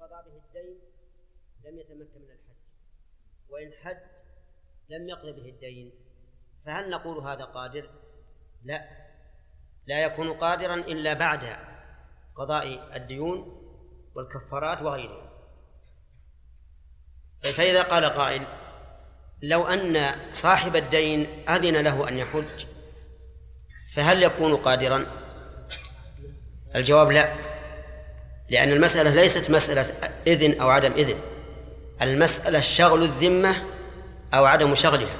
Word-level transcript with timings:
قضى 0.00 0.30
به 0.30 0.40
الدين 0.46 0.78
لم 1.64 1.78
يتمكن 1.78 2.20
من 2.20 2.30
الحج 2.30 2.58
وإن 3.48 3.72
حج 3.72 3.96
لم 4.88 5.08
يقض 5.08 5.26
به 5.26 5.48
الدين 5.48 5.92
فهل 6.66 6.90
نقول 6.90 7.18
هذا 7.18 7.44
قادر؟ 7.44 7.90
لا 8.64 8.88
لا 9.86 10.02
يكون 10.04 10.32
قادرا 10.32 10.74
إلا 10.74 11.12
بعد 11.12 11.56
قضاء 12.36 12.96
الديون 12.96 13.64
والكفارات 14.14 14.82
وغيرها 14.82 15.28
فإذا 17.42 17.82
قال 17.82 18.04
قائل 18.04 18.46
لو 19.42 19.66
أن 19.66 19.96
صاحب 20.32 20.76
الدين 20.76 21.48
أذن 21.48 21.76
له 21.84 22.08
أن 22.08 22.18
يحج 22.18 22.66
فهل 23.94 24.22
يكون 24.22 24.56
قادرا؟ 24.56 25.06
الجواب 26.74 27.10
لا 27.10 27.47
لأن 28.50 28.72
المسألة 28.72 29.14
ليست 29.14 29.50
مسألة 29.50 29.86
إذن 30.26 30.60
أو 30.60 30.68
عدم 30.70 30.92
إذن. 30.92 31.16
المسألة 32.02 32.60
شغل 32.60 33.02
الذمة 33.02 33.56
أو 34.34 34.44
عدم 34.44 34.74
شغلها. 34.74 35.16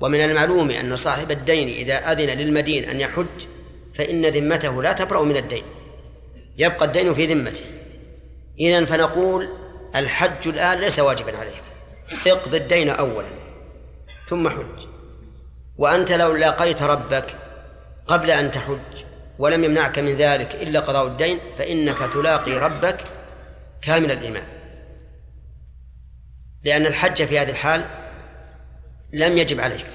ومن 0.00 0.20
المعلوم 0.20 0.70
أن 0.70 0.96
صاحب 0.96 1.30
الدين 1.30 1.68
إذا 1.68 2.12
أذن 2.12 2.38
للمدين 2.38 2.84
أن 2.84 3.00
يحج 3.00 3.46
فإن 3.94 4.26
ذمته 4.26 4.82
لا 4.82 4.92
تبرأ 4.92 5.24
من 5.24 5.36
الدين. 5.36 5.64
يبقى 6.58 6.84
الدين 6.84 7.14
في 7.14 7.26
ذمته. 7.26 7.64
إذا 8.60 8.84
فنقول 8.84 9.48
الحج 9.96 10.48
الآن 10.48 10.78
ليس 10.78 10.98
واجبا 10.98 11.36
عليه. 11.36 11.62
اقض 12.26 12.54
الدين 12.54 12.88
أولا 12.88 13.30
ثم 14.28 14.48
حج. 14.48 14.86
وأنت 15.78 16.12
لو 16.12 16.32
لاقيت 16.32 16.82
ربك 16.82 17.34
قبل 18.06 18.30
أن 18.30 18.50
تحج 18.50 19.07
ولم 19.38 19.64
يمنعك 19.64 19.98
من 19.98 20.16
ذلك 20.16 20.54
إلا 20.54 20.80
قضاء 20.80 21.06
الدين 21.06 21.38
فإنك 21.58 21.98
تلاقي 21.98 22.58
ربك 22.58 22.96
كامل 23.82 24.12
الإيمان. 24.12 24.46
لأن 26.64 26.86
الحج 26.86 27.24
في 27.24 27.38
هذه 27.38 27.50
الحال 27.50 27.84
لم 29.12 29.38
يجب 29.38 29.60
عليك. 29.60 29.86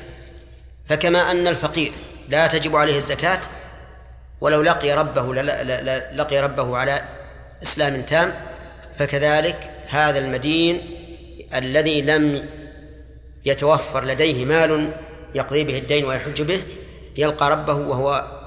فكما 0.86 1.32
أن 1.32 1.48
الفقير 1.48 1.92
لا 2.30 2.48
تجب 2.48 2.76
عليه 2.76 2.96
الزكاة 2.96 3.42
ولو 4.42 4.62
لقي 4.62 4.94
ربه 4.94 5.34
لقي 6.14 6.40
ربه 6.40 6.78
على 6.78 7.02
إسلام 7.64 8.02
تام 8.02 8.34
فكذلك 9.00 9.72
هذا 9.88 10.20
المدين 10.20 10.82
الذي 11.54 12.02
لم 12.02 12.50
يتوفر 13.46 14.06
لديه 14.06 14.46
مال 14.46 14.92
يقضي 15.36 15.64
به 15.64 15.78
الدين 15.78 16.06
ويحج 16.06 16.42
به 16.42 16.62
يلقى 17.18 17.52
ربه 17.52 17.74
وهو 17.74 18.43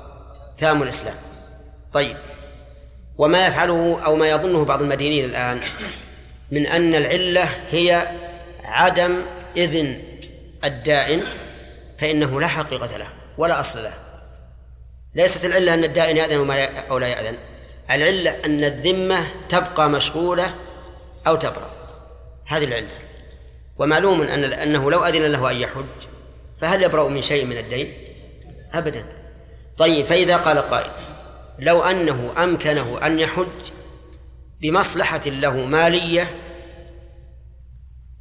تام 0.58 0.82
الإسلام. 0.82 1.16
طيب. 1.92 2.16
وما 3.18 3.46
يفعله 3.46 4.04
أو 4.04 4.16
ما 4.16 4.30
يظنه 4.30 4.64
بعض 4.64 4.82
المدينين 4.82 5.24
الآن 5.24 5.60
من 6.50 6.66
أن 6.66 6.94
العلة 6.94 7.48
هي 7.70 8.08
عدم 8.64 9.22
إذن 9.56 10.02
الدائن 10.64 11.22
فإنه 11.98 12.40
لا 12.40 12.46
حقيقة 12.46 12.96
له 12.96 13.08
ولا 13.38 13.60
أصل 13.60 13.82
له. 13.82 13.92
ليست 15.14 15.44
العلة 15.44 15.74
أن 15.74 15.84
الدائن 15.84 16.16
يأذن 16.16 16.50
أو 16.90 16.98
لا 16.98 17.06
يأذن. 17.06 17.36
العلة 17.90 18.30
أن 18.44 18.64
الذمة 18.64 19.26
تبقى 19.48 19.90
مشغولة 19.90 20.54
أو 21.26 21.36
تبرأ. 21.36 21.70
هذه 22.46 22.64
العلة. 22.64 22.88
ومعلوم 23.78 24.22
أن 24.22 24.44
أنه 24.52 24.90
لو 24.90 25.04
أذن 25.04 25.22
له 25.22 25.50
أن 25.50 25.56
يحج 25.56 25.84
فهل 26.60 26.82
يبرأ 26.82 27.08
من 27.08 27.22
شيء 27.22 27.44
من 27.44 27.58
الدين؟ 27.58 27.92
أبدا. 28.74 29.15
طيب 29.78 30.06
فإذا 30.06 30.36
قال 30.36 30.58
قائل 30.58 30.90
لو 31.58 31.82
أنه 31.82 32.44
أمكنه 32.44 33.06
أن 33.06 33.18
يحج 33.18 33.70
بمصلحة 34.60 35.22
له 35.26 35.66
مالية 35.66 36.34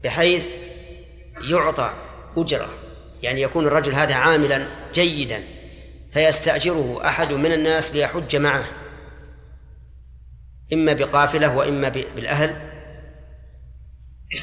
بحيث 0.03 0.56
يعطى 1.50 1.94
أجرة 2.38 2.70
يعني 3.23 3.42
يكون 3.42 3.67
الرجل 3.67 3.95
هذا 3.95 4.16
عاملا 4.16 4.67
جيدا 4.94 5.44
فيستأجره 6.12 7.02
أحد 7.06 7.34
من 7.34 7.52
الناس 7.52 7.94
ليحج 7.94 8.35
معه 8.35 8.66
إما 10.74 10.94
بقافلة 10.94 11.57
وإما 11.57 11.90
بالأهل 11.90 12.56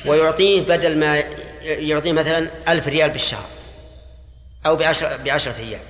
ويعطيه 0.06 0.62
بدل 0.62 0.98
ما 0.98 1.18
يعطيه 1.62 2.12
مثلا 2.12 2.72
ألف 2.72 2.88
ريال 2.88 3.10
بالشهر 3.10 3.48
أو 4.66 4.76
بعشر 4.76 5.16
بعشرة 5.24 5.58
أيام. 5.58 5.80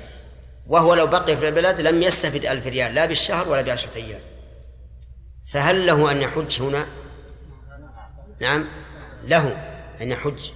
وهو 0.67 0.95
لو 0.95 1.07
بقي 1.07 1.37
في 1.37 1.49
البلد 1.49 1.81
لم 1.81 2.03
يستفد 2.03 2.47
ألف 2.47 2.67
ريال 2.67 2.95
لا 2.95 3.07
بالشهر 3.07 3.49
ولا 3.49 3.63
بعشرة 3.63 3.97
أيام. 3.97 4.21
فهل 5.53 5.87
له 5.87 6.11
أن 6.11 6.23
يحج 6.23 6.63
هنا؟ 6.63 6.87
نعم 8.41 8.69
له 9.25 9.49
أن 10.01 10.11
يحج. 10.11 10.51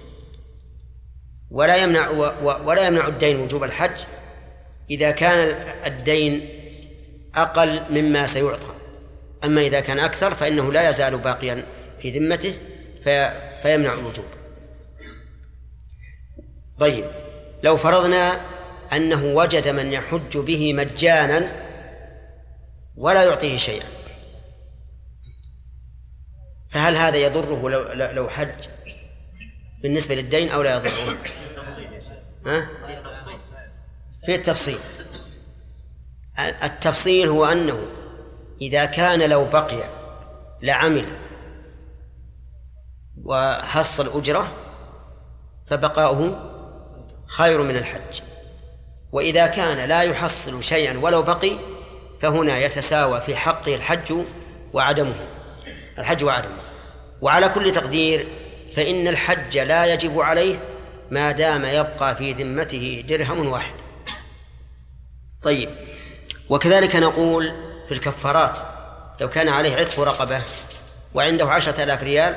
ولا 1.51 1.75
يمنع 1.75 2.09
ولا 2.41 2.87
يمنع 2.87 3.07
الدين 3.07 3.39
وجوب 3.39 3.63
الحج 3.63 4.03
إذا 4.89 5.11
كان 5.11 5.39
الدين 5.85 6.49
أقل 7.35 7.81
مما 7.89 8.27
سيعطى. 8.27 8.73
أما 9.43 9.61
إذا 9.61 9.79
كان 9.79 9.99
أكثر 9.99 10.33
فإنه 10.33 10.71
لا 10.71 10.89
يزال 10.89 11.17
باقيا 11.17 11.65
في 11.99 12.19
ذمته 12.19 12.53
في 13.03 13.41
فيمنع 13.61 13.93
الوجوب. 13.93 14.25
طيب 16.79 17.05
لو 17.63 17.77
فرضنا 17.77 18.39
أنه 18.93 19.25
وجد 19.25 19.67
من 19.67 19.93
يحج 19.93 20.37
به 20.37 20.73
مجانا 20.73 21.67
ولا 22.95 23.23
يعطيه 23.23 23.57
شيئا 23.57 23.85
فهل 26.69 26.97
هذا 26.97 27.17
يضره 27.17 27.69
لو 27.69 28.11
لو 28.11 28.29
حج 28.29 28.67
بالنسبة 29.81 30.15
للدين 30.15 30.49
أو 30.49 30.61
لا 30.61 30.75
يضره؟ 30.75 31.17
ها؟ 32.45 32.67
في 34.25 34.35
التفصيل 34.35 34.79
التفصيل 36.39 37.27
هو 37.27 37.45
أنه 37.45 37.87
إذا 38.61 38.85
كان 38.85 39.29
لو 39.29 39.45
بقي 39.45 39.89
لعمل 40.61 41.05
وحصل 43.23 44.19
أجرة 44.19 44.51
فبقاؤه 45.67 46.53
خير 47.27 47.61
من 47.61 47.75
الحج 47.77 48.21
وإذا 49.17 49.47
كان 49.47 49.89
لا 49.89 50.01
يحصل 50.01 50.63
شيئا 50.63 50.99
ولو 50.99 51.21
بقي 51.21 51.51
فهنا 52.21 52.57
يتساوى 52.57 53.21
في 53.21 53.35
حقه 53.35 53.75
الحج 53.75 54.13
وعدمه. 54.73 55.27
الحج 55.99 56.23
وعدمه. 56.23 56.61
وعلى 57.21 57.49
كل 57.49 57.71
تقدير 57.71 58.27
فإن 58.75 59.07
الحج 59.07 59.57
لا 59.57 59.93
يجب 59.93 60.19
عليه 60.19 60.59
ما 61.11 61.31
دام 61.31 61.65
يبقى 61.65 62.15
في 62.15 62.33
ذمته 62.33 63.03
درهم 63.07 63.47
واحد. 63.47 63.73
طيب 65.41 65.69
وكذلك 66.49 66.95
نقول 66.95 67.51
في 67.87 67.93
الكفارات 67.93 68.59
لو 69.21 69.29
كان 69.29 69.49
عليه 69.49 69.75
عتق 69.75 69.99
رقبة 69.99 70.41
وعنده 71.13 71.51
عشرة 71.51 71.83
آلاف 71.83 72.03
ريال 72.03 72.35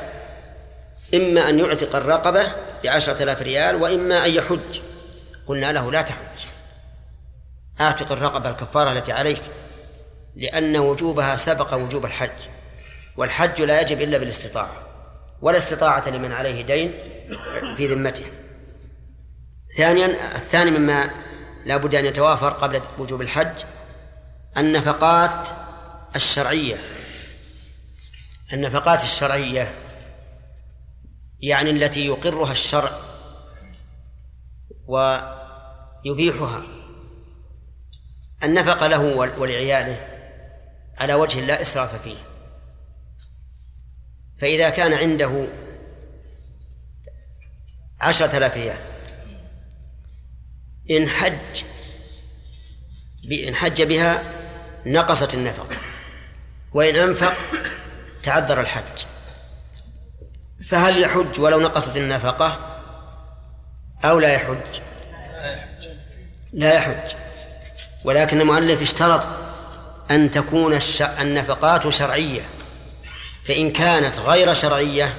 إما 1.14 1.48
أن 1.48 1.58
يعتق 1.58 1.96
الرقبة 1.96 2.52
بعشرة 2.84 3.22
آلاف 3.22 3.42
ريال 3.42 3.76
وإما 3.76 4.24
أن 4.24 4.30
يحج. 4.30 4.80
قلنا 5.46 5.72
له 5.72 5.92
لا 5.92 6.02
تحج. 6.02 6.49
اعتق 7.80 8.12
الرقبة 8.12 8.50
الكفارة 8.50 8.92
التي 8.92 9.12
عليك 9.12 9.42
لأن 10.36 10.76
وجوبها 10.76 11.36
سبق 11.36 11.74
وجوب 11.74 12.04
الحج 12.04 12.48
والحج 13.16 13.62
لا 13.62 13.80
يجب 13.80 14.00
إلا 14.00 14.18
بالاستطاعة 14.18 14.72
ولا 15.42 15.58
استطاعة 15.58 16.08
لمن 16.08 16.32
عليه 16.32 16.62
دين 16.66 16.92
في 17.76 17.86
ذمته. 17.86 18.24
ثانيا 19.76 20.36
الثاني 20.36 20.70
مما 20.70 21.10
لا 21.64 21.76
بد 21.76 21.94
أن 21.94 22.04
يتوافر 22.04 22.48
قبل 22.48 22.80
وجوب 22.98 23.20
الحج 23.20 23.62
النفقات 24.56 25.48
الشرعية. 26.16 26.76
النفقات 28.52 29.04
الشرعية 29.04 29.74
يعني 31.40 31.70
التي 31.70 32.06
يقرها 32.06 32.52
الشرع 32.52 32.90
ويبيحها. 34.86 36.79
النفقة 38.42 38.86
له 38.86 39.00
ولعياله 39.38 40.06
على 40.98 41.14
وجه 41.14 41.40
لا 41.40 41.62
إسراف 41.62 42.02
فيه. 42.02 42.16
فإذا 44.38 44.70
كان 44.70 44.92
عنده 44.92 45.46
عشرة 48.00 48.36
آلاف 48.36 48.56
ريال 48.56 48.78
إن 50.90 51.08
حج 51.08 51.62
إن 53.48 53.54
حج 53.54 53.82
بها 53.82 54.22
نقصت 54.86 55.34
النفقة 55.34 55.76
وإن 56.72 56.96
أنفق 56.96 57.34
تعذر 58.22 58.60
الحج. 58.60 59.06
فهل 60.64 61.02
يحج 61.02 61.40
ولو 61.40 61.60
نقصت 61.60 61.96
النفقة 61.96 62.80
أو 64.04 64.18
لا 64.18 64.32
يحج؟ 64.32 64.80
لا 66.52 66.74
يحج. 66.74 67.14
ولكن 68.04 68.40
المؤلف 68.40 68.82
اشترط 68.82 69.26
أن 70.10 70.30
تكون 70.30 70.78
النفقات 71.20 71.88
شرعية 71.88 72.42
فإن 73.44 73.72
كانت 73.72 74.18
غير 74.18 74.54
شرعية 74.54 75.14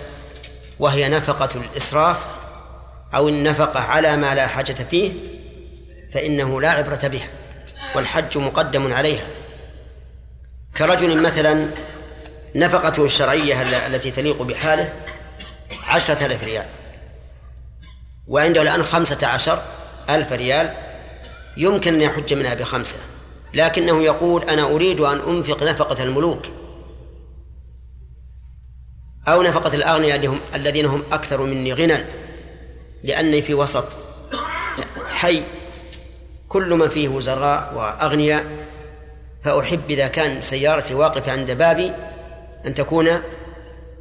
وهي 0.80 1.10
نفقة 1.10 1.50
الإسراف 1.56 2.18
أو 3.16 3.30
النفقة 3.30 3.80
على 3.80 4.18
ما 4.18 4.36
لا 4.36 4.48
حاجة 4.48 4.74
فيه 4.92 5.14
فإنه 6.14 6.62
لا 6.62 6.72
عبرة 6.72 7.08
بها 7.08 7.28
والحج 7.96 8.38
مقدم 8.38 8.94
عليها. 8.94 9.28
كرجل 10.78 11.22
مثلا 11.22 11.68
نفقته 12.56 13.06
الشرعية 13.06 13.62
التي 13.88 14.12
تليق 14.12 14.42
بحاله 14.42 14.94
عشرة 15.88 16.26
ألف 16.26 16.44
ريال 16.44 16.66
وعنده 18.28 18.62
الآن 18.62 18.84
خمسة 18.84 19.28
عشر 19.28 19.62
ألف 20.10 20.34
ريال 20.34 20.74
يمكن 21.58 21.94
أن 21.94 22.02
يحج 22.02 22.34
منها 22.34 22.54
بخمسة 22.54 22.98
لكنه 23.54 24.04
يقول 24.04 24.44
أنا 24.44 24.64
أريد 24.64 25.00
أن 25.00 25.20
أنفق 25.20 25.64
نفقة 25.64 26.04
الملوك 26.04 26.46
أو 29.28 29.42
نفقة 29.42 29.76
الأغنياء 29.76 30.40
الذين 30.56 30.86
هم 30.86 31.04
أكثر 31.12 31.42
مني 31.42 31.74
غنى 31.74 31.98
لأني 33.04 33.42
في 33.42 33.54
وسط 33.54 33.86
حي 35.12 35.44
كل 36.50 36.76
من 36.76 36.90
فيه 36.90 37.10
وزراء 37.10 37.74
وأغنياء 37.76 38.46
فأحب 39.44 39.82
إذا 39.90 40.08
كان 40.08 40.42
سيارتي 40.42 40.94
واقفة 40.94 41.32
عند 41.32 41.52
بابي 41.52 41.92
أن 42.66 42.74
تكون 42.74 43.10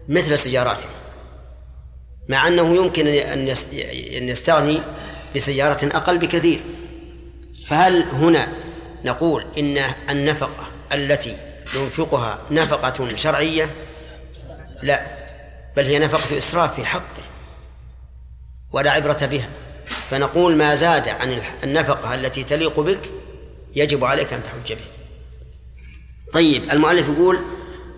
مثل 0.09 0.39
سياراتهم 0.39 0.91
مع 2.29 2.47
أنه 2.47 2.77
يمكن 2.77 3.07
أن 3.07 4.29
يستغني 4.29 4.81
بسيارة 5.37 5.97
أقل 5.97 6.19
بكثير. 6.19 6.61
فهل 7.67 8.03
هنا 8.03 8.49
نقول 9.05 9.45
إن 9.59 9.79
النفقة 10.11 10.67
التي 10.93 11.37
ينفقها 11.75 12.39
نفقة 12.51 13.17
شرعية؟ 13.17 13.71
لا 14.83 15.07
بل 15.77 15.85
هي 15.85 15.99
نفقة 15.99 16.39
إسراف 16.39 16.75
في 16.75 16.85
حقه 16.85 17.23
ولا 18.73 18.91
عبرة 18.91 19.27
بها. 19.27 19.49
فنقول 20.11 20.57
ما 20.57 20.75
زاد 20.75 21.09
عن 21.09 21.43
النفقة 21.65 22.15
التي 22.15 22.45
تليق 22.45 22.81
بك 22.81 23.11
يجب 23.77 24.05
عليك 24.05 24.33
أن 24.33 24.43
تحج 24.43 24.73
به 24.73 24.85
طيب 26.33 26.71
المؤلف 26.71 27.09
يقول 27.09 27.39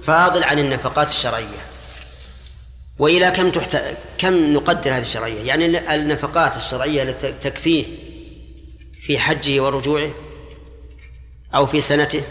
فاضل 0.03 0.45
عن 0.45 0.59
النفقات 0.59 1.09
الشرعية. 1.09 1.63
وإلى 2.99 3.31
كم 3.31 3.51
تحت... 3.51 3.77
كم 4.19 4.53
نقدر 4.53 4.95
هذه 4.95 5.01
الشرعية؟ 5.01 5.47
يعني 5.47 5.95
النفقات 5.95 6.57
الشرعية 6.57 7.03
التي 7.03 7.33
تكفيه 7.33 8.02
في 9.03 9.19
حجه 9.19 9.63
ورجوعه 9.63 10.11
أو 11.55 11.67
في 11.67 11.81
سنته 11.81 12.23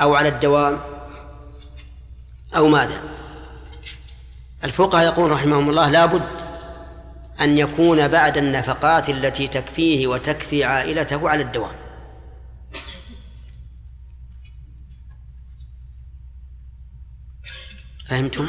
أو 0.00 0.14
على 0.14 0.28
الدوام 0.28 0.80
أو 2.56 2.68
ماذا. 2.68 3.02
الفقهاء 4.64 5.04
يقول 5.06 5.30
رحمهم 5.30 5.70
الله 5.70 5.88
لا 5.88 6.06
بد 6.06 6.28
أن 7.40 7.58
يكون 7.58 8.08
بعد 8.08 8.38
النفقات 8.38 9.10
التي 9.10 9.48
تكفيه 9.48 10.06
وتكفي 10.06 10.64
عائلته 10.64 11.28
على 11.28 11.42
الدوام. 11.42 11.76
فهمتم؟ 18.08 18.48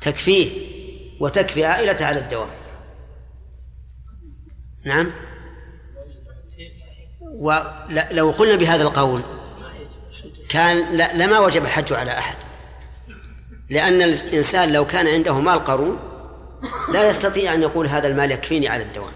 تكفيه 0.00 0.50
وتكفي 1.20 1.64
عائلته 1.64 2.06
على 2.06 2.20
الدوام. 2.20 2.50
نعم؟ 4.86 5.33
ولو 7.34 8.30
قلنا 8.30 8.56
بهذا 8.56 8.82
القول 8.82 9.20
كان 10.48 10.96
لما 10.96 11.38
وجب 11.38 11.62
الحج 11.62 11.92
على 11.92 12.18
أحد. 12.18 12.36
لأن 13.70 14.02
الإنسان 14.02 14.72
لو 14.72 14.86
كان 14.86 15.06
عنده 15.06 15.40
مال 15.40 15.64
قارون 15.64 15.98
لا 16.92 17.08
يستطيع 17.08 17.54
أن 17.54 17.62
يقول 17.62 17.86
هذا 17.86 18.06
المال 18.06 18.30
يكفيني 18.30 18.68
على 18.68 18.82
الدوام. 18.82 19.12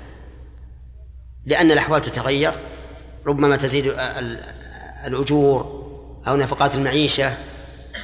لأن 1.47 1.71
الأحوال 1.71 2.01
تتغير 2.01 2.53
ربما 3.27 3.57
تزيد 3.57 3.95
الأجور 5.07 5.89
أو 6.29 6.37
نفقات 6.37 6.75
المعيشة 6.75 7.35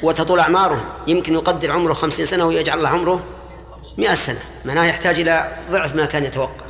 وتطول 0.02 0.40
أعمارهم. 0.40 0.84
يمكن 1.06 1.34
يقدر 1.34 1.70
عمره 1.70 1.92
خمسين 1.92 2.26
سنة 2.26 2.44
ويجعل 2.44 2.78
الله 2.78 2.88
عمره 2.88 3.24
مئة 3.98 4.14
سنة. 4.14 4.40
معناه 4.64 4.84
يحتاج 4.84 5.20
إلى 5.20 5.58
ضعف 5.70 5.94
ما 5.94 6.04
كان 6.04 6.24
يتوقع. 6.24 6.63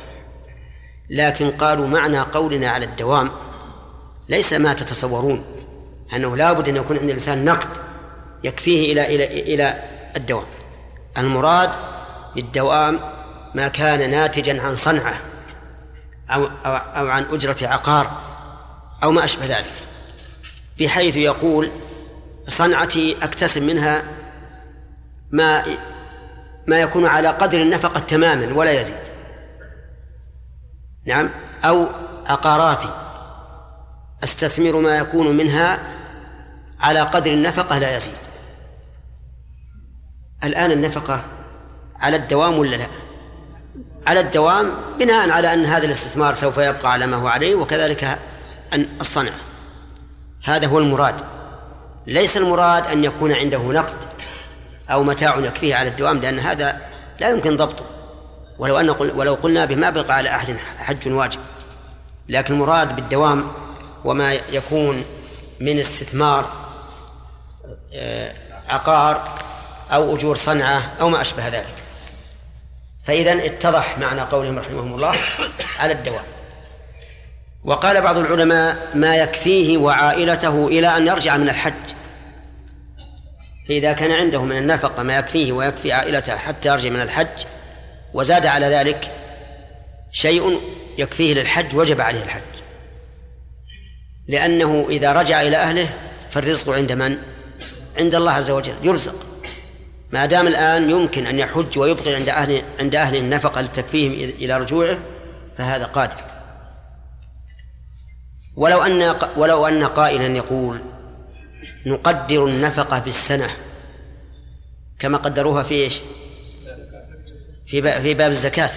لكن 1.09 1.51
قالوا 1.51 1.87
معنى 1.87 2.19
قولنا 2.19 2.69
على 2.69 2.85
الدوام 2.85 3.31
ليس 4.29 4.53
ما 4.53 4.73
تتصورون 4.73 5.43
أنه 6.15 6.35
لا 6.37 6.53
بد 6.53 6.69
أن 6.69 6.75
يكون 6.75 6.97
عند 6.97 7.09
الإنسان 7.09 7.45
نقد 7.45 7.69
يكفيه 8.43 8.91
إلى 8.91 9.15
إلى 9.15 9.53
إلى 9.53 9.83
الدوام. 10.15 10.45
المراد 11.17 11.69
بالدوام 12.35 12.99
ما 13.55 13.67
كان 13.67 14.09
ناتجا 14.11 14.61
عن 14.61 14.75
صنعة 14.75 15.15
أو, 16.29 16.43
أو, 16.43 16.75
أو 16.75 17.07
عن 17.07 17.23
أجرة 17.23 17.67
عقار 17.67 18.21
أو 19.03 19.11
ما 19.11 19.25
أشبه 19.25 19.45
ذلك 19.45 19.73
بحيث 20.79 21.15
يقول 21.15 21.71
صنعتي 22.47 23.17
أكتسب 23.21 23.61
منها 23.61 24.03
ما 25.31 25.63
ما 26.67 26.79
يكون 26.79 27.05
على 27.05 27.27
قدر 27.27 27.61
النفقة 27.61 27.99
تماما 27.99 28.53
ولا 28.53 28.71
يزيد. 28.71 29.14
نعم 31.05 31.29
أو 31.63 31.87
عقاراتي 32.25 32.89
أستثمر 34.23 34.75
ما 34.79 34.97
يكون 34.97 35.37
منها 35.37 35.79
على 36.81 37.01
قدر 37.01 37.33
النفقة 37.33 37.77
لا 37.77 37.97
يزيد. 37.97 38.13
الآن 40.43 40.71
النفقة 40.71 41.23
على 41.99 42.15
الدوام 42.17 42.57
ولا 42.57 42.75
لا؟ 42.75 42.87
على 44.07 44.19
الدوام 44.19 44.71
بناء 44.99 45.29
على 45.29 45.53
أن 45.53 45.65
هذا 45.65 45.85
الاستثمار 45.85 46.33
سوف 46.33 46.57
يبقى 46.57 46.91
على 46.91 47.07
ما 47.07 47.17
هو 47.17 47.27
عليه 47.27 47.55
وكذلك 47.55 48.19
الصنع. 49.01 49.31
هذا 50.43 50.67
هو 50.67 50.79
المراد. 50.79 51.15
ليس 52.07 52.37
المراد 52.37 52.87
أن 52.87 53.03
يكون 53.03 53.31
عنده 53.31 53.57
نقد 53.57 53.93
أو 54.89 55.03
متاع 55.03 55.37
يكفيه 55.37 55.75
على 55.75 55.89
الدوام 55.89 56.17
لأن 56.17 56.39
هذا 56.39 56.81
لا 57.19 57.29
يمكن 57.29 57.55
ضبطه. 57.55 57.85
ولو 58.59 58.79
أن 58.79 58.89
ولو 58.89 59.33
قلنا 59.33 59.65
به 59.65 59.75
ما 59.75 59.89
بقى 59.89 60.15
على 60.15 60.29
أحد 60.29 60.57
حج 60.77 61.13
واجب. 61.13 61.39
لكن 62.29 62.53
المراد 62.53 62.95
بالدوام 62.95 63.51
وما 64.05 64.33
يكون 64.33 65.05
من 65.59 65.79
استثمار 65.79 66.49
آه، 67.93 68.33
عقار 68.67 69.29
أو 69.91 70.15
أجور 70.15 70.35
صنعة 70.35 70.91
أو 71.01 71.09
ما 71.09 71.21
أشبه 71.21 71.47
ذلك. 71.47 71.75
فإذا 73.05 73.45
اتضح 73.45 73.97
معنى 73.99 74.21
قولهم 74.21 74.59
رحمهم 74.59 74.93
الله 74.93 75.15
على 75.79 75.93
الدوام. 75.93 76.25
وقال 77.63 78.01
بعض 78.01 78.17
العلماء 78.17 78.91
ما 78.95 79.15
يكفيه 79.15 79.77
وعائلته 79.77 80.67
إلى 80.67 80.97
أن 80.97 81.07
يرجع 81.07 81.37
من 81.37 81.49
الحج. 81.49 81.73
فإذا 83.67 83.93
كان 83.93 84.11
عنده 84.11 84.43
من 84.43 84.57
النفقة 84.57 85.03
ما 85.03 85.17
يكفيه 85.17 85.51
ويكفي 85.51 85.91
عائلته 85.91 86.37
حتى 86.37 86.69
يرجع 86.69 86.89
من 86.89 87.01
الحج 87.01 87.45
وزاد 88.15 88.45
على 88.45 88.65
ذلك 88.65 89.11
شيء 90.11 90.61
يكفيه 90.97 91.33
للحج 91.33 91.75
وجب 91.75 92.01
عليه 92.01 92.23
الحج 92.23 92.41
لأنه 94.27 94.85
إذا 94.89 95.13
رجع 95.13 95.41
إلى 95.41 95.57
أهله 95.57 95.89
فالرزق 96.31 96.69
عند 96.69 96.91
من؟ 96.91 97.17
عند 97.97 98.15
الله 98.15 98.31
عز 98.31 98.51
وجل 98.51 98.75
يرزق 98.83 99.15
ما 100.11 100.25
دام 100.25 100.47
الآن 100.47 100.89
يمكن 100.89 101.27
أن 101.27 101.39
يحج 101.39 101.79
ويبقي 101.79 102.15
عند 102.15 102.29
أهل 102.29 102.61
عند 102.79 102.95
أهل 102.95 103.15
النفقة 103.15 103.61
لتكفيهم 103.61 104.11
إلى 104.11 104.57
رجوعه 104.57 104.99
فهذا 105.57 105.85
قادر 105.85 106.23
ولو 108.55 108.83
أن 108.83 109.15
ولو 109.37 109.67
أن 109.67 109.83
قائلا 109.83 110.25
يقول 110.25 110.81
نقدر 111.85 112.45
النفقة 112.45 112.99
بالسنة 112.99 113.49
كما 114.99 115.17
قدروها 115.17 115.63
في 115.63 115.73
إيش؟ 115.73 116.01
في 117.67 118.01
في 118.01 118.13
باب 118.13 118.31
الزكاة. 118.31 118.71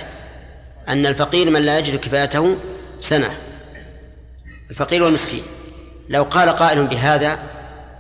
أن 0.89 1.07
الفقير 1.07 1.51
من 1.51 1.63
لا 1.63 1.79
يجد 1.79 1.97
كفايته 1.97 2.57
سنة. 3.01 3.31
الفقير 4.71 5.03
والمسكين. 5.03 5.43
لو 6.09 6.23
قال 6.23 6.51
قائل 6.51 6.87
بهذا 6.87 7.39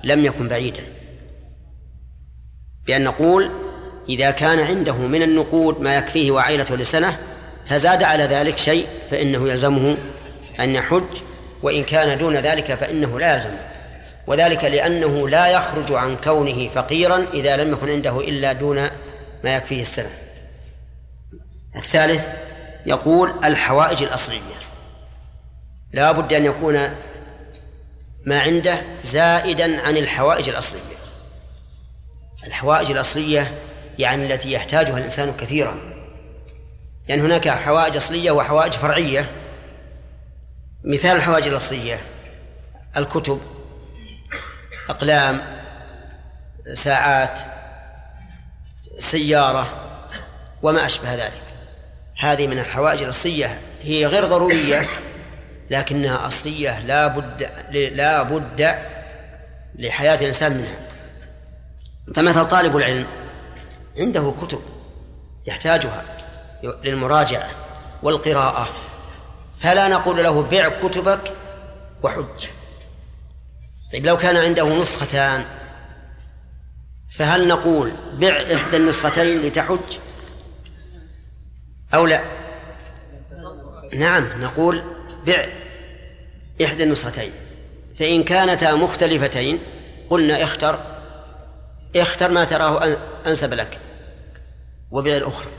لم 0.05 0.25
يكن 0.25 0.49
بعيدا. 0.49 0.83
بأن 2.87 3.05
نقول 3.05 3.51
إذا 4.09 4.31
كان 4.31 4.61
عنده 4.61 4.97
من 4.97 5.23
النقود 5.23 5.81
ما 5.81 5.97
يكفيه 5.97 6.31
وعائلته 6.31 6.77
لسنة 6.77 7.19
فزاد 7.67 8.03
على 8.03 8.25
ذلك 8.25 8.59
شيء 8.59 8.87
فإنه 9.11 9.49
يلزمه 9.49 9.97
أن 10.61 10.75
يحج 10.75 11.23
وإن 11.63 11.85
كان 11.85 12.19
دون 12.19 12.37
ذلك 12.37 12.75
فإنه 12.75 13.19
لا 13.19 13.35
يلزمه. 13.35 13.69
وذلك 14.27 14.65
لأنه 14.65 15.29
لا 15.29 15.47
يخرج 15.49 15.93
عن 15.93 16.17
كونه 16.17 16.69
فقيرا 16.69 17.27
إذا 17.35 17.57
لم 17.57 17.73
يكن 17.73 17.91
عنده 17.91 18.21
إلا 18.21 18.53
دون 18.53 18.77
ما 19.45 19.57
يكفيه 19.57 19.83
السنة. 19.83 20.11
الثالث 21.79 22.27
يقول 22.87 23.45
الحوائج 23.45 24.03
الأصلية. 24.03 24.59
لا 25.93 26.13
بد 26.13 26.33
أن 26.33 26.45
يكون 26.45 26.75
ما 28.27 28.41
عنده 28.41 28.81
زائدا 29.05 29.81
عن 29.81 29.97
الحوائج 29.97 30.49
الأصلية. 30.49 30.99
الحوائج 32.47 32.91
الأصلية 32.91 33.59
يعني 33.99 34.35
التي 34.35 34.53
يحتاجها 34.53 34.99
الإنسان 34.99 35.33
كثيرا. 35.33 35.79
يعني 37.09 37.23
هناك 37.23 37.49
حوائج 37.49 37.97
أصلية 37.97 38.31
وحوائج 38.31 38.73
فرعية. 38.73 39.31
مثال 40.85 41.17
الحوائج 41.17 41.47
الأصلية 41.47 42.01
الكتب 42.97 43.41
أقلام 44.89 45.41
ساعات 46.75 47.41
سيارة 48.99 49.67
وما 50.63 50.87
أشبه 50.87 51.15
ذلك. 51.15 51.48
هذه 52.19 52.47
من 52.47 52.59
الحوائج 52.59 53.03
الأصلية 53.03 53.61
هي 53.83 54.07
غير 54.07 54.25
ضرورية 54.25 54.89
لكنها 55.71 56.27
أصلية 56.27 56.81
لا 56.81 57.07
بد 57.07 57.51
لا 57.73 58.23
بد 58.23 58.75
لحياة 59.75 60.17
الإنسان 60.17 60.53
منها. 60.57 60.79
فمثل 62.15 62.49
طالب 62.49 62.77
العلم؟ 62.77 63.07
عنده 63.99 64.35
كتب 64.43 64.61
يحتاجها 65.47 66.05
للمراجعة 66.85 67.49
والقراءة. 68.03 68.69
فلا 69.61 69.89
نقول 69.89 70.25
له 70.25 70.43
بع 70.43 70.69
كتبك 70.69 71.33
وحج. 72.03 72.47
طيب 73.93 74.07
لو 74.07 74.17
كان 74.17 74.37
عنده 74.37 74.81
نسختان 74.81 75.45
فهل 77.11 77.49
نقول 77.49 77.93
بع 78.15 78.43
إحدى 78.55 78.77
النسختين 78.77 79.43
لتحج؟ 79.43 79.99
أو 81.95 82.07
لا؟ 82.07 82.23
نعم 83.95 84.41
نقول 84.41 84.83
بع 85.27 85.47
إحدى 86.65 86.83
النسختين. 86.83 87.33
فإن 87.99 88.25
كانتا 88.25 88.75
مختلفتين 88.75 89.59
قلنا 90.11 90.43
اختر 90.43 90.79
اختر 91.97 92.31
ما 92.31 92.45
تراه 92.45 92.97
أنسب 93.27 93.55
لك 93.55 93.79
وبيع 94.91 95.17
الأخرى. 95.17 95.51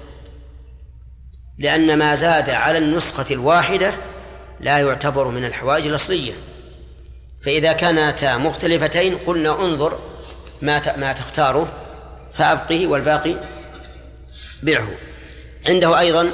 لأن 1.57 1.97
ما 1.97 2.15
زاد 2.15 2.49
على 2.49 2.77
النسخة 2.77 3.25
الواحدة 3.31 3.93
لا 4.59 4.79
يعتبر 4.79 5.27
من 5.27 5.45
الحوائج 5.45 5.87
الأصلية. 5.87 6.33
فإذا 7.45 7.73
كانتا 7.73 8.37
مختلفتين 8.37 9.17
قلنا 9.17 9.61
انظر 9.61 9.99
ما 10.61 10.97
ما 10.97 11.13
تختاره 11.13 11.73
فأبقه 12.33 12.87
والباقي 12.87 13.35
بعه. 14.63 15.08
عنده 15.67 15.99
أيضا 15.99 16.31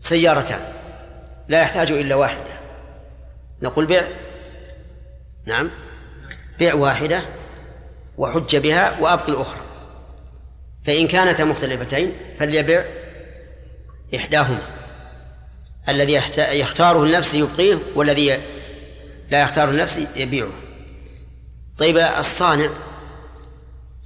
سيارتان 0.00 0.60
لا 1.48 1.60
يحتاج 1.60 1.92
إلا 1.92 2.14
واحدة. 2.14 2.60
نقول 3.62 3.86
بيع؟ 3.86 4.04
نعم. 5.46 5.70
بيع 6.58 6.74
واحدة 6.74 7.22
وحج 8.18 8.56
بها 8.56 9.00
وأبقي 9.00 9.28
الأخرى. 9.28 9.60
فإن 10.84 11.08
كانتا 11.08 11.44
مختلفتين 11.44 12.12
فليبع 12.38 12.84
إحداهما. 14.16 14.62
الذي 15.88 16.22
يختاره 16.38 17.04
لنفسه 17.04 17.38
يبقيه 17.38 17.78
والذي 17.94 18.40
لا 19.30 19.42
يختاره 19.42 19.70
لنفسه 19.70 20.06
يبيعه. 20.16 20.52
طيب 21.78 21.98
الصانع 21.98 22.68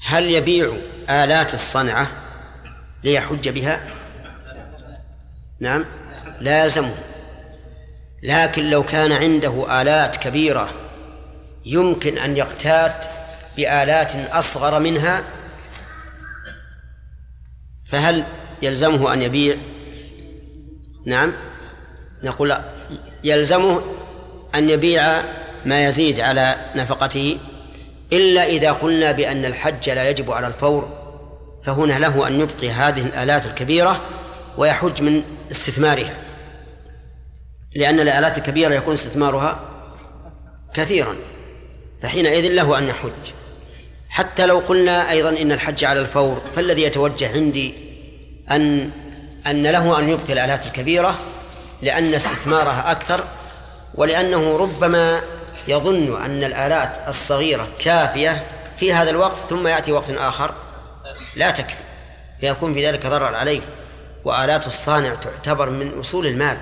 هل 0.02 0.30
يبيع 0.30 0.76
آلات 1.10 1.54
الصنعة؟ 1.54 2.27
ليحج 3.04 3.48
بها. 3.48 3.80
نعم. 5.60 5.84
لا 6.40 6.62
يلزمه. 6.62 6.94
لكن 8.22 8.70
لو 8.70 8.82
كان 8.82 9.12
عنده 9.12 9.82
آلات 9.82 10.16
كبيرة 10.16 10.68
يمكن 11.64 12.18
أن 12.18 12.36
يقتات 12.36 13.06
بآلات 13.56 14.12
أصغر 14.14 14.80
منها 14.80 15.22
فهل 17.88 18.24
يلزمه 18.62 19.12
أن 19.12 19.22
يبيع؟ 19.22 19.56
نعم. 21.06 21.32
نقول 22.22 22.54
يلزمه 23.24 23.82
أن 24.54 24.70
يبيع 24.70 25.22
ما 25.64 25.86
يزيد 25.86 26.20
على 26.20 26.56
نفقته 26.76 27.38
إلا 28.12 28.44
إذا 28.44 28.72
قلنا 28.72 29.12
بأن 29.12 29.44
الحج 29.44 29.90
لا 29.90 30.10
يجب 30.10 30.30
على 30.30 30.46
الفور. 30.46 30.97
فهنا 31.62 31.98
له 31.98 32.28
أن 32.28 32.40
يبقي 32.40 32.70
هذه 32.70 33.02
الآلات 33.02 33.46
الكبيرة 33.46 34.00
ويحج 34.58 35.02
من 35.02 35.22
استثمارها. 35.50 36.14
لأن 37.76 38.00
الآلات 38.00 38.38
الكبيرة 38.38 38.74
يكون 38.74 38.94
استثمارها 38.94 39.60
كثيرا. 40.74 41.16
فحينئذ 42.02 42.52
له 42.52 42.78
أن 42.78 42.84
يحج. 42.84 43.32
حتى 44.08 44.46
لو 44.46 44.58
قلنا 44.58 45.10
أيضا 45.10 45.28
إن 45.28 45.52
الحج 45.52 45.84
على 45.84 46.00
الفور 46.00 46.42
فالذي 46.56 46.82
يتوجه 46.82 47.32
عندي 47.32 47.74
أن 48.50 48.90
أن 49.46 49.66
له 49.66 49.98
أن 49.98 50.08
يبقي 50.08 50.32
الآلات 50.32 50.66
الكبيرة 50.66 51.18
لأن 51.82 52.14
استثمارها 52.14 52.90
أكثر 52.90 53.24
ولأنه 53.94 54.56
ربما 54.56 55.20
يظن 55.68 56.22
أن 56.22 56.44
الآلات 56.44 57.08
الصغيرة 57.08 57.68
كافية 57.78 58.44
في 58.76 58.92
هذا 58.92 59.10
الوقت 59.10 59.36
ثم 59.36 59.66
يأتي 59.66 59.92
وقت 59.92 60.10
آخر 60.10 60.54
لا 61.36 61.50
تكفي. 61.50 61.82
فيكون 62.40 62.74
في 62.74 62.86
ذلك 62.86 63.06
ضرر 63.06 63.34
عليه 63.34 63.60
وآلات 64.24 64.66
الصانع 64.66 65.14
تعتبر 65.14 65.70
من 65.70 65.98
أصول 65.98 66.26
المال 66.26 66.56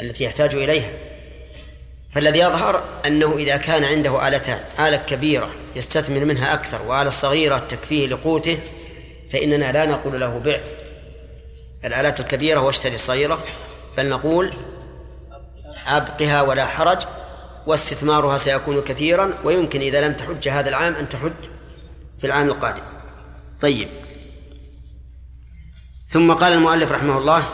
التي 0.00 0.24
يحتاج 0.24 0.54
إليها. 0.54 0.90
فالذي 2.16 2.38
يظهر 2.38 2.84
أنه 3.06 3.36
إذا 3.36 3.56
كان 3.56 3.84
عنده 3.84 4.28
آلتان 4.28 4.60
آلة 4.86 4.96
كبيرة 4.96 5.50
يستثمر 5.76 6.24
منها 6.24 6.54
أكثر 6.54 6.82
وآلة 6.82 7.10
صغيرة 7.10 7.58
تكفيه 7.58 8.06
لقوته 8.06 8.58
فإننا 9.32 9.72
لا 9.72 9.86
نقول 9.86 10.20
له 10.20 10.38
بع 10.38 10.60
الآلات 11.84 12.20
الكبيرة 12.20 12.60
واشتري 12.60 12.94
الصغيرة 12.94 13.44
بل 13.96 14.08
نقول 14.08 14.52
أبقها 15.86 16.42
ولا 16.42 16.66
حرج 16.66 16.98
واستثمارها 17.66 18.38
سيكون 18.38 18.80
كثيرا 18.80 19.34
ويمكن 19.44 19.80
إذا 19.80 20.00
لم 20.00 20.12
تحج 20.12 20.48
هذا 20.48 20.68
العام 20.68 20.94
أن 20.94 21.08
تحج 21.08 21.32
في 22.18 22.26
العام 22.26 22.48
القادم. 22.48 22.82
طيب. 23.62 23.88
ثم 26.08 26.32
قال 26.32 26.52
المؤلف 26.52 26.92
رحمه 26.92 27.18
الله 27.18 27.44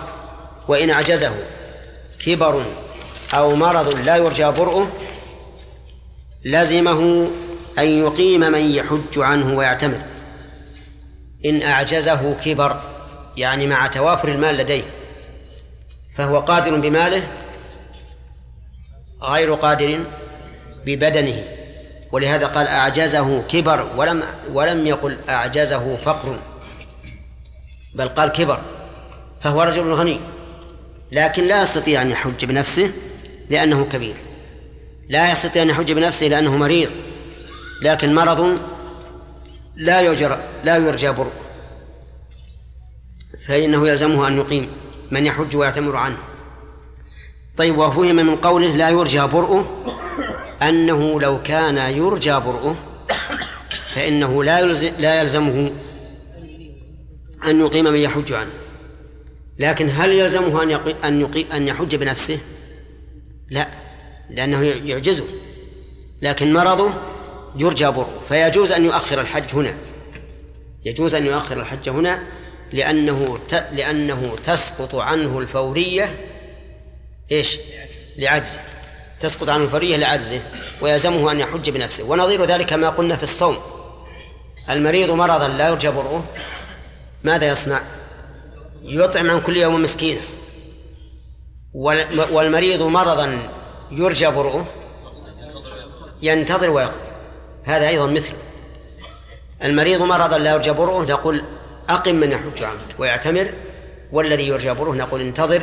وإن 0.69 0.91
أعجزه 0.91 1.35
كبر 2.19 2.65
أو 3.35 3.57
مرض 3.57 3.95
لا 3.95 4.17
يرجى 4.17 4.45
برؤه 4.45 4.89
لزمه 6.45 7.31
أن 7.79 7.85
يقيم 7.85 8.41
من 8.41 8.71
يحج 8.75 9.19
عنه 9.19 9.57
ويعتمر. 9.57 10.01
إن 11.45 11.63
أعجزه 11.63 12.35
كبر 12.45 12.81
يعني 13.37 13.67
مع 13.67 13.87
توافر 13.87 14.29
المال 14.29 14.55
لديه 14.55 14.85
فهو 16.17 16.41
قادر 16.41 16.77
بماله 16.77 17.29
غير 19.23 19.55
قادر 19.55 20.01
ببدنه. 20.87 21.62
ولهذا 22.13 22.47
قال 22.47 22.67
أعجزه 22.67 23.43
كبر 23.43 23.89
ولم 23.97 24.23
ولم 24.53 24.87
يقل 24.87 25.19
أعجزه 25.29 25.97
فقر. 25.97 26.39
بل 27.95 28.09
قال 28.09 28.29
كبر 28.29 28.61
فهو 29.41 29.63
رجل 29.63 29.93
غني 29.93 30.21
لكن 31.13 31.45
لا 31.45 31.63
يستطيع 31.63 32.03
أن 32.03 32.11
يحج 32.11 32.45
بنفسه 32.45 32.93
لأنه 33.51 33.87
كبير. 33.93 34.15
لا 35.09 35.33
يستطيع 35.33 35.63
أن 35.63 35.69
يحج 35.69 35.93
بنفسه 35.93 36.27
لأنه 36.27 36.57
مريض 36.57 36.91
لكن 37.83 38.15
مرض 38.15 38.59
لا 39.77 40.01
يرجى 40.01 40.29
لا 40.65 40.77
يرجى 40.77 41.13
برؤ 41.13 41.33
فإنه 43.47 43.89
يلزمه 43.89 44.29
أن 44.29 44.39
يقيم 44.39 44.71
من 45.11 45.27
يحج 45.27 45.57
ويعتمر 45.57 45.97
عنه. 45.97 46.19
طيب 47.57 47.79
وفهم 47.79 48.17
من 48.17 48.37
قوله 48.37 48.77
لا 48.77 48.89
يرجى 48.91 49.21
برؤه 49.21 49.85
أنه 50.69 51.21
لو 51.21 51.43
كان 51.43 51.97
يرجى 51.97 52.33
برؤه 52.33 52.77
فإنه 53.95 54.45
لا 54.45 54.67
لا 54.99 55.21
يلزمه 55.21 55.73
أن 57.45 57.61
يقيم 57.61 57.85
من 57.85 57.99
يحج 57.99 58.33
عنه 58.33 58.51
لكن 59.59 59.91
هل 59.91 60.13
يلزمه 60.13 60.63
أن 60.63 60.71
يقي 60.71 60.95
أن 61.05 61.31
أن 61.53 61.69
يحج 61.69 61.97
بنفسه؟ 61.97 62.39
لا 63.51 63.69
لأنه 64.31 64.63
يعجزه 64.63 65.25
لكن 66.23 66.53
مرضه 66.53 66.93
يرجى 67.57 67.87
برؤه 67.87 68.23
فيجوز 68.29 68.73
أن 68.73 68.85
يؤخر 68.85 69.21
الحج 69.21 69.55
هنا 69.55 69.75
يجوز 70.85 71.15
أن 71.15 71.27
يؤخر 71.27 71.61
الحج 71.61 71.89
هنا 71.89 72.23
لأنه 72.73 73.39
لأنه 73.73 74.37
تسقط 74.47 74.95
عنه 74.95 75.39
الفورية 75.39 76.15
إيش؟ 77.33 77.59
لعجزه 78.17 78.61
تسقط 79.23 79.49
عنه 79.49 79.65
الفورية 79.65 79.97
لعجزه 79.97 80.41
ويلزمه 80.81 81.33
أن 81.33 81.41
يحج 81.41 81.71
بنفسه. 81.71 82.05
ونظير 82.05 82.45
ذلك 82.45 82.73
ما 82.73 82.89
قلنا 82.89 83.17
في 83.17 83.23
الصوم. 83.23 83.57
المريض 84.71 85.11
مرضا 85.11 85.49
لا 85.49 85.69
يرجى 85.69 85.91
برؤه 85.91 86.25
ماذا 87.25 87.49
يصنع؟ 87.49 87.81
يطعم 88.83 89.31
عن 89.31 89.41
كل 89.41 89.57
يوم 89.57 89.83
مسكينا 89.83 90.21
والمريض 92.33 92.83
مرضا 92.83 93.39
يرجى 93.91 94.27
برؤه 94.27 94.67
ينتظر 96.23 96.71
ويقضي 96.71 96.97
هذا 97.65 97.89
أيضا 97.89 98.07
مثله. 98.07 98.37
المريض 99.65 100.03
مرضا 100.03 100.39
لا 100.39 100.53
يرجى 100.55 100.73
برؤه 100.73 101.03
نقول 101.03 101.45
أقم 101.89 102.15
من 102.15 102.33
يحج 102.33 102.63
عنك 102.63 102.99
ويعتمر 102.99 103.53
والذي 104.13 104.49
يرجى 104.49 104.75
برؤه 104.75 104.95
نقول 104.95 105.21
انتظر 105.21 105.63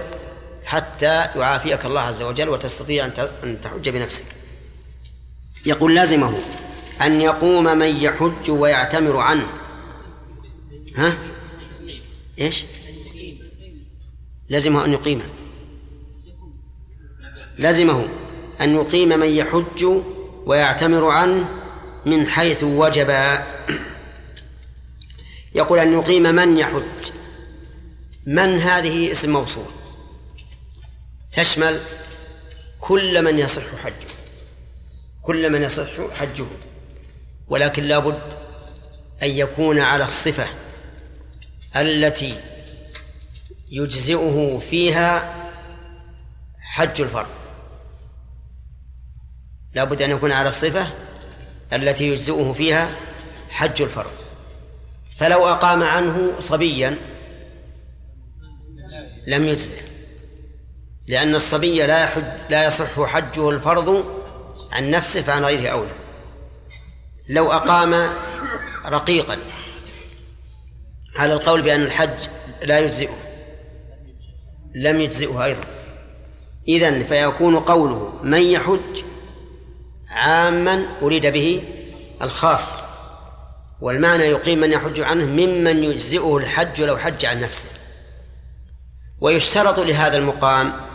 حتى 0.69 1.25
يعافيك 1.35 1.85
الله 1.85 2.01
عز 2.01 2.21
وجل 2.21 2.49
وتستطيع 2.49 3.05
أن 3.43 3.61
تحج 3.61 3.89
بنفسك. 3.89 4.25
يقول 5.65 5.95
لازمه 5.95 6.39
أن 7.01 7.21
يقوم 7.21 7.63
من 7.63 7.95
يحج 7.95 8.49
ويعتمر 8.49 9.17
عنه. 9.17 9.47
ها؟ 10.95 11.17
إيش؟ 12.39 12.65
لزمه 14.49 14.85
أن 14.85 14.93
يقيم. 14.93 15.21
لزمه 17.59 18.07
أن 18.61 18.75
يقيم 18.75 19.09
من 19.09 19.29
يحج 19.29 19.85
ويعتمر 20.45 21.09
عنه 21.09 21.49
من 22.05 22.27
حيث 22.27 22.63
وجب. 22.63 23.39
يقول 25.55 25.79
أن 25.79 25.93
يقيم 25.93 26.23
من 26.23 26.57
يحج. 26.57 27.11
من 28.25 28.57
هذه 28.57 29.11
اسم 29.11 29.33
موصول؟ 29.33 29.78
تشمل 31.31 31.79
كل 32.79 33.21
من 33.21 33.39
يصح 33.39 33.75
حجه 33.83 34.09
كل 35.21 35.51
من 35.51 35.63
يصح 35.63 35.89
حجه 36.12 36.45
ولكن 37.48 37.83
لابد 37.83 38.21
أن 39.24 39.29
يكون 39.29 39.79
على 39.79 40.03
الصفة 40.03 40.48
التي 41.75 42.39
يجزئه 43.71 44.62
فيها 44.69 45.36
حج 46.59 47.01
الفرض. 47.01 47.27
لابد 49.74 50.01
أن 50.01 50.12
يكون 50.12 50.31
على 50.31 50.50
الصفة 50.50 50.88
التي 51.74 52.07
يجزئه 52.07 52.53
فيها 52.53 52.89
حج 53.50 53.81
الفرض. 53.81 54.12
فلو 55.17 55.48
أقام 55.48 55.83
عنه 55.83 56.39
صبيا 56.39 56.98
لم 59.27 59.45
يجزئه. 59.45 59.88
لأن 61.10 61.36
الصبي 61.36 61.86
لا 61.86 62.04
يحج 62.04 62.24
لا 62.50 62.66
يصح 62.68 63.04
حجه 63.04 63.50
الفرض 63.50 64.06
عن 64.72 64.92
نفسه 64.92 65.22
فعن 65.22 65.46
غيره 65.46 65.70
أولى. 65.70 65.92
لو 67.30 67.51
أقام 67.51 68.10
رقيقا 68.86 69.38
على 71.16 71.34
القول 71.34 71.62
بأن 71.62 71.82
الحج 71.82 72.28
لا 72.62 72.80
يجزئه. 72.80 73.18
لم 74.75 75.01
يجزئه 75.01 75.46
أيضا. 75.46 75.63
إذن 76.68 77.06
فيكون 77.06 77.60
قوله 77.60 78.13
من 78.24 78.42
يحج 78.42 79.04
عاما 80.10 80.86
أريد 81.01 81.25
به 81.25 81.63
الخاص. 82.22 82.74
والمعنى 83.82 84.24
يقيم 84.24 84.60
من 84.60 84.72
يحج 84.72 85.00
عنه 85.00 85.25
ممن 85.25 85.84
يجزئه 85.84 86.38
الحج 86.38 86.82
لو 86.82 86.98
حج 86.98 87.25
عن 87.25 87.42
نفسه. 87.42 87.70
ويشترط 89.22 89.80
لهذا 89.80 90.18
المقام 90.18 90.88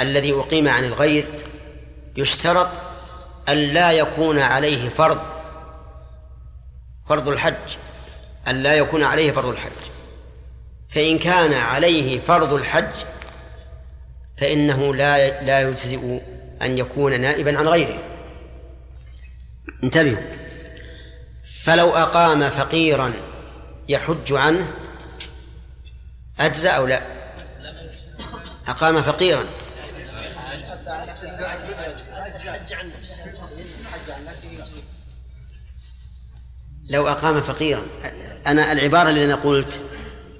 الذي 0.00 0.32
أقيم 0.32 0.68
عن 0.68 0.84
الغير 0.84 1.24
يشترط 2.16 2.68
أن 3.48 3.56
لا 3.56 3.92
يكون 3.92 4.38
عليه 4.38 4.88
فرض 4.88 5.20
فرض 7.08 7.28
الحج 7.28 7.76
أن 8.48 8.62
لا 8.62 8.74
يكون 8.74 9.02
عليه 9.02 9.32
فرض 9.32 9.48
الحج. 9.48 9.70
فإن 10.88 11.18
كان 11.18 11.52
عليه 11.52 12.20
فرض 12.20 12.52
الحج 12.52 12.94
فإنه 14.38 14.94
لا 14.94 15.42
لا 15.42 15.60
يجزئ 15.60 16.20
أن 16.62 16.78
يكون 16.78 17.20
نائبا 17.20 17.58
عن 17.58 17.68
غيره. 17.68 17.98
انتبهوا. 19.84 20.22
فلو 21.62 21.90
أقام 21.90 22.50
فقيرا 22.50 23.12
يحج 23.88 24.32
عنه 24.32 24.72
أجزأ 26.40 26.70
أو 26.70 26.86
لا؟ 26.86 27.02
أقام 28.68 29.02
فقيرا. 29.02 29.44
لو 36.90 37.08
أقام 37.08 37.40
فقيرا 37.40 37.86
أنا 38.46 38.72
العبارة 38.72 39.08
اللي 39.08 39.24
أنا 39.24 39.34
قلت 39.34 39.80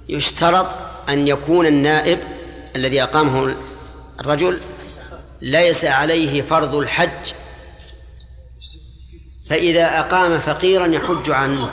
يشترط 0.09 0.67
أن 1.09 1.27
يكون 1.27 1.65
النائب 1.65 2.19
الذي 2.75 3.03
أقامه 3.03 3.55
الرجل 4.19 4.59
ليس 5.41 5.85
عليه 5.85 6.41
فرض 6.41 6.75
الحج 6.75 7.33
فإذا 9.49 9.99
أقام 9.99 10.39
فقيرا 10.39 10.87
يحج 10.87 11.29
عنه 11.29 11.71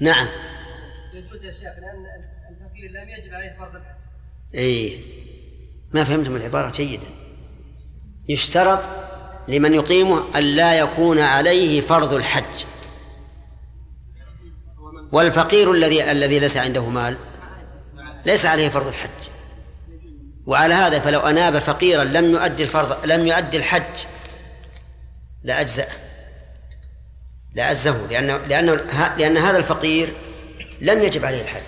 نعم 0.00 0.28
لم 2.90 3.08
يجب 3.08 3.34
عليه 3.34 3.56
فرض 3.58 3.76
الحج. 3.76 3.94
إيه. 4.54 4.98
ما 5.92 6.04
فهمتم 6.04 6.36
العبارة 6.36 6.70
جيدا. 6.70 7.06
يشترط 8.28 8.80
لمن 9.48 9.74
يقيمه 9.74 10.38
أن 10.38 10.42
لا 10.42 10.78
يكون 10.78 11.18
عليه 11.18 11.80
فرض 11.80 12.14
الحج. 12.14 12.64
والفقير 15.12 15.72
الذي 15.72 16.10
الذي 16.10 16.38
ليس 16.38 16.56
عنده 16.56 16.88
مال 16.88 17.16
ليس 18.26 18.46
عليه 18.46 18.68
فرض 18.68 18.86
الحج. 18.86 19.30
وعلى 20.46 20.74
هذا 20.74 20.98
فلو 20.98 21.20
أناب 21.20 21.58
فقيرا 21.58 22.04
لم 22.04 22.30
يؤدي 22.30 22.62
الفرض 22.62 23.06
لم 23.06 23.26
يؤدي 23.26 23.56
الحج 23.56 24.04
لأجزأ 25.44 25.86
لأجزه 27.54 28.06
لأن 28.10 28.26
لأن 28.26 28.66
لأن 29.18 29.36
هذا 29.36 29.58
الفقير 29.58 30.12
لم 30.80 31.02
يجب 31.02 31.24
عليه 31.24 31.42
الحج. 31.42 31.62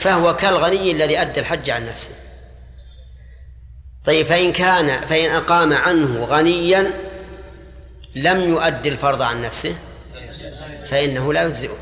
فهو 0.00 0.36
كالغني 0.36 0.90
الذي 0.90 1.20
أدى 1.20 1.40
الحج 1.40 1.70
عن 1.70 1.86
نفسه. 1.86 2.14
طيب 4.04 4.26
فإن 4.26 4.52
كان 4.52 5.00
فإن 5.00 5.30
أقام 5.30 5.72
عنه 5.72 6.24
غنيا 6.24 6.92
لم 8.14 8.40
يؤدي 8.40 8.88
الفرض 8.88 9.22
عن 9.22 9.42
نفسه 9.42 9.74
فإنه 10.86 11.32
لا 11.32 11.44
يجزئه. 11.44 11.76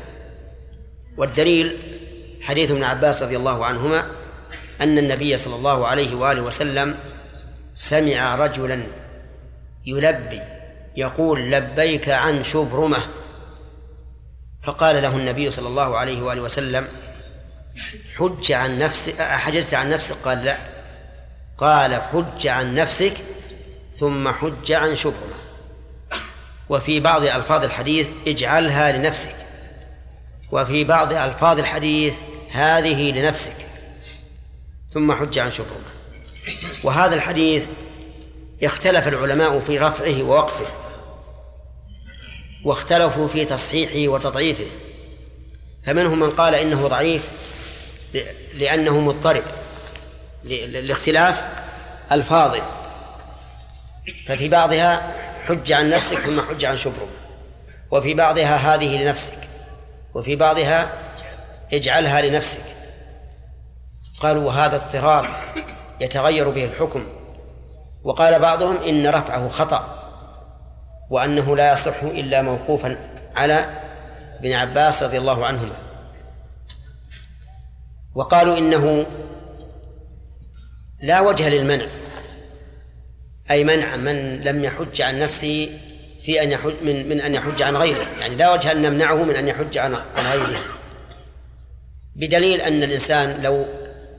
والدليل 1.17 1.77
حديث 2.41 2.71
ابن 2.71 2.83
عباس 2.83 3.23
رضي 3.23 3.37
الله 3.37 3.65
عنهما 3.65 4.11
أن 4.81 4.97
النبي 4.97 5.37
صلى 5.37 5.55
الله 5.55 5.87
عليه 5.87 6.15
وآله 6.15 6.41
وسلم 6.41 6.97
سمع 7.73 8.35
رجلا 8.35 8.83
يلبي 9.85 10.41
يقول 10.97 11.51
لبيك 11.51 12.09
عن 12.09 12.43
شبرمة. 12.43 12.97
فقال 14.63 15.01
له 15.01 15.17
النبي 15.17 15.51
صلى 15.51 15.67
الله 15.67 15.97
عليه 15.97 16.21
وآله 16.21 16.41
وسلم 16.41 16.87
حج 18.17 18.51
عن 18.51 18.79
نفسك 18.79 19.21
حجزت 19.21 19.73
عن 19.73 19.89
نفسك؟ 19.89 20.15
قال 20.23 20.43
لا. 20.43 20.57
قال 21.57 21.95
حج 21.95 22.47
عن 22.47 22.75
نفسك 22.75 23.13
ثم 23.95 24.31
حج 24.31 24.71
عن 24.71 24.95
شبرمة 24.95 25.35
وفي 26.69 26.99
بعض 26.99 27.23
ألفاظ 27.23 27.63
الحديث 27.63 28.07
اجعلها 28.27 28.91
لنفسك. 28.91 29.35
وفي 30.51 30.83
بعض 30.83 31.13
ألفاظ 31.13 31.59
الحديث 31.59 32.13
هذه 32.51 33.11
لنفسك. 33.11 33.55
ثم 34.93 35.13
حج 35.13 35.39
عن 35.39 35.51
شبرمة 35.51 35.95
وهذا 36.83 37.15
الحديث 37.15 37.65
اختلف 38.63 39.07
العلماء 39.07 39.59
في 39.59 39.79
رفعه 39.79 40.23
ووقفه. 40.23 40.67
واختلفوا 42.65 43.27
في 43.27 43.45
تصحيحه 43.45 44.11
وتضعيفه. 44.13 44.65
فمنهم 45.85 46.19
من 46.19 46.29
قال 46.29 46.55
إنه 46.55 46.87
ضعيف 46.87 47.29
لأنه 48.53 48.99
مضطرب. 48.99 49.43
لاختلاف 50.71 51.45
ألفاظه. 52.11 52.61
ففي 54.27 54.49
بعضها 54.49 55.13
حج 55.45 55.71
عن 55.71 55.89
نفسك 55.89 56.19
ثم 56.19 56.41
حج 56.41 56.65
عن 56.65 56.77
شبرمه 56.77 57.11
وفي 57.91 58.13
بعضها 58.13 58.55
هذه 58.55 59.03
لنفسك. 59.03 59.37
وفي 60.13 60.35
بعضها 60.35 60.89
اجعلها 61.73 62.21
لنفسك. 62.21 62.63
قالوا 64.19 64.51
هذا 64.51 64.75
اضطرار 64.75 65.27
يتغير 66.01 66.49
به 66.49 66.65
الحكم. 66.65 67.07
وقال 68.03 68.39
بعضهم 68.39 68.77
إن 68.77 69.07
رفعه 69.07 69.49
خطأ. 69.49 70.01
وأنه 71.09 71.55
لا 71.55 71.73
يصح 71.73 72.03
إلا 72.03 72.41
موقوفا 72.41 72.97
على 73.35 73.65
ابن 74.39 74.53
عباس 74.53 75.03
رضي 75.03 75.17
الله 75.17 75.45
عنهما. 75.45 75.84
وقالوا 78.15 78.57
إنه 78.57 79.05
لا 81.01 81.21
وجه 81.21 81.49
للمنع. 81.49 81.85
أي 83.51 83.63
منع 83.63 83.95
من 83.95 84.39
لم 84.39 84.63
يحج 84.63 85.01
عن 85.01 85.19
نفسه 85.19 85.79
في 86.21 86.43
أن 86.43 86.51
يحج 86.51 86.73
من 86.81 87.09
من 87.09 87.21
أن 87.21 87.33
يحج 87.33 87.61
عن 87.61 87.75
غيره. 87.75 88.07
يعني 88.19 88.35
لا 88.35 88.53
وجه 88.53 88.71
أن 88.71 88.81
نمنعه 88.81 89.23
من 89.23 89.35
أن 89.35 89.47
يحج 89.47 89.77
عن 89.77 89.95
عن 89.95 90.25
غيره. 90.25 90.59
بدليل 92.15 92.61
أن 92.61 92.83
الإنسان 92.83 93.41
لو 93.43 93.65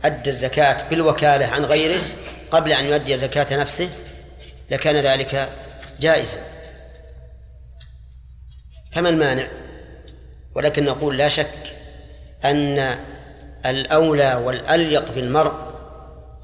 أدى 0.05 0.31
الزكاة 0.31 0.89
بالوكالة 0.89 1.47
عن 1.47 1.65
غيره 1.65 2.01
قبل 2.51 2.73
أن 2.73 2.85
يؤدي 2.85 3.19
زكاة 3.19 3.57
نفسه 3.57 3.91
لكان 4.71 4.97
ذلك 4.97 5.49
جائزا. 6.01 6.39
فما 8.93 9.09
المانع؟ 9.09 9.49
ولكن 10.55 10.85
نقول 10.85 11.17
لا 11.17 11.29
شك 11.29 11.77
أن 12.45 12.99
الأولى 13.71 14.35
والأليق 14.35 15.13
بالمرء 15.13 15.53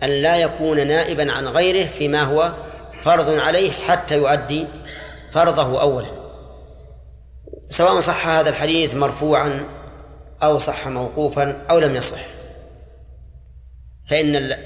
أن 0.03 0.09
لا 0.09 0.37
يكون 0.37 0.87
نائبا 0.87 1.33
عن 1.33 1.49
غيره 1.49 1.87
فيما 1.87 2.23
هو 2.23 2.55
فرض 3.05 3.39
عليه 3.39 3.73
حتى 3.73 4.17
يؤدي 4.17 4.67
فرضه 5.33 5.81
أولا. 5.81 6.11
سواء 7.69 8.01
صح 8.01 8.27
هذا 8.27 8.51
الحديث 8.51 8.95
مرفوعا 8.95 9.65
أو 10.43 10.59
صح 10.59 10.89
موقوفا 10.89 11.67
أو 11.71 11.79
لم 11.79 11.97
يصح. 11.97 12.21
فإن 14.07 14.57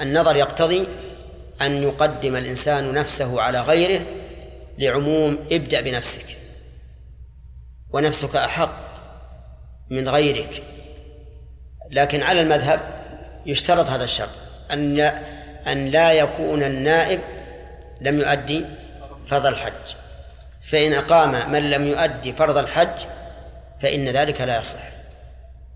النظر 0.00 0.36
يقتضي 0.36 0.86
أن 1.62 1.82
يقدم 1.82 2.36
الإنسان 2.36 2.92
نفسه 2.92 3.40
على 3.40 3.60
غيره 3.60 4.00
لعموم 4.78 5.38
ابدأ 5.52 5.80
بنفسك. 5.80 6.36
ونفسك 7.90 8.36
أحق 8.36 8.84
من 9.90 10.08
غيرك. 10.08 10.73
لكن 11.90 12.22
على 12.22 12.40
المذهب 12.40 12.80
يشترط 13.46 13.88
هذا 13.88 14.04
الشرط. 14.04 14.30
أن 14.70 15.00
أن 15.66 15.86
لا 15.90 16.12
يكون 16.12 16.62
النائب 16.62 17.20
لم 18.00 18.20
يؤدي 18.20 18.64
فرض 19.26 19.46
الحج. 19.46 19.94
فإن 20.62 20.92
أقام 20.92 21.52
من 21.52 21.70
لم 21.70 21.84
يؤدي 21.86 22.32
فرض 22.32 22.58
الحج 22.58 23.06
فإن 23.80 24.08
ذلك 24.08 24.40
لا 24.40 24.60
يصح. 24.60 24.94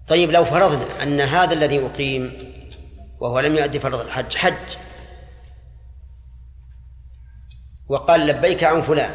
طيب 0.08 0.30
لو 0.30 0.44
فرضنا 0.44 1.02
أن 1.02 1.20
هذا 1.20 1.54
الذي 1.54 1.86
أقيم 1.86 2.52
وهو 3.20 3.40
لم 3.40 3.56
يؤدي 3.56 3.80
فرض 3.80 4.00
الحج 4.00 4.36
حج 4.36 4.76
وقال 7.88 8.26
لبيك 8.26 8.64
عن 8.64 8.82
فلان 8.82 9.14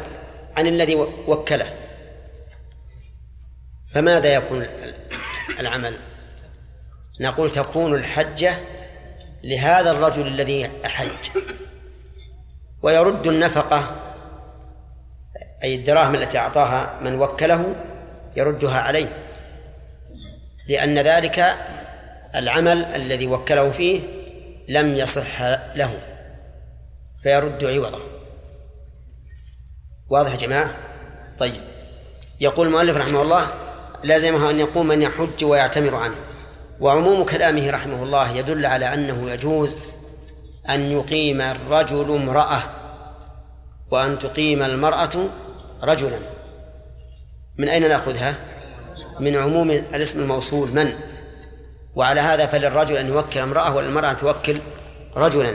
عن 0.56 0.66
الذي 0.66 0.94
وكله 1.26 1.74
فماذا 3.86 4.34
يكون 4.34 4.66
العمل؟ 5.60 5.94
نقول 7.20 7.52
تكون 7.52 7.94
الحجة 7.94 8.56
لهذا 9.44 9.90
الرجل 9.90 10.26
الذي 10.26 10.70
أحج. 10.86 11.08
ويرد 12.82 13.26
النفقة 13.26 13.96
أي 15.64 15.74
الدراهم 15.74 16.14
التي 16.14 16.38
أعطاها 16.38 17.00
من 17.00 17.18
وكله 17.20 17.74
يردها 18.36 18.80
عليه 18.80 19.08
لأن 20.68 20.98
ذلك 20.98 21.54
العمل 22.34 22.84
الذي 22.84 23.26
وكله 23.26 23.70
فيه 23.70 24.00
لم 24.68 24.96
يصح 24.96 25.42
له 25.76 25.98
فيرد 27.22 27.64
عوضه. 27.64 28.00
واضح 30.08 30.32
يا 30.32 30.36
جماعة؟ 30.36 30.70
طيب. 31.38 31.62
يقول 32.40 32.66
المؤلف 32.66 32.96
رحمه 32.96 33.22
الله 33.22 33.46
لازمه 34.04 34.50
أن 34.50 34.60
يقوم 34.60 34.86
من 34.86 35.02
يحج 35.02 35.44
ويعتمر 35.44 35.96
عنه. 35.96 36.33
وعموم 36.80 37.24
كلامه 37.24 37.70
رحمه 37.70 38.02
الله 38.02 38.30
يدل 38.30 38.66
على 38.66 38.94
أنه 38.94 39.30
يجوز 39.30 39.76
أن 40.68 40.80
يقيم 40.90 41.40
الرجل 41.40 42.14
امرأة 42.14 42.62
وأن 43.90 44.18
تقيم 44.18 44.62
المرأة 44.62 45.28
رجلا. 45.82 46.18
من 47.58 47.68
أين 47.68 47.88
نأخذها؟ 47.88 48.34
من 49.20 49.36
عموم 49.36 49.70
الاسم 49.70 50.20
الموصول 50.20 50.70
من؟ 50.70 50.94
وعلى 51.94 52.20
هذا 52.20 52.46
فللرجل 52.46 52.96
أن 52.96 53.06
يوكل 53.06 53.40
امرأة 53.40 53.76
والمرأة 53.76 54.10
أن 54.10 54.16
توكل 54.16 54.60
رجلا. 55.16 55.54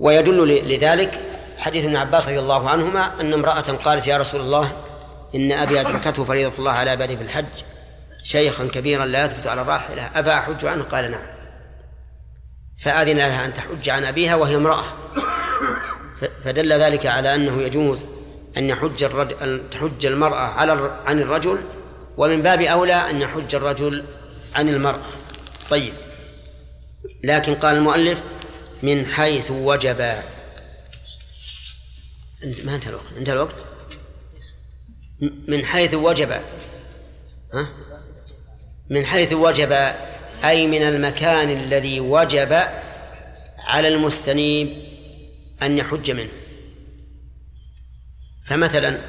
ويدل 0.00 0.68
لذلك 0.74 1.20
حديث 1.58 1.84
ابن 1.84 1.96
عباس 1.96 2.28
رضي 2.28 2.38
الله 2.38 2.70
عنهما 2.70 3.20
أن 3.20 3.32
امرأة 3.32 3.60
قالت 3.84 4.06
يا 4.06 4.18
رسول 4.18 4.40
الله 4.40 4.72
إن 5.34 5.52
أبي 5.52 5.80
أدركته 5.80 6.24
فريضة 6.24 6.52
الله 6.58 6.72
على 6.72 6.90
عباده 6.90 7.16
في 7.16 7.22
الحج. 7.22 7.69
شيخا 8.24 8.66
كبيرا 8.66 9.06
لا 9.06 9.24
يثبت 9.24 9.46
على 9.46 9.60
الراحلة. 9.62 10.02
أفأحج 10.02 10.64
عنه؟ 10.64 10.82
قال 10.82 11.10
نعم. 11.10 11.26
فأذن 12.78 13.16
لها 13.16 13.46
أن 13.46 13.54
تحج 13.54 13.88
عن 13.88 14.04
أبيها 14.04 14.34
وهي 14.34 14.56
امرأة. 14.56 14.84
فدل 16.44 16.72
ذلك 16.72 17.06
على 17.06 17.34
أنه 17.34 17.62
يجوز 17.62 18.06
أن 18.56 18.68
يحج 18.68 19.04
الرجل 19.04 19.36
أن 19.42 19.70
تحج 19.70 20.06
المرأة 20.06 20.40
على 20.40 21.00
عن 21.04 21.22
الرجل 21.22 21.64
ومن 22.16 22.42
باب 22.42 22.60
أولى 22.60 22.94
أن 22.94 23.20
يحج 23.20 23.54
الرجل 23.54 24.04
عن 24.54 24.68
المرأة. 24.68 25.06
طيب. 25.70 25.92
لكن 27.24 27.54
قال 27.54 27.76
المؤلف 27.76 28.22
من 28.82 29.06
حيث 29.06 29.50
وجب. 29.50 30.00
ما 32.64 32.74
انتهى 32.74 32.90
الوقت؟ 32.90 33.04
انتهى 33.18 33.32
الوقت؟ 33.32 33.54
من 35.48 35.64
حيث 35.64 35.94
وجب. 35.94 36.30
ها؟ 37.54 37.68
من 38.90 39.04
حيث 39.04 39.32
وجب 39.32 39.72
أي 40.44 40.66
من 40.66 40.82
المكان 40.82 41.50
الذي 41.50 42.00
وجب 42.00 42.62
على 43.58 43.88
المستنيب 43.88 44.68
أن 45.62 45.78
يحج 45.78 46.10
منه 46.10 46.28
فمثلا 48.44 49.00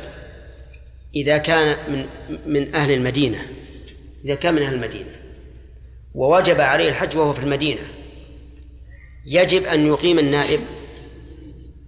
إذا 1.15 1.37
كان 1.37 1.77
من 1.87 2.05
من 2.45 2.75
أهل 2.75 2.91
المدينة 2.91 3.47
إذا 4.25 4.35
كان 4.35 4.53
من 4.53 4.61
أهل 4.61 4.73
المدينة 4.73 5.11
ووجب 6.15 6.61
عليه 6.61 6.89
الحج 6.89 7.17
وهو 7.17 7.33
في 7.33 7.39
المدينة 7.39 7.81
يجب 9.25 9.63
أن 9.63 9.87
يقيم 9.87 10.19
النائب 10.19 10.59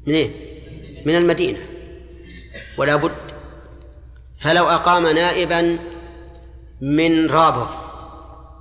من 0.07 0.13
إيه؟ 0.13 0.29
من 1.05 1.15
المدينة 1.15 1.59
ولا 2.77 2.95
بد 2.95 3.11
فلو 4.37 4.69
أقام 4.69 5.07
نائبا 5.07 5.79
من 6.81 7.27
رابغ 7.27 7.82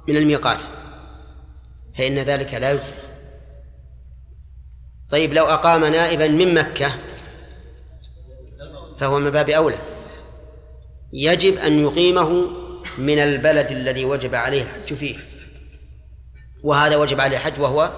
من 0.08 0.16
الميقات 0.16 0.60
فإن 1.98 2.18
ذلك 2.18 2.54
لا 2.54 2.72
يجزي. 2.72 2.92
طيب 5.10 5.32
لو 5.32 5.44
أقام 5.44 5.84
نائبا 5.84 6.28
من 6.28 6.54
مكة 6.54 6.92
فهو 8.98 9.18
من 9.18 9.30
باب 9.30 9.50
أولى. 9.50 9.78
يجب 11.12 11.58
أن 11.58 11.82
يقيمه 11.82 12.46
من 12.98 13.18
البلد 13.18 13.70
الذي 13.70 14.04
وجب 14.04 14.34
عليه 14.34 14.62
الحج 14.62 14.94
فيه 14.94 15.16
وهذا 16.62 16.96
وجب 16.96 17.20
عليه 17.20 17.36
الحج 17.36 17.60
وهو 17.60 17.92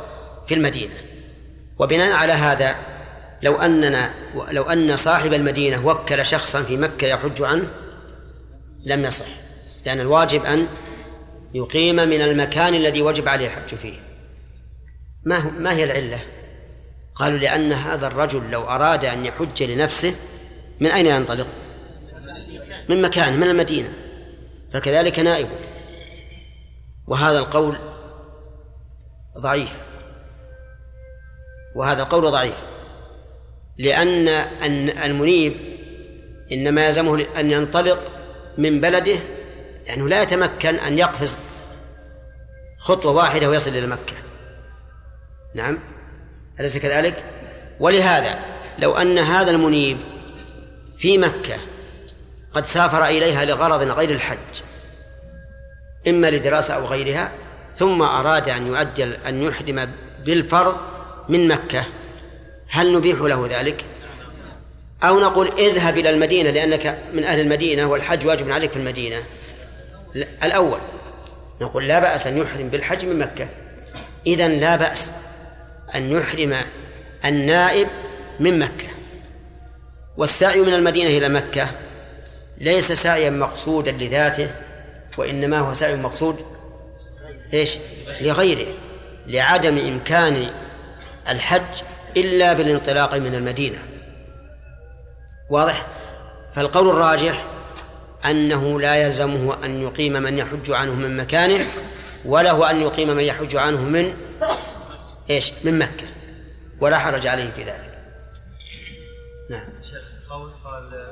في 0.47 0.55
المدينة. 0.55 0.95
وبناء 1.79 2.13
على 2.13 2.33
هذا 2.33 2.77
لو 3.43 3.55
أننا 3.55 4.11
لو 4.51 4.63
أن 4.63 4.97
صاحب 4.97 5.33
المدينة 5.33 5.87
وكل 5.87 6.27
شخصا 6.27 6.63
في 6.63 6.77
مكة 6.77 7.07
يحج 7.07 7.43
عنه 7.43 7.69
لم 8.85 9.05
يصح 9.05 9.27
لأن 9.87 10.01
الواجب 10.01 10.45
أن 10.45 10.67
يقيم 11.55 11.97
من 11.97 12.23
المكان 12.23 12.75
الذي 12.75 13.03
وجب 13.03 13.29
عليه 13.29 13.47
الحج 13.47 13.75
فيه. 13.75 13.95
ما 15.25 15.51
ما 15.59 15.73
هي 15.73 15.85
العلة؟ 15.85 16.21
قالوا 17.15 17.39
لأن 17.39 17.73
هذا 17.73 18.07
الرجل 18.07 18.51
لو 18.51 18.63
أراد 18.63 19.05
أن 19.05 19.27
يحج 19.27 19.63
لنفسه 19.63 20.15
من 20.81 20.87
أين 20.91 21.07
ينطلق؟ 21.07 21.47
من 22.89 23.03
مكان 23.03 23.37
من 23.37 23.49
المدينة. 23.49 23.93
فكذلك 24.73 25.19
نائبه 25.19 25.57
وهذا 27.07 27.39
القول 27.39 27.77
ضعيف. 29.39 29.79
وهذا 31.77 32.03
القول 32.03 32.31
ضعيف. 32.31 32.65
لأن 33.79 34.29
المنيب 35.05 35.55
إنما 36.53 36.87
يلزمه 36.87 37.27
أن 37.37 37.51
ينطلق 37.51 38.13
من 38.59 38.81
بلده 38.81 39.19
لأنه 39.87 40.09
لا 40.09 40.23
يتمكن 40.23 40.75
أن 40.75 40.99
يقفز 40.99 41.39
خطوة 42.79 43.13
واحدة 43.13 43.49
ويصل 43.49 43.71
إلى 43.71 43.87
مكة 43.87 44.15
نعم 45.55 45.79
أليس 46.61 46.79
كذلك؟ 46.79 47.25
ولهذا 47.81 48.39
لو 48.79 48.97
أن 48.97 49.19
هذا 49.19 49.51
المنيب 49.51 49.97
في 50.99 51.19
مكة 51.19 51.57
قد 52.53 52.67
سافر 52.67 53.07
إليها 53.07 53.45
لغرض 53.45 53.83
غير 53.83 54.11
الحج 54.11 54.39
إما 56.09 56.31
لدراسة 56.31 56.75
أو 56.75 56.87
غيرها 56.87 57.33
ثم 57.77 58.03
أراد 58.03 58.49
أن 58.49 58.67
يؤدي 58.67 59.05
أن 59.05 59.43
يحرم 59.43 59.91
بالفرض 60.25 60.77
من 61.29 61.49
مكة 61.49 61.85
هل 62.69 62.93
نبيح 62.93 63.21
له 63.21 63.47
ذلك؟ 63.51 63.85
أو 65.05 65.21
نقول 65.21 65.49
اذهب 65.59 65.99
إلى 65.99 66.11
المدينة 66.11 66.51
لأنك 66.51 66.99
من 67.13 67.25
أهل 67.25 67.41
المدينة 67.41 67.87
والحج 67.87 68.27
واجب 68.27 68.51
عليك 68.51 68.71
في 68.71 68.77
المدينة 68.77 69.17
الأول 70.17 70.79
نقول 71.61 71.89
لا 71.89 71.99
بأس 71.99 72.27
أن 72.27 72.39
يحرم 72.39 72.69
بالحج 72.69 73.05
من 73.05 73.19
مكة. 73.19 73.49
إذا 74.27 74.49
لا 74.49 74.77
بأس 74.77 75.11
أن 75.95 76.11
يحرم 76.11 76.57
النائب 77.25 77.89
من 78.41 78.59
مكة. 78.59 78.87
والسعي 80.17 80.61
من 80.61 80.75
المدينة 80.75 81.11
إلى 81.11 81.29
مكة 81.29 81.69
ليس 82.59 82.93
سعيا 82.93 83.31
مقصودا 83.31 83.93
لذاته 83.93 84.51
وإنما 85.19 85.59
هو 85.59 85.75
سعي 85.75 85.97
مقصود 85.97 86.43
إيش؟ 87.55 87.79
لغيره 88.21 88.73
لعدم 89.27 89.79
إمكان 89.79 90.51
الحج 91.29 91.83
إلا 92.17 92.53
بالانطلاق 92.53 93.15
من 93.15 93.35
المدينة. 93.35 93.79
واضح؟ 95.51 95.87
فالقول 96.55 96.89
الراجح 96.89 97.45
أنه 98.27 98.81
لا 98.81 98.95
يلزمه 98.95 99.65
أن 99.65 99.83
يقيم 99.83 100.13
من 100.13 100.39
يحج 100.39 100.71
عنه 100.71 100.95
من 100.95 101.17
مكانه 101.17 101.67
وله 102.25 102.71
أن 102.71 102.81
يقيم 102.81 103.09
من 103.11 103.23
يحج 103.23 103.57
عنه 103.57 103.83
من 103.83 104.15
إيش؟ 105.31 105.53
من 105.65 105.79
مكة. 105.79 106.07
ولا 106.81 106.99
حرج 106.99 107.27
عليه 107.27 107.51
في 107.51 107.63
ذلك. 107.63 107.99
نعم. 109.51 109.69
قول 110.31 110.51
قال 110.65 111.07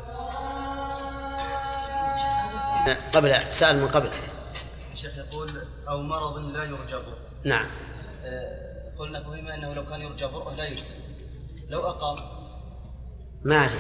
قبل 3.12 3.53
سأل 3.53 3.77
من 3.77 3.88
قبل. 3.88 4.09
الشيخ 4.92 5.18
يقول 5.18 5.51
أو 5.88 6.03
مرض 6.03 6.38
لا 6.38 6.64
يرجى 6.64 6.96
نعم. 7.44 7.66
آه، 8.25 8.92
قلنا 8.98 9.22
فهم 9.22 9.48
أنه 9.48 9.75
لو 9.75 9.87
كان 9.87 10.01
يرجى 10.01 10.27
برؤه 10.27 10.55
لا 10.55 10.68
يجزي. 10.68 10.94
لو 11.68 11.81
أقام. 11.81 12.18
ما 13.44 13.66
هل 13.66 13.79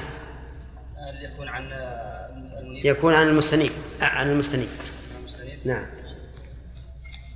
يكون 1.02 1.48
عن 1.48 1.72
المنيب؟ 1.72 2.84
يكون 2.84 3.14
عن 3.14 3.28
المستنيب 3.28 3.72
عن 4.00 4.30
المستنيب 4.30 4.68
نعم. 5.64 5.86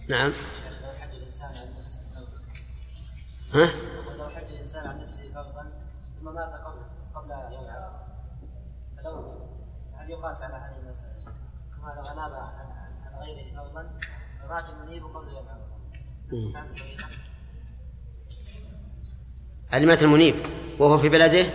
نعم. 0.08 0.32
لو 0.82 0.92
حج 1.00 1.14
الإنسان 1.14 1.48
عن 1.48 1.78
نفسه 1.78 2.00
ها؟ 3.52 3.70
لو 4.18 4.28
حج 4.28 4.50
الإنسان 4.50 4.86
عن 4.86 5.04
نفسه 5.04 5.32
فرضا 5.34 5.72
ثم 6.20 6.34
مات 6.34 6.48
قبل 6.48 6.82
قبل 7.14 7.30
يوم 7.54 7.64
عرفة. 7.64 8.06
فلو 8.96 9.34
هل 9.94 10.10
يقاس 10.10 10.42
على 10.42 10.54
هذه 10.54 10.82
المسألة؟ 10.82 11.34
كما 11.76 11.94
لو 11.96 12.02
أناب 12.12 12.32
عن 12.32 13.20
غيره 13.20 13.56
فرضا 13.56 13.90
فمات 14.42 14.64
المنيب 14.70 15.04
قبل 15.04 15.28
يوم 15.28 15.48
عرفة. 15.48 15.76
هل 19.68 19.86
مات 19.86 20.02
المنيب 20.02 20.34
وهو 20.78 20.98
في 20.98 21.08
بلده؟ 21.08 21.46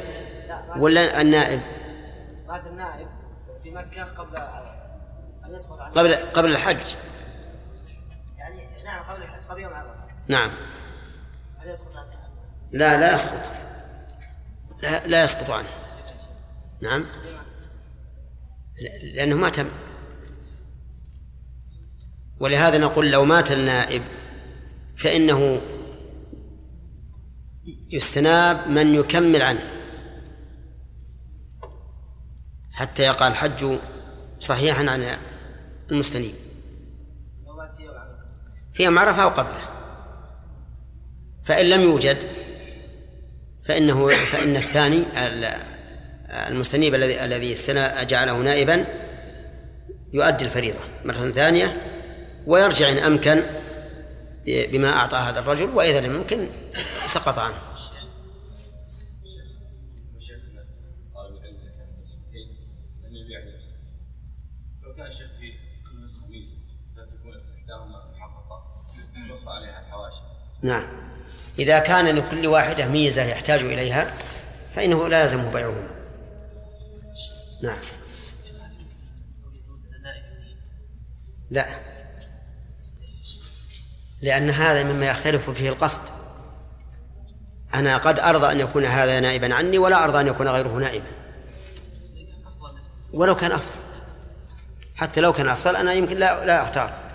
ولا 0.77 1.21
النائب؟ 1.21 1.61
مات 2.51 2.67
النائب 2.67 3.07
في 3.63 3.71
مكة 3.71 4.03
قبل 4.03 4.37
أن 5.45 5.55
يسقط 5.55 5.79
عنه. 5.79 5.93
قبل 5.93 6.13
قبل 6.15 6.51
الحج. 6.51 6.95
يعني 8.37 8.83
نعم 8.85 9.03
قبل 9.03 9.23
الحج 9.23 9.43
قبل 9.43 9.61
يوم 9.61 9.73
عرفة. 9.73 9.93
نعم. 10.27 10.51
هل 11.57 11.69
يسقط 11.69 11.95
عنه؟ 11.95 12.09
لا 12.71 12.99
لا 12.99 13.13
يسقط. 13.13 13.51
لا 14.83 15.07
لا 15.07 15.23
يسقط 15.23 15.49
عنه. 15.49 15.69
نعم. 16.81 17.05
لأنه 19.03 19.35
ما 19.35 19.49
تم 19.49 19.69
ولهذا 22.39 22.77
نقول 22.77 23.11
لو 23.11 23.25
مات 23.25 23.51
النائب 23.51 24.01
فإنه 24.97 25.61
يستناب 27.89 28.67
من 28.67 28.95
يكمل 28.95 29.41
عنه. 29.41 29.80
حتى 32.73 33.03
يقع 33.03 33.27
الحج 33.27 33.79
صحيحا 34.39 34.89
عن 34.89 35.17
المستنيب. 35.91 36.35
في 38.73 38.83
يوم 38.83 38.99
عرفة 38.99 39.23
أو 39.23 39.29
قبله. 39.29 39.61
فإن 41.43 41.65
لم 41.65 41.81
يوجد 41.81 42.17
فإنه 43.65 44.09
فإن 44.09 44.55
الثاني 44.55 45.05
المستنيب 46.29 46.95
الذي 46.95 47.25
الذي 47.25 47.55
جعله 48.05 48.37
نائبا 48.37 48.85
يؤدي 50.13 50.45
الفريضة 50.45 50.79
مرة 51.05 51.31
ثانية 51.31 51.77
ويرجع 52.45 52.91
إن 52.91 52.97
أمكن 52.97 53.43
بما 54.47 54.89
أعطى 54.89 55.17
هذا 55.17 55.39
الرجل 55.39 55.69
وإذا 55.69 56.01
لم 56.01 56.15
يمكن 56.15 56.49
سقط 57.05 57.39
عنه. 57.39 57.55
نعم. 70.61 70.87
إذا 71.59 71.79
كان 71.79 72.05
لكل 72.05 72.47
واحدة 72.47 72.87
ميزة 72.87 73.23
يحتاج 73.23 73.59
إليها 73.61 74.13
فإنه 74.75 75.07
لا 75.07 75.21
يلزمه 75.21 75.51
بيعهما. 75.51 75.91
نعم. 77.63 77.77
لا. 81.51 81.65
لأن 84.21 84.49
هذا 84.49 84.83
مما 84.83 85.05
يختلف 85.05 85.49
فيه 85.49 85.69
القصد. 85.69 86.01
أنا 87.73 87.97
قد 87.97 88.19
أرضى 88.19 88.51
أن 88.51 88.59
يكون 88.59 88.85
هذا 88.85 89.19
نائبا 89.19 89.55
عني 89.55 89.77
ولا 89.77 90.03
أرضى 90.03 90.19
أن 90.19 90.27
يكون 90.27 90.47
غيره 90.47 90.77
نائبا. 90.77 91.11
ولو 93.13 93.35
كان 93.35 93.51
أفضل. 93.51 93.81
حتى 94.95 95.21
لو 95.21 95.33
كان 95.33 95.47
أفضل 95.47 95.75
أنا 95.75 95.93
يمكن 95.93 96.17
لا 96.17 96.45
لا 96.45 96.63
أختار. 96.63 97.10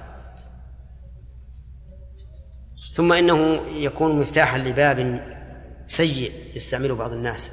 ثم 2.97 3.13
إنه 3.13 3.61
يكون 3.77 4.21
مفتاحا 4.21 4.59
لباب 4.59 5.21
سيء 5.87 6.33
يستعمله 6.55 6.95
بعض 6.95 7.13
الناس. 7.13 7.51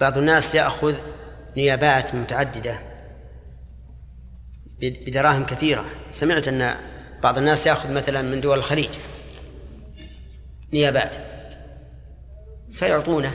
بعض 0.00 0.18
الناس 0.18 0.54
يأخذ 0.54 0.94
نيابات 1.56 2.14
متعددة 2.14 2.78
بدراهم 4.80 5.46
كثيرة. 5.46 5.84
سمعت 6.10 6.48
أن 6.48 6.74
بعض 7.22 7.38
الناس 7.38 7.66
يأخذ 7.66 7.92
مثلا 7.92 8.22
من 8.22 8.40
دول 8.40 8.58
الخليج 8.58 8.90
نيابات 10.72 11.16
فيعطونه. 12.74 13.34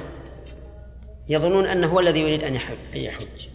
يظنون 1.30 1.66
أنه 1.66 1.88
هو 1.88 2.00
الذي 2.00 2.20
يريد 2.20 2.44
أن 2.44 2.56
يحج 2.94 3.48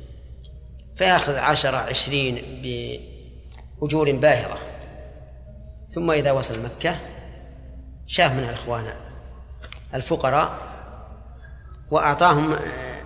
فيأخذ 0.97 1.37
عشرة 1.37 1.77
عشرين 1.77 2.39
بأجور 2.63 4.13
باهرة 4.13 4.66
ثم 5.97 6.11
إذا 6.11 6.33
وصل 6.33 6.63
مكة 6.65 7.01
شاف 8.07 8.33
من 8.33 8.39
الإخوان 8.39 8.95
الفقراء 9.95 10.59
وأعطاهم 11.91 12.53
آه، 12.53 13.03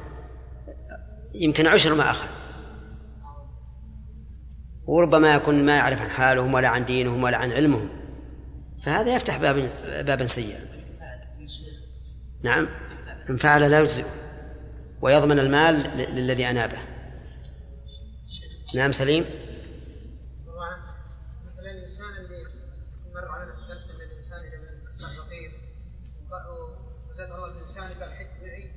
يمكن 1.35 1.67
عشر 1.67 1.95
ما 1.95 2.11
أخذ. 2.11 2.29
وربما 4.87 5.35
يكون 5.35 5.67
ما 5.67 5.77
يعرف 5.77 6.03
عن 6.03 6.09
حالهم 6.09 6.55
ولا 6.55 6.69
عن 6.69 6.85
دينهم 6.85 7.23
ولا 7.23 7.37
عن 7.37 7.53
علمهم. 7.53 7.89
فهذا 8.85 9.15
يفتح 9.15 9.37
باب 9.37 9.71
بابا 10.07 10.27
سيئا. 10.27 10.61
نعم. 12.43 12.69
إن 13.31 13.37
فعل 13.37 13.71
لا 13.71 13.81
يجزئ 13.81 14.05
ويضمن 15.03 15.39
المال 15.39 15.75
للذي 15.97 16.51
أنابه. 16.51 16.79
نعم 18.75 18.93
سليم 18.93 19.25
مثلا 21.47 21.71
الإنسان 21.71 22.17
اللي 22.17 22.47
مر 23.15 23.29
على 23.29 23.53
درس 23.69 23.91
أن 23.91 24.01
الإنسان 24.11 24.41
إذا 24.41 24.93
صار 24.93 25.11
فقير 25.15 25.53
وزاد 27.11 27.31
الله 27.31 27.53
الإنسان 27.53 27.89
قال 28.01 28.13
حج 28.13 28.27
معي 28.43 28.73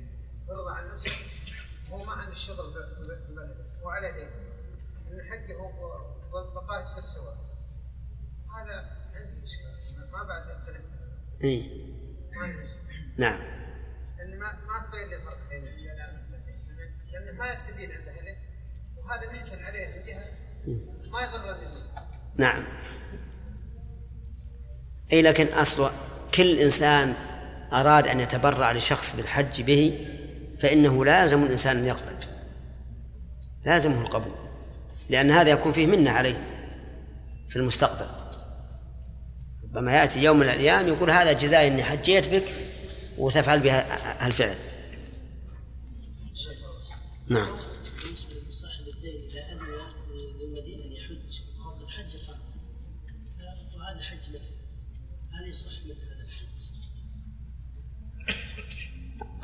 ويرضى 0.48 0.76
عن 0.76 0.94
نفسه 0.94 1.10
هو 1.90 2.04
ما 2.04 2.12
عنده 2.12 2.23
الشغل 2.34 2.74
وعلى 3.82 4.12
دين 4.12 4.28
ان 5.12 5.30
حقه 5.30 6.82
يصير 6.82 7.04
سواء. 7.04 7.36
هذا 8.56 8.76
عندي 9.14 9.44
اشكال 9.44 10.10
ما 10.12 10.22
بعد 10.22 10.44
اي 11.44 11.70
نعم. 13.18 13.40
لأن 14.18 14.38
ما 14.38 14.52
ما 14.52 14.86
تبين 14.86 15.08
لي 15.08 15.24
فرق 15.24 15.48
بين 15.48 15.64
لأنه 17.12 17.38
ما 17.38 17.52
يستفيد 17.52 17.90
عند 17.90 18.08
أهله. 18.08 18.36
وهذا 18.96 19.32
محسن 19.32 19.64
عليه 19.64 19.86
من 19.86 20.02
جهة 20.04 20.30
ما 21.10 21.22
يضر 21.22 21.56
نعم. 22.36 22.64
اي 25.12 25.22
لكن 25.22 25.46
أصل 25.46 25.90
كل 26.34 26.58
إنسان 26.58 27.14
أراد 27.72 28.08
أن 28.08 28.20
يتبرع 28.20 28.72
لشخص 28.72 29.16
بالحج 29.16 29.62
به 29.62 30.08
فإنه 30.60 31.04
لازم 31.04 31.42
الانسان 31.42 31.76
أن 31.76 31.84
يقبل. 31.84 32.23
لازمه 33.66 34.02
القبول 34.02 34.34
لأن 35.08 35.30
هذا 35.30 35.50
يكون 35.50 35.72
فيه 35.72 35.86
منة 35.86 36.10
عليه 36.10 36.36
في 37.48 37.56
المستقبل. 37.56 38.06
ربما 39.64 39.92
يأتي 39.92 40.22
يوم 40.22 40.36
من 40.36 40.42
الأيام 40.42 40.88
يقول 40.88 41.10
هذا 41.10 41.32
جزاء 41.32 41.66
إني 41.66 41.82
حجيت 41.82 42.28
بك 42.28 42.44
وتفعل 43.18 43.60
بها 43.60 44.26
الفعل 44.26 44.56
نعم؟ 47.28 47.56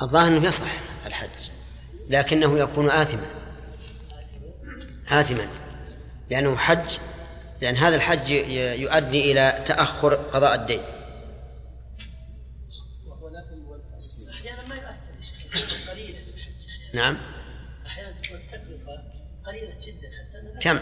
الظاهر 0.01 0.27
أنه 0.27 0.47
يصح 0.47 0.71
الحج 1.05 1.29
لكنه 2.09 2.59
يكون 2.59 2.89
آثما. 2.89 3.40
آثما. 5.11 5.47
لأنه 6.29 6.57
حج 6.57 6.97
لأن 7.61 7.75
هذا 7.75 7.95
الحج 7.95 8.29
يؤدي 8.79 9.31
إلى 9.31 9.63
تأخر 9.65 10.13
قضاء 10.13 10.55
الدين. 10.55 10.81
أحيانا 14.33 14.67
ما 14.67 14.75
يؤثر 14.75 15.11
نعم. 16.93 17.17
أحيانا 17.85 18.11
تكون 18.11 18.37
التكلفة 18.37 19.03
قليلة 19.45 19.73
جدا 19.87 20.09
حتى 20.09 20.59
كم؟ 20.61 20.79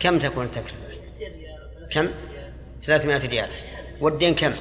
كم 0.00 0.18
تكون 0.18 0.44
التكلفة؟ 0.44 0.76
كم؟ 1.90 2.10
300 2.82 3.26
ريال. 3.26 3.48
والدين 4.00 4.34
كم؟ 4.34 4.52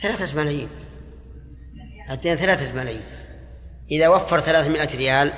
ثلاثة 0.00 0.36
ملايين. 0.36 0.68
الدين 2.10 2.36
ثلاثة 2.36 2.72
ملايين. 2.72 3.02
إذا 3.90 4.08
وفر 4.08 4.40
300 4.40 4.96
ريال 4.96 5.32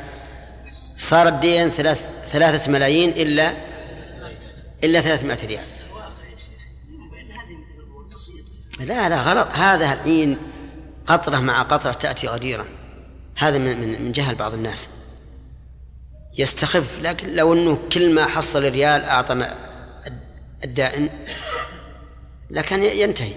صار 0.99 1.29
الدين 1.29 1.69
ثلاث 1.71 2.09
ثلاثة 2.33 2.71
ملايين 2.71 3.11
إلا 3.11 3.55
إلا 4.85 5.01
300 5.01 5.39
ريال. 5.47 5.65
لا 8.81 9.09
لا 9.09 9.23
غلط. 9.23 9.49
هذا 9.53 9.93
الحين 9.93 10.37
قطرة 11.07 11.41
مع 11.41 11.63
قطرة 11.63 11.93
تأتي 11.93 12.27
غديرا. 12.29 12.65
هذا 13.37 13.59
من 13.59 14.03
من 14.05 14.13
جهل 14.13 14.35
بعض 14.35 14.55
الناس. 14.55 14.89
يستخف 16.39 16.85
لكن 17.03 17.35
لو 17.35 17.53
إنه 17.53 17.79
كل 17.93 18.15
ما 18.15 18.27
حصل 18.27 18.63
ريال 18.69 19.05
أعطى 19.05 19.35
م- 19.35 19.47
الدائن 20.65 21.09
لكان 22.51 22.83
ينتهي. 22.85 23.33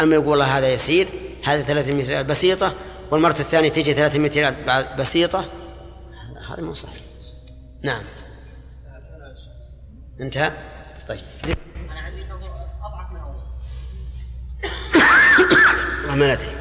أما 0.00 0.14
يقول 0.14 0.26
والله 0.28 0.58
هذا 0.58 0.72
يسير 0.72 1.08
هذا 1.44 1.62
300 1.62 2.06
ريال 2.08 2.24
بسيطة 2.24 2.74
والمرة 3.10 3.40
الثانية 3.40 3.68
تجي 3.68 3.94
300 3.94 4.30
ريال 4.30 4.54
بعد 4.66 4.96
بسيطة 4.96 5.44
هذا- 6.48 6.62
مو 6.62 6.74
صحيح. 6.74 7.02
نعم. 7.82 8.04
انتهى؟ 10.20 10.52
طيب. 11.08 11.24
أنا 11.90 12.00
عندي 12.00 12.22
اضعف 12.24 13.10
من 13.12 13.20
اول 13.20 13.42
والله 16.08 16.14
ما 16.14 16.34
ندري. 16.34 16.56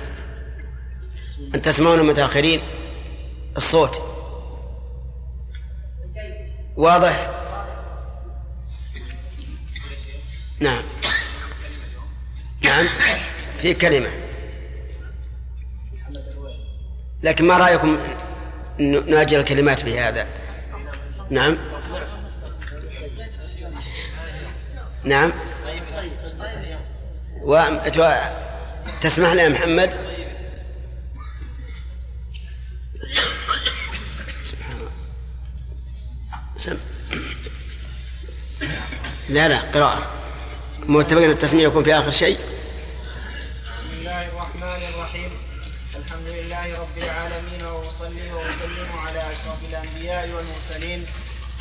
أنت 1.55 1.65
تسمعون 1.65 1.99
المتأخرين؟ 1.99 2.61
الصوت. 3.57 4.01
واضح؟ 6.75 7.29
نعم. 10.59 10.83
نعم. 12.63 12.85
في 13.57 13.73
كلمة. 13.73 14.09
لكن 17.23 17.47
ما 17.47 17.57
رأيكم؟ 17.57 17.97
ن- 18.79 19.11
نأجل 19.11 19.39
الكلمات 19.39 19.79
في 19.79 19.99
هذا 19.99 20.27
نعم. 21.29 21.57
نعم. 25.03 25.33
و... 27.41 27.63
تسمح 29.01 29.31
لي 29.31 29.41
يا 29.41 29.49
محمد؟ 29.49 29.93
سبحان 34.43 34.77
الله 34.77 34.91
سم. 36.57 36.77
لا 39.29 39.47
لا 39.47 39.59
قراءة. 39.59 40.11
متفقين 40.87 41.29
التسمية 41.29 41.63
يكون 41.63 41.83
في 41.83 41.93
آخر 41.93 42.09
شيء؟ 42.11 42.37
واسلم 48.61 48.99
على 48.99 49.19
أشرف 49.31 49.63
الأنبياء 49.69 50.29
والمرسلين 50.29 51.05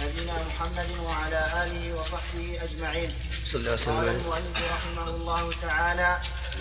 نبينا 0.02 0.32
محمد 0.48 0.90
وعلى 1.06 1.64
آله 1.64 1.94
وصحبه 1.98 2.58
أجمعين 2.64 3.14
صلى 3.44 3.60
الله 3.60 3.72
وسلم 3.72 3.94
قال 3.96 4.08
عليه. 4.08 4.18
المؤلف 4.20 4.72
رحمه 4.72 5.08
الله 5.10 5.52
تعالى 5.62 6.18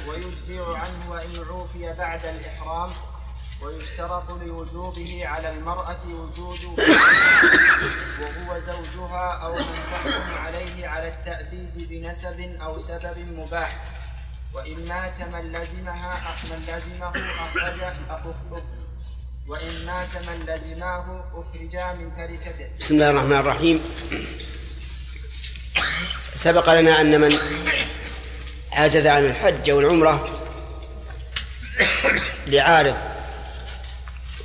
ويجزئ 0.07 0.61
عنه 0.75 1.09
وان 1.09 1.45
عوفي 1.49 1.93
بعد 1.93 2.25
الإحرام 2.25 2.91
ويشترط 3.61 4.31
لوجوبه 4.31 5.21
على 5.27 5.49
المرأة 5.49 5.99
وجود 6.07 6.63
وهو 8.21 8.59
زوجها 8.59 9.31
أو 9.45 9.55
من 9.55 9.61
تحكم 9.91 10.37
عليه 10.45 10.87
على 10.87 11.07
التأبيد 11.07 11.89
بنسب 11.89 12.39
أو 12.61 12.79
سبب 12.79 13.17
مباح 13.37 13.77
وإن 14.53 14.87
مات 14.87 15.21
من 15.33 15.51
لزمها 15.51 16.35
من 16.43 16.65
لزمه 16.67 17.09
أخرج 17.39 17.79
أخ- 18.09 18.82
وإن 19.47 19.85
مات 19.85 20.17
من 20.27 20.45
لزماه 20.45 21.25
أخرج 21.33 21.75
من 21.99 22.13
تركته 22.15 22.69
بسم 22.79 22.95
الله 22.95 23.09
الرحمن 23.09 23.37
الرحيم. 23.37 23.81
سبق 26.35 26.73
لنا 26.73 27.01
أن 27.01 27.21
من 27.21 27.37
عجز 28.71 29.07
عن 29.07 29.25
الحج 29.25 29.69
أو 29.69 29.79
العمرة 29.79 30.39
لعارض 32.47 32.97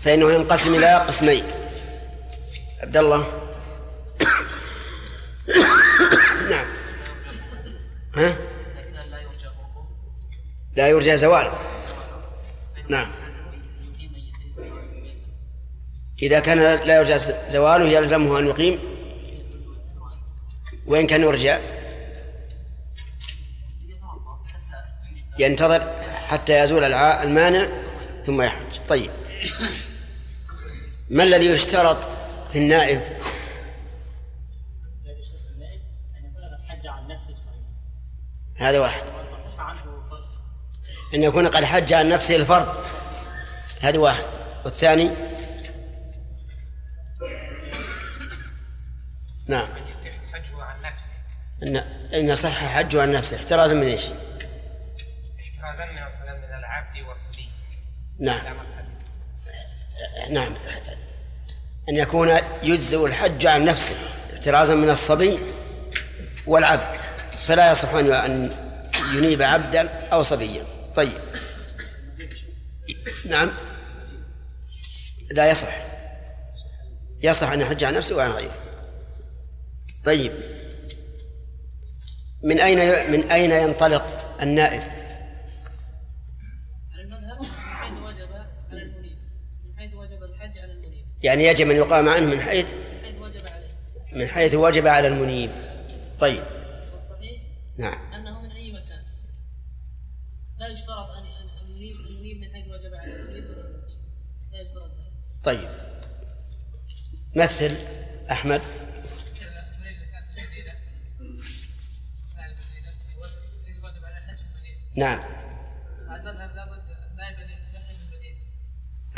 فإنه 0.02 0.32
ينقسم 0.32 0.74
إلى 0.74 0.94
قسمين. 0.94 1.44
عبد 2.82 2.96
الله 2.96 3.26
نعم. 6.50 6.66
ها؟ 8.16 8.36
لا 10.76 10.88
يرجى 10.88 11.16
زواله. 11.16 11.58
نعم. 12.88 13.27
إذا 16.22 16.40
كان 16.40 16.58
لا 16.58 16.96
يرجى 16.96 17.18
زواله 17.48 17.86
يلزمه 17.88 18.38
أن 18.38 18.46
يقيم؟ 18.46 18.80
وإن 20.86 21.06
كان 21.06 21.22
يرجى؟ 21.22 21.56
ينتظر 25.38 25.92
حتى 26.28 26.58
يزول 26.58 26.84
المانع 26.94 27.68
ثم 28.26 28.42
يحج. 28.42 28.78
طيب. 28.88 29.10
ما 31.10 31.22
الذي 31.22 31.46
يشترط 31.46 32.08
في 32.52 32.58
النائب؟ 32.58 33.00
هذا 38.56 38.80
واحد. 38.80 39.02
أن 41.14 41.22
يكون 41.22 41.48
قد 41.48 41.64
حج 41.64 41.92
عن 41.92 42.08
نفسه 42.08 42.36
الفرض 42.36 42.74
هذا 43.80 43.98
واحد. 43.98 44.24
والثاني؟ 44.64 45.10
نعم. 49.48 49.68
يصح 49.90 50.10
حجه 50.32 50.62
عن 50.62 50.82
نفسه 50.82 51.12
إن 51.62 51.76
إن 52.14 52.34
صح 52.34 52.64
حجه 52.64 53.02
عن 53.02 53.12
نفسه. 53.12 53.36
احترازا 53.36 53.74
من 53.74 53.82
إيش؟ 53.82 54.06
احترازا 55.40 55.84
من 55.84 56.06
مثلا 56.08 56.34
من 56.34 56.58
العبد 56.58 57.08
والصبي 57.08 57.48
نعم. 58.18 58.56
نعم. 60.30 60.56
أن 61.88 61.94
يكون 61.94 62.38
يجزئ 62.62 63.06
الحج 63.06 63.46
عن 63.46 63.64
نفسه. 63.64 63.96
احترازا 64.34 64.74
من 64.74 64.90
الصبي 64.90 65.38
والعبد. 66.46 66.94
فلا 67.46 67.70
يصح 67.70 67.94
أن 67.94 68.12
أن 68.12 68.52
ينيب 69.14 69.42
عبدا 69.42 70.08
أو 70.08 70.22
صبيا. 70.22 70.64
طيب. 70.96 71.18
نعم. 73.26 73.52
لا 75.30 75.50
يصح. 75.50 75.76
يصح 77.22 77.52
أن 77.52 77.60
يحج 77.60 77.84
عن 77.84 77.94
نفسه 77.94 78.16
وعن 78.16 78.30
غيره. 78.30 78.67
طيب. 80.04 80.32
من 82.42 82.60
أين 82.60 82.78
من 83.12 83.30
أين 83.30 83.50
ينطلق 83.50 84.36
النائب؟ 84.42 84.82
على 86.92 87.02
المذهب 87.02 87.38
من 87.40 87.46
حيث 87.80 87.92
وجب 88.02 88.28
على 88.70 88.82
المنيب. 88.82 89.18
من 89.64 89.78
حيث 89.78 89.94
وجب 89.94 90.22
الحج 90.22 90.58
على 90.58 90.72
المنيب. 90.72 91.04
يعني 91.22 91.44
يجب 91.44 91.70
أن 91.70 91.76
يقام 91.76 92.08
عنه 92.08 92.26
من 92.26 92.40
حيث؟ 92.40 92.72
من 92.72 93.04
حيث 93.04 93.20
وجب 93.20 93.46
عليه. 93.46 93.68
من 94.12 94.26
حيث 94.26 94.54
وجب 94.54 94.86
على 94.86 95.08
المنيب. 95.08 95.50
طيب. 96.20 96.42
والصحيح 96.92 97.42
نعم. 97.78 98.12
أنه 98.12 98.40
من 98.42 98.50
أي 98.50 98.72
مكان؟ 98.72 99.04
لا 100.58 100.68
يشترط 100.68 101.08
أن 101.10 101.24
ينيب 101.70 101.96
أن 101.96 102.16
ينيب 102.16 102.40
من 102.40 102.52
حيث 102.52 102.64
وجب 102.66 102.94
على 102.94 103.12
المنيب 103.12 103.44
لا. 103.44 104.60
يشترط. 104.60 104.90
ذلك 104.90 105.44
طيب. 105.44 105.68
مثل 107.36 107.76
أحمد؟ 108.30 108.60
نعم. 114.98 115.20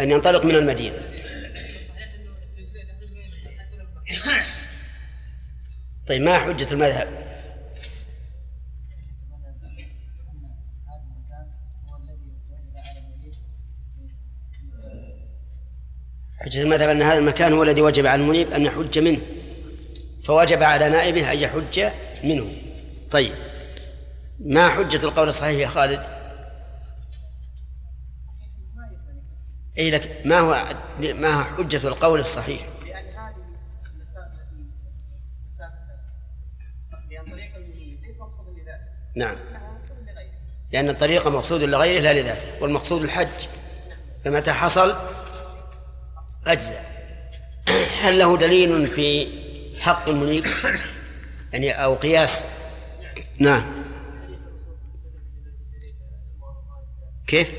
أن 0.01 0.11
ينطلق 0.11 0.45
من 0.45 0.55
المدينة. 0.55 0.97
طيب 6.07 6.23
ما 6.23 6.39
حجة 6.39 6.73
المذهب؟ 6.73 7.09
حجة 16.41 16.63
المذهب 16.63 16.89
أن 16.89 17.03
هذا 17.03 17.19
المكان 17.19 17.53
هو 17.53 17.63
الذي 17.63 17.81
وجب 17.83 18.07
على 18.07 18.23
المنيب 18.23 18.53
أن 18.53 18.67
يحج 18.67 18.99
منه. 18.99 19.21
فوجب 20.25 20.63
على 20.63 20.89
نائبه 20.89 21.33
أن 21.33 21.39
يحج 21.39 21.91
منه. 22.25 22.53
طيب. 23.11 23.50
ما 24.41 24.69
حجة 24.69 25.05
القول 25.05 25.29
الصحيح 25.29 25.61
يا 25.61 25.69
خالد؟ 25.69 26.03
اي 29.79 29.91
لك 29.91 30.23
ما 30.25 30.39
هو 30.39 30.65
ما 30.99 31.35
هو 31.35 31.45
حجة 31.45 31.89
القول 31.89 32.21
الصحيح؟ 32.21 32.61
لأن 32.87 33.05
هذه 33.05 33.35
لأن 37.11 37.25
طريق 37.25 37.57
ليس 38.03 38.17
مقصود 38.17 38.59
لذاته 38.59 38.85
نعم. 39.17 39.37
لأن 40.73 40.89
الطريق 40.89 41.29
مقصود 41.29 41.63
لغيره 41.63 42.01
لا 42.01 42.21
لذاته 42.21 42.63
والمقصود 42.63 43.03
الحج. 43.03 43.47
فمتى 44.25 44.53
حصل؟ 44.53 44.97
أجزأ. 46.47 46.81
هل 48.03 48.19
له 48.19 48.37
دليل 48.37 48.89
في 48.89 49.29
حق 49.81 50.09
المنيب؟ 50.09 50.47
يعني 51.53 51.85
أو 51.85 51.95
قياس؟ 51.95 52.45
نعم. 53.39 53.80
شوف 57.31 57.55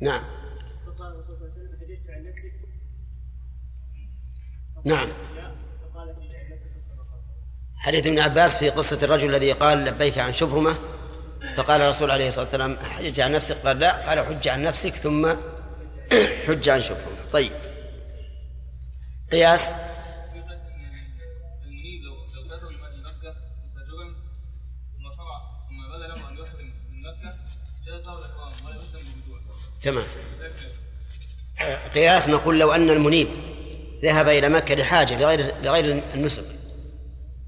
نعم. 0.00 0.22
فقال 0.86 1.12
الرسول 1.12 1.36
صلى 1.36 1.46
الله 1.46 1.58
عليه 1.58 1.68
وسلم 1.68 1.78
حججت 1.80 2.10
عن 2.10 2.24
نفسك 2.24 2.52
نعم. 4.84 5.08
حديث 7.76 8.06
ابن 8.06 8.18
عباس 8.18 8.56
في 8.56 8.70
قصة 8.70 8.98
الرجل 9.02 9.30
الذي 9.30 9.52
قال 9.52 9.84
لبيك 9.84 10.18
عن 10.18 10.32
شبرمة 10.32 10.76
فقال 11.56 11.80
الرسول 11.80 12.10
عليه 12.10 12.28
الصلاة 12.28 12.44
والسلام 12.44 12.76
حج 12.76 13.20
عن 13.20 13.32
نفسك؟ 13.32 13.56
قال 13.56 13.78
لا. 13.78 14.08
قال 14.08 14.26
حج 14.26 14.48
عن 14.48 14.62
نفسك 14.62 14.94
ثم 14.94 15.34
حج 16.46 16.68
عن 16.68 16.80
شبرمة 16.80 17.30
طيب. 17.32 17.52
قياس. 19.32 19.72
تمام. 29.82 30.06
قياس 31.94 32.28
نقول 32.28 32.58
لو 32.58 32.72
أن 32.72 32.90
المنيب 32.90 33.28
ذهب 34.02 34.28
إلى 34.28 34.48
مكة 34.48 34.74
لحاجة 34.74 35.18
لغير 35.20 35.54
لغير 35.62 36.02
النسك 36.14 36.44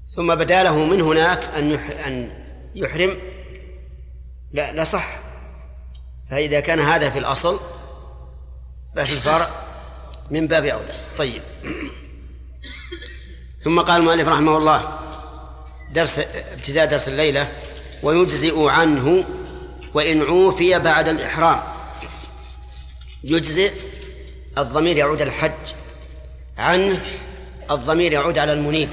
ثم 0.07 0.35
بدا 0.35 0.63
له 0.63 0.85
من 0.85 1.01
هناك 1.01 1.43
أن 1.43 1.71
أن 1.73 2.45
يحرم 2.75 3.17
لا 4.51 4.71
لا 4.71 4.83
صح. 4.83 5.19
فإذا 6.29 6.59
كان 6.59 6.79
هذا 6.79 7.09
في 7.09 7.19
الأصل 7.19 7.59
ففي 8.95 9.13
الفرع 9.13 9.64
من 10.31 10.47
باب 10.47 10.65
أولى. 10.65 10.93
طيب. 11.17 11.41
ثم 13.63 13.81
قال 13.81 14.01
المؤلف 14.01 14.27
رحمه 14.27 14.57
الله 14.57 14.99
درس 15.93 16.19
ابتداء 16.53 16.85
درس 16.85 17.07
الليلة 17.07 17.47
ويجزئ 18.03 18.67
عنه 18.67 19.23
وإن 19.93 20.21
عوفي 20.21 20.79
بعد 20.79 21.07
الإحرام. 21.07 21.63
يجزئ 23.23 23.71
الضمير 24.57 24.97
يعود 24.97 25.21
الحج. 25.21 25.51
عنه 26.57 27.01
الضمير 27.71 28.13
يعود 28.13 28.37
على 28.37 28.53
المنيب. 28.53 28.89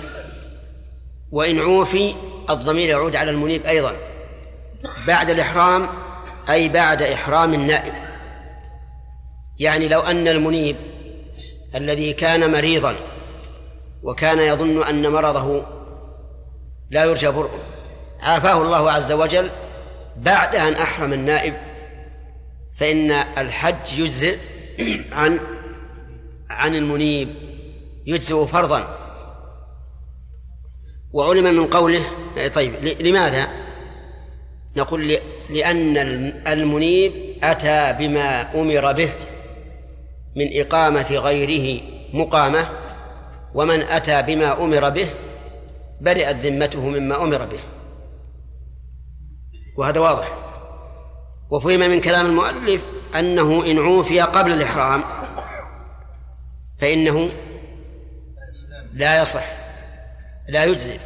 وإن 1.33 1.59
عوفي 1.59 2.15
الضمير 2.51 2.89
يعود 2.89 3.17
على 3.17 3.31
المنيب 3.31 3.67
أيضا. 3.67 3.97
بعد 5.07 5.31
الإحرام 5.31 5.89
أي 6.51 6.69
بعد 6.69 7.03
إحرام 7.03 7.55
النائب. 7.55 7.95
يعني 9.59 9.89
لو 9.89 10.01
أن 10.01 10.29
المنيب 10.29 10.77
الذي 11.75 12.13
كان 12.13 12.53
مريضا 12.53 12.97
وكان 14.03 14.39
يظن 14.39 14.83
أن 14.83 15.13
مرضه 15.13 15.65
لا 16.91 17.05
يرجى 17.05 17.29
برؤه. 17.29 17.61
عافاه 18.21 18.63
الله 18.63 18.93
عز 18.93 19.13
وجل 19.13 19.51
بعد 20.17 20.57
أن 20.57 20.73
أحرم 20.73 21.13
النائب 21.13 21.55
فإن 22.75 23.11
الحج 23.11 23.99
يجزئ 23.99 24.39
عن 25.13 25.41
عن 26.51 26.75
المنيب 26.75 27.35
يجزئ 28.07 28.47
فرضا. 28.47 28.99
وعلم 31.13 31.45
من 31.45 31.67
قوله 31.67 32.05
طيب 32.55 32.75
لماذا؟ 33.01 33.49
نقول 34.77 35.19
لأن 35.51 35.97
المنيب 36.47 37.13
أتى 37.43 37.97
بما 37.99 38.61
أمر 38.61 38.93
به. 38.93 39.13
من 40.37 40.61
إقامة 40.61 41.11
غيره 41.11 41.83
مقامة 42.13 42.69
ومن 43.55 43.83
أتى 43.83 44.23
بما 44.23 44.65
أمر 44.65 44.89
به 44.89 45.07
برئت 46.01 46.37
ذمته 46.37 46.81
مما 46.81 47.23
أمر 47.23 47.45
به. 47.45 47.61
وهذا 49.79 50.01
واضح. 50.01 50.39
وفهم 51.51 51.81
من 51.81 52.01
كلام 52.01 52.27
المؤلف 52.27 52.87
أنه 53.19 53.67
إن 53.67 53.79
عوفي 53.79 54.21
قبل 54.21 54.53
الإحرام 54.53 55.05
فإنه 56.81 57.31
لا 58.93 59.23
يصح 59.23 59.45
لا 60.49 60.65
يجزئ 60.65 60.99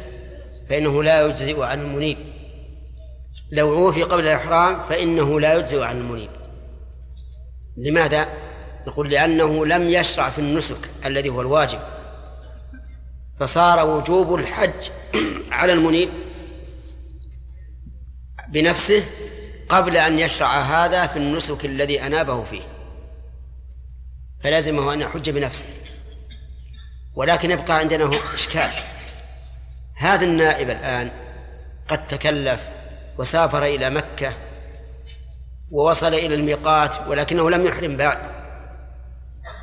فإنه 0.69 1.03
لا 1.03 1.25
يجزئ 1.25 1.61
عن 1.63 1.81
المنيب. 1.81 2.17
لو 3.51 3.75
عوفي 3.75 4.03
قبل 4.03 4.23
الإحرام 4.23 4.83
فإنه 4.83 5.39
لا 5.39 5.53
يجزئ 5.53 5.83
عن 5.83 5.97
المنيب. 5.97 6.29
لماذا؟ 7.77 8.46
نقول 8.87 9.09
لأنه 9.09 9.65
لم 9.65 9.89
يشرع 9.89 10.29
في 10.29 10.39
النسك 10.39 10.89
الذي 11.05 11.29
هو 11.29 11.41
الواجب 11.41 11.79
فصار 13.39 13.87
وجوب 13.87 14.35
الحج 14.35 14.89
على 15.51 15.73
المنيب 15.73 16.09
بنفسه 18.47 19.03
قبل 19.69 19.97
أن 19.97 20.19
يشرع 20.19 20.59
هذا 20.61 21.07
في 21.07 21.17
النسك 21.17 21.65
الذي 21.65 22.01
أنابه 22.01 22.43
فيه. 22.43 22.61
فلازمه 24.43 24.93
أن 24.93 25.01
يحج 25.01 25.29
بنفسه. 25.29 25.69
ولكن 27.15 27.51
يبقى 27.51 27.77
عندنا 27.77 28.11
إشكال. 28.33 28.71
هذا 29.95 30.25
النائب 30.25 30.69
الآن 30.69 31.11
قد 31.87 32.07
تكلف 32.07 32.69
وسافر 33.17 33.65
إلى 33.65 33.89
مكة 33.89 34.33
ووصل 35.71 36.13
إلى 36.13 36.35
الميقات 36.35 37.07
ولكنه 37.07 37.49
لم 37.49 37.65
يحرم 37.65 37.97
بعد. 37.97 38.36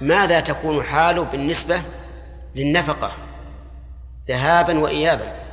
ماذا 0.01 0.41
تكون 0.41 0.83
حاله 0.83 1.23
بالنسبة 1.23 1.81
للنفقة؟ 2.55 3.13
ذهابا 4.29 4.79
وإيابا. 4.79 5.45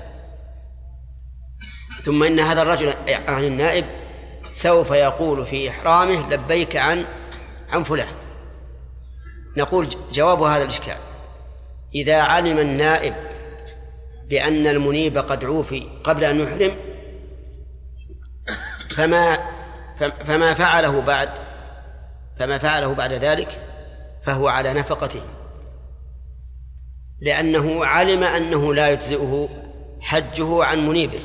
ثم 2.04 2.24
إن 2.24 2.40
هذا 2.40 2.62
الرجل 2.62 2.94
عن 3.28 3.44
النائب 3.44 3.86
سوف 4.54 4.92
يقول 4.92 5.48
في 5.48 5.70
إحرامه 5.70 6.30
لبيك 6.30 6.76
عن 6.76 7.06
عن 7.70 7.84
فلان. 7.84 8.14
نقول 9.58 9.90
جواب 10.12 10.42
هذا 10.42 10.64
الإشكال. 10.64 10.98
إذا 11.96 12.22
علم 12.22 12.58
النائب 12.60 13.16
بأن 14.30 14.68
المنيب 14.68 15.18
قد 15.18 15.46
عوفي 15.46 15.88
قبل 16.04 16.24
أن 16.24 16.40
يحرم 16.40 16.76
فما 18.90 19.38
فما 20.26 20.54
فعله 20.54 21.02
بعد 21.02 21.30
فما 22.40 22.58
فعله 22.58 22.94
بعد 22.94 23.14
ذلك؟ 23.14 23.71
فهو 24.24 24.48
على 24.48 24.74
نفقته. 24.74 25.22
لأنه 27.22 27.86
علم 27.86 28.24
أنه 28.24 28.74
لا 28.74 28.90
يجزئه 28.90 29.50
حجه 30.02 30.64
عن 30.64 30.88
منيبه. 30.88 31.20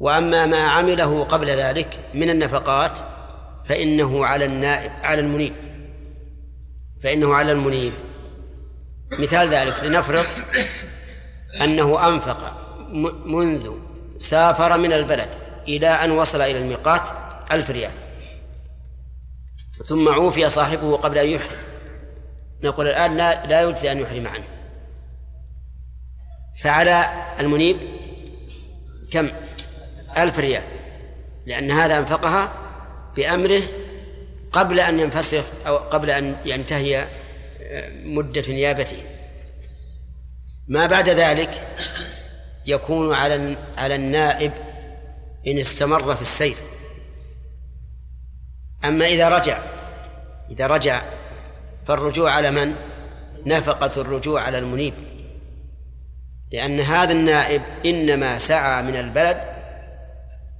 وأما 0.00 0.46
ما 0.46 0.68
عمله 0.68 1.24
قبل 1.24 1.50
ذلك 1.50 1.98
من 2.14 2.30
النفقات 2.30 2.98
فإنه 3.64 4.26
على 4.26 4.44
النائب 4.44 4.92
على 5.02 5.20
المنيب. 5.20 5.52
فإنه 7.02 7.34
على 7.34 7.52
المنيب. 7.52 7.92
مثال 9.18 9.48
ذلك 9.48 9.84
لنفرض 9.84 10.24
أنه 11.60 12.08
أنفق 12.08 12.56
منذ 13.26 13.70
سافر 14.18 14.78
من 14.78 14.92
البلد 14.92 15.28
إلى 15.68 15.88
أن 15.88 16.10
وصل 16.10 16.40
إلى 16.40 16.58
الميقات 16.58 17.02
ألف 17.52 17.70
ريال. 17.70 17.92
ثم 19.84 20.08
عوفي 20.08 20.48
صاحبه 20.48 20.96
قبل 20.96 21.18
أن 21.18 21.28
يحرم. 21.28 21.56
نقول 22.62 22.88
الآن 22.88 23.16
لا, 23.16 23.46
لا 23.46 23.62
يجزي 23.62 23.92
أن 23.92 23.98
يحرم 23.98 24.26
عنه. 24.26 24.44
فعلى 26.56 27.10
المنيب 27.40 27.76
كم؟ 29.10 29.30
ألف 30.16 30.38
ريال. 30.38 30.64
لأن 31.46 31.70
هذا 31.70 31.98
أنفقها 31.98 32.52
بأمره 33.16 33.62
قبل 34.52 34.80
أن 34.80 35.00
ينفسخ 35.00 35.44
أو 35.66 35.76
قبل 35.76 36.10
أن 36.10 36.36
ينتهي 36.44 37.06
مدة 38.04 38.44
نيابته. 38.48 38.96
ما 40.68 40.86
بعد 40.86 41.08
ذلك 41.08 41.68
يكون 42.66 43.14
على 43.14 43.56
على 43.76 43.94
النائب 43.94 44.52
إن 45.46 45.58
استمر 45.58 46.14
في 46.14 46.22
السير. 46.22 46.56
أما 48.84 49.06
إذا 49.06 49.28
رجع 49.28 49.58
إذا 50.50 50.66
رجع 50.66 51.02
فالرجوع 51.86 52.30
على 52.30 52.50
من؟ 52.50 52.74
نفقة 53.46 54.00
الرجوع 54.00 54.42
على 54.42 54.58
المنيب. 54.58 54.94
لأن 56.52 56.80
هذا 56.80 57.12
النائب 57.12 57.62
إنما 57.86 58.38
سعى 58.38 58.82
من 58.82 58.96
البلد 58.96 59.40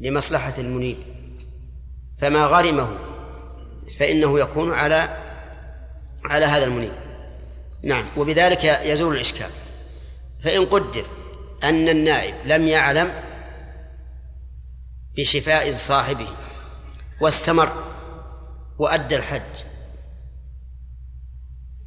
لمصلحة 0.01 0.55
المنيب. 0.59 0.97
فما 2.21 2.45
غرمه 2.47 2.89
فإنه 3.99 4.41
يكون 4.41 4.73
على 4.75 5.09
على 6.25 6.47
هذا 6.47 6.65
المنيب. 6.65 6.93
نعم 7.83 8.05
وبذلك 8.17 8.65
يزول 8.65 9.15
الإشكال. 9.15 9.51
فإن 10.45 10.65
قدر 10.65 11.05
أن 11.65 11.89
النائب 11.89 12.35
لم 12.45 12.69
يعلم 12.69 13.13
بشفاء 15.17 15.73
صاحبه 15.73 16.29
واستمر 17.21 17.92
وأدى 18.79 19.17
الحج 19.17 19.65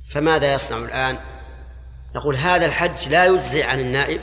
فماذا 0.10 0.54
يصنع 0.54 0.78
الآن؟ 0.78 1.18
نقول 2.16 2.36
هذا 2.36 2.66
الحج 2.66 3.10
لا 3.10 3.26
يجزي 3.26 3.64
عن 3.64 3.80
النائب 3.80 4.22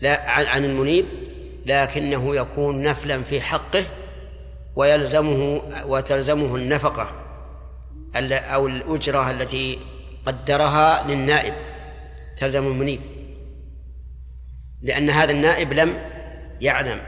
لا 0.00 0.30
عن 0.30 0.64
المنيب 0.64 1.06
لكنه 1.66 2.36
يكون 2.36 2.82
نفلا 2.82 3.22
في 3.22 3.40
حقه 3.40 3.84
ويلزمه 4.76 5.62
وتلزمه 5.86 6.56
النفقة 6.56 7.10
أو 8.32 8.66
الأجرة 8.66 9.30
التي 9.30 9.78
قدرها 10.26 11.06
للنائب 11.08 11.54
تلزم 12.36 12.66
المنيب 12.66 13.00
لأن 14.82 15.10
هذا 15.10 15.32
النائب 15.32 15.72
لم 15.72 15.98
يعلم 16.60 17.02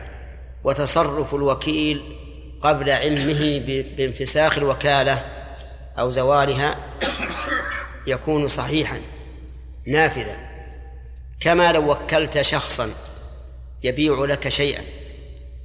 وتصرف 0.64 1.34
الوكيل 1.34 2.16
قبل 2.62 2.90
علمه 2.90 3.62
بانفساخ 3.96 4.58
الوكالة 4.58 5.24
أو 5.98 6.10
زوالها 6.10 6.76
يكون 8.06 8.48
صحيحا 8.48 9.00
نافذا. 9.86 10.36
كما 11.40 11.72
لو 11.72 11.92
وكلت 11.92 12.40
شخصا 12.40 12.90
يبيع 13.82 14.24
لك 14.24 14.48
شيئا 14.48 14.84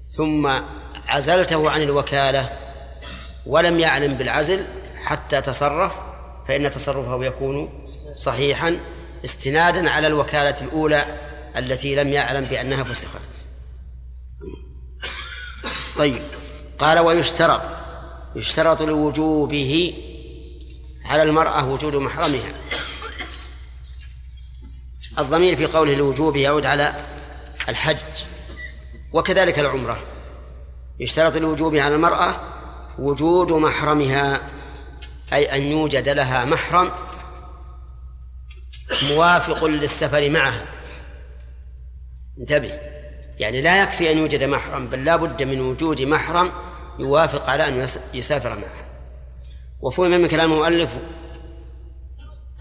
ثم 0.10 0.52
عزلته 1.08 1.70
عن 1.70 1.82
الوكالة 1.82 2.50
ولم 3.46 3.80
يعلم 3.80 4.14
بالعزل 4.14 4.66
حتى 5.04 5.42
تصرف 5.42 5.94
فإن 6.48 6.72
تصرفه 6.72 7.26
يكون 7.26 7.80
صحيحا 8.16 8.80
استنادا 9.26 9.90
على 9.90 10.08
الوكالة 10.08 10.62
الأولى 10.62 11.06
التي 11.58 11.96
لم 11.96 12.08
يعلم 12.08 12.46
بأنها 12.46 12.84
فسخت. 12.84 13.22
طيب. 15.98 16.22
قال 16.80 17.00
ويشترط 17.00 17.62
يشترط 18.36 18.82
لوجوبه 18.82 19.94
على 21.06 21.24
المرأة 21.24 21.70
وجود 21.70 21.96
محرمها. 21.96 22.54
الضمير 25.20 25.56
في 25.56 25.66
قوله 25.66 25.94
لوجوبه 25.94 26.40
يعود 26.40 26.66
على 26.66 26.96
الحج 27.70 27.98
وكذلك 29.14 29.60
العمرة. 29.60 30.04
يشترط 31.00 31.38
لوجوبه 31.38 31.82
على 31.82 31.96
المرأة 31.96 32.40
وجود 33.00 33.52
محرمها 33.52 34.50
أي 35.34 35.56
أن 35.56 35.62
يوجد 35.62 36.10
لها 36.10 36.46
محرم 36.46 36.92
موافق 39.10 39.66
للسفر 39.66 40.30
معها. 40.30 40.66
انتبه 42.40 42.80
يعني 43.40 43.62
لا 43.62 43.84
يكفي 43.84 44.12
أن 44.12 44.18
يوجد 44.18 44.44
محرم 44.44 44.88
بل 44.88 45.06
لا 45.06 45.16
بد 45.16 45.44
من 45.44 45.62
وجود 45.62 46.02
محرم 46.02 46.52
يوافق 47.00 47.50
على 47.50 47.68
أن 47.68 47.88
يسافر 48.14 48.50
معها 48.50 48.86
وفهم 49.82 50.12
من 50.12 50.28
كلام 50.28 50.54
المؤلف 50.54 50.90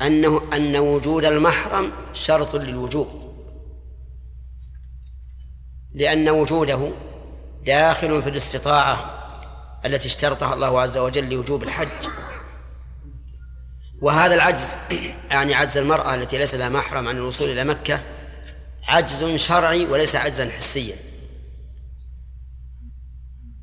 أنه 0.03 0.43
أن 0.53 0.76
وجود 0.76 1.24
المحرم 1.24 1.93
شرط 2.12 2.57
للوجوب. 2.57 3.09
لأن 5.95 6.28
وجوده 6.28 6.93
داخل 7.66 8.22
في 8.22 8.28
الاستطاعة 8.28 9.11
التي 9.85 10.09
اشترطها 10.09 10.55
الله 10.55 10.80
عز 10.80 10.99
وجل 10.99 11.30
لوجوب 11.30 11.62
الحج. 11.62 12.09
وهذا 14.03 14.35
العجز 14.35 14.72
يعني 15.30 15.55
عجز 15.55 15.76
المرأة 15.76 16.14
التي 16.14 16.39
ليس 16.39 16.55
لها 16.55 16.68
محرم 16.68 17.09
عن 17.09 17.16
الوصول 17.16 17.51
إلى 17.51 17.64
مكة 17.64 18.01
عجز 18.85 19.24
شرعي 19.35 19.85
وليس 19.85 20.16
عجزا 20.16 20.51
حسيا. 20.51 20.97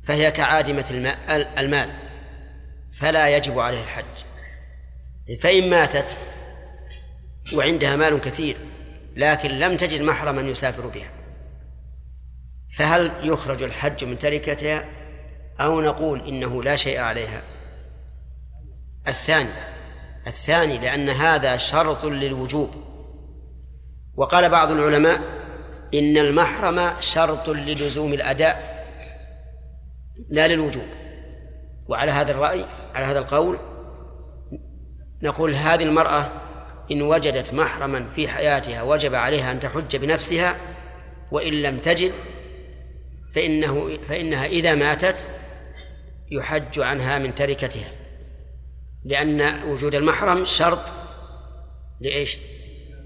فهي 0.02 0.30
كعادمة 0.30 1.14
المال 1.58 1.90
فلا 2.92 3.36
يجب 3.36 3.58
عليه 3.58 3.82
الحج. 3.82 4.04
فإن 5.40 5.70
ماتت 5.70 6.16
وعندها 7.54 7.96
مال 7.96 8.20
كثير 8.20 8.56
لكن 9.16 9.50
لم 9.50 9.76
تجد 9.76 10.00
محرما 10.00 10.42
يسافر 10.42 10.86
بها 10.86 11.10
فهل 12.76 13.12
يخرج 13.22 13.62
الحج 13.62 14.04
من 14.04 14.18
تركتها؟ 14.18 14.84
أو 15.60 15.80
نقول 15.80 16.28
إنه 16.28 16.62
لا 16.62 16.76
شيء 16.76 16.98
عليها. 16.98 17.42
الثاني 19.08 19.50
الثاني 20.26 20.78
لأن 20.78 21.08
هذا 21.08 21.56
شرط 21.56 22.04
للوجوب. 22.04 22.70
وقال 24.14 24.48
بعض 24.48 24.70
العلماء 24.70 25.20
إن 25.94 26.16
المحرم 26.16 26.90
شرط 27.00 27.48
للزوم 27.48 28.12
الأداء. 28.12 28.71
لا 30.30 30.48
للوجوب. 30.48 30.86
وعلى 31.88 32.10
هذا 32.10 32.30
الرأي 32.32 32.64
على 32.94 33.04
هذا 33.06 33.18
القول 33.18 33.58
نقول 35.22 35.54
هذه 35.54 35.82
المرأة 35.82 36.30
إن 36.90 37.02
وجدت 37.02 37.54
محرما 37.54 38.06
في 38.06 38.28
حياتها 38.28 38.82
وجب 38.82 39.14
عليها 39.14 39.52
أن 39.52 39.60
تحج 39.60 39.96
بنفسها 39.96 40.56
وإن 41.32 41.52
لم 41.52 41.78
تجد 41.78 42.12
فإنه 43.34 43.98
فإنها 44.08 44.46
إذا 44.46 44.74
ماتت 44.74 45.26
يحج 46.30 46.80
عنها 46.80 47.18
من 47.18 47.34
تركتها. 47.34 47.90
لأن 49.04 49.62
وجود 49.64 49.94
المحرم 49.94 50.44
شرط 50.44 50.92
لإيش؟ 52.00 52.38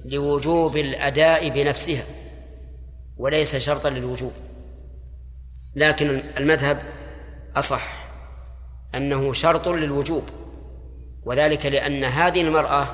لوجوب 0.05 0.77
الأداء 0.77 1.49
بنفسها 1.49 2.05
وليس 3.17 3.57
شرطا 3.57 3.91
للوجوب. 3.91 4.33
لكن 5.77 6.23
المذهب 6.37 6.83
أصح 7.57 8.07
أنه 8.95 9.33
شرط 9.33 9.69
للوجوب 9.69 10.25
وذلك 11.25 11.67
لأن 11.67 12.05
هذه 12.05 12.41
المرأة 12.41 12.89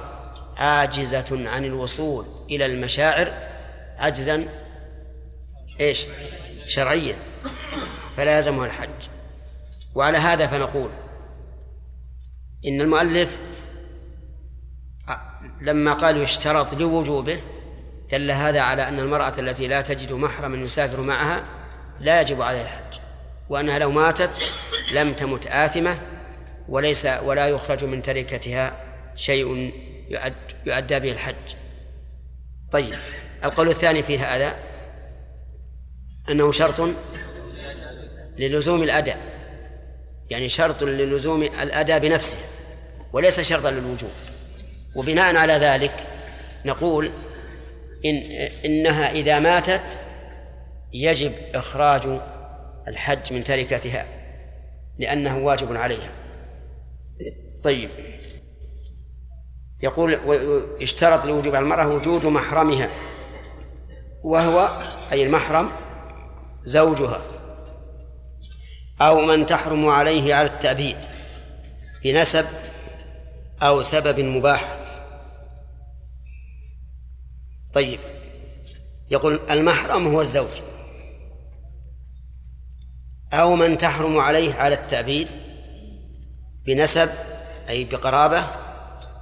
عاجزة 0.56 1.50
عن 1.50 1.64
الوصول 1.64 2.26
إلى 2.50 2.66
المشاعر 2.66 3.32
عجزا 3.98 4.48
إيش؟ 5.80 6.06
شرعيا 6.66 7.16
فلا 8.16 8.36
يلزمها 8.36 8.66
الحج 8.66 9.08
وعلى 9.94 10.18
هذا 10.18 10.46
فنقول 10.46 10.90
إن 12.66 12.80
المؤلف 12.80 13.40
لما 15.60 15.92
قال 15.92 16.16
يشترط 16.16 16.74
لوجوبه 16.74 17.40
دل 18.12 18.30
هذا 18.30 18.60
على 18.60 18.88
أن 18.88 18.98
المرأة 18.98 19.32
التي 19.38 19.66
لا 19.66 19.80
تجد 19.80 20.12
محرما 20.12 20.56
يسافر 20.56 21.00
معها 21.00 21.44
لا 22.00 22.20
يجب 22.20 22.42
عليها 22.42 22.91
وأنها 23.52 23.78
لو 23.78 23.90
ماتت 23.90 24.42
لم 24.92 25.14
تمت 25.14 25.46
آثمة 25.46 25.98
وليس 26.68 27.06
ولا 27.06 27.48
يخرج 27.48 27.84
من 27.84 28.02
تركتها 28.02 28.72
شيء 29.16 29.72
يؤد 30.08 30.32
يؤدى 30.66 31.00
به 31.00 31.12
الحج. 31.12 31.34
طيب 32.72 32.94
القول 33.44 33.68
الثاني 33.68 34.02
في 34.02 34.18
هذا 34.18 34.56
أنه 36.30 36.52
شرط 36.52 36.88
للزوم 38.38 38.82
الأداء 38.82 39.18
يعني 40.30 40.48
شرط 40.48 40.82
للزوم 40.82 41.42
الأداء 41.42 41.98
بنفسه 41.98 42.38
وليس 43.12 43.40
شرطا 43.40 43.70
للوجوب. 43.70 44.10
وبناء 44.96 45.36
على 45.36 45.52
ذلك 45.52 45.92
نقول 46.64 47.12
إن 48.04 48.16
إنها 48.64 49.10
إذا 49.10 49.38
ماتت 49.38 49.98
يجب 50.92 51.32
إخراج 51.54 52.20
الحج 52.88 53.32
من 53.32 53.44
تركتها 53.44 54.06
لأنه 54.98 55.38
واجب 55.38 55.76
عليها. 55.76 56.10
طيب. 57.62 57.90
يقول 59.82 60.18
يشترط 60.80 61.24
لوجوب 61.24 61.54
المرأة 61.54 61.88
وجود 61.88 62.26
محرمها 62.26 62.90
وهو 64.22 64.68
أي 65.12 65.22
المحرم 65.22 65.72
زوجها 66.62 67.20
أو 69.00 69.20
من 69.20 69.46
تحرم 69.46 69.88
عليه 69.88 70.34
على 70.34 70.46
التأبيد 70.46 70.96
بنسب 72.04 72.46
أو 73.62 73.82
سبب 73.82 74.20
مباح. 74.20 74.82
طيب. 77.74 78.00
يقول 79.10 79.40
المحرم 79.50 80.06
هو 80.06 80.20
الزوج. 80.20 80.71
أو 83.32 83.54
من 83.54 83.78
تحرم 83.78 84.18
عليه 84.18 84.54
على 84.54 84.74
التأبيد 84.74 85.28
بنسب 86.66 87.10
أي 87.68 87.84
بقرابة 87.84 88.44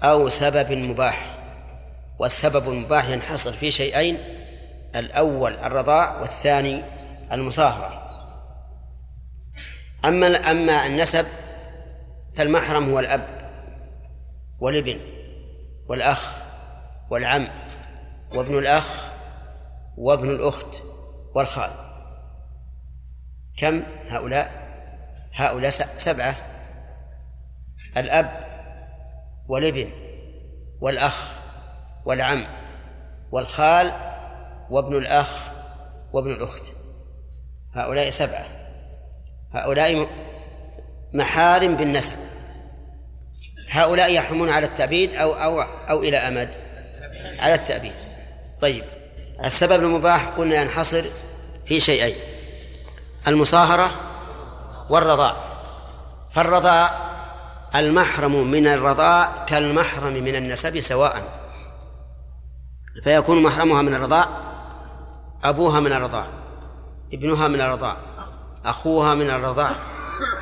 أو 0.02 0.28
سبب 0.28 0.72
مباح. 0.72 1.36
والسبب 2.18 2.68
المباح 2.68 3.08
ينحصر 3.08 3.52
في 3.52 3.70
شيئين 3.70 4.18
الأول 4.96 5.54
الرضاع 5.54 6.20
والثاني 6.20 6.82
المصاهرة. 7.32 8.00
أما 10.04 10.50
أما 10.50 10.86
النسب 10.86 11.26
فالمحرم 12.36 12.90
هو 12.90 12.98
الأب 12.98 13.26
والابن 14.60 15.00
والأخ 15.88 16.36
والعم 17.10 17.48
وابن 18.34 18.58
الأخ 18.58 19.10
وابن 19.96 20.30
الأخت 20.30 20.82
والخال. 21.34 21.89
كم 23.60 23.82
هؤلاء؟ 24.08 24.50
هؤلاء 25.34 25.70
سبعة. 25.98 26.36
الأب 27.96 28.46
والابن 29.48 29.90
والأخ 30.80 31.32
والعم 32.04 32.46
والخال 33.32 33.92
وابن 34.70 34.96
الأخ 34.96 35.50
وابن 36.12 36.30
الأخت. 36.30 36.62
هؤلاء 37.74 38.10
سبعة. 38.10 38.46
هؤلاء 39.52 40.08
محارم 41.12 41.76
بالنسب. 41.76 42.14
هؤلاء 43.70 44.12
يحرمون 44.12 44.50
على 44.50 44.66
التأبيد 44.66 45.14
أو 45.14 45.32
أو 45.32 45.60
أو 45.62 46.02
إلى 46.02 46.16
أمد. 46.16 46.50
على 47.38 47.54
التأبيد. 47.54 47.94
طيب 48.60 48.84
السبب 49.44 49.84
المباح 49.84 50.28
قلنا 50.28 50.62
ينحصر 50.62 51.04
في 51.66 51.80
شيئين. 51.80 52.29
المصاهرة 53.28 53.90
والرضاع 54.90 55.36
فالرضاع 56.32 56.90
المحرم 57.74 58.50
من 58.50 58.66
الرضاع 58.66 59.44
كالمحرم 59.46 60.12
من 60.12 60.36
النسب 60.36 60.80
سواء. 60.80 61.40
فيكون 63.04 63.42
محرمها 63.42 63.82
من 63.82 63.94
الرضاع 63.94 64.28
أبوها 65.44 65.80
من 65.80 65.92
الرضاع 65.92 66.26
ابنها 67.12 67.48
من 67.48 67.60
الرضاع 67.60 67.96
أخوها 68.64 69.14
من 69.14 69.30
الرضاع 69.30 69.70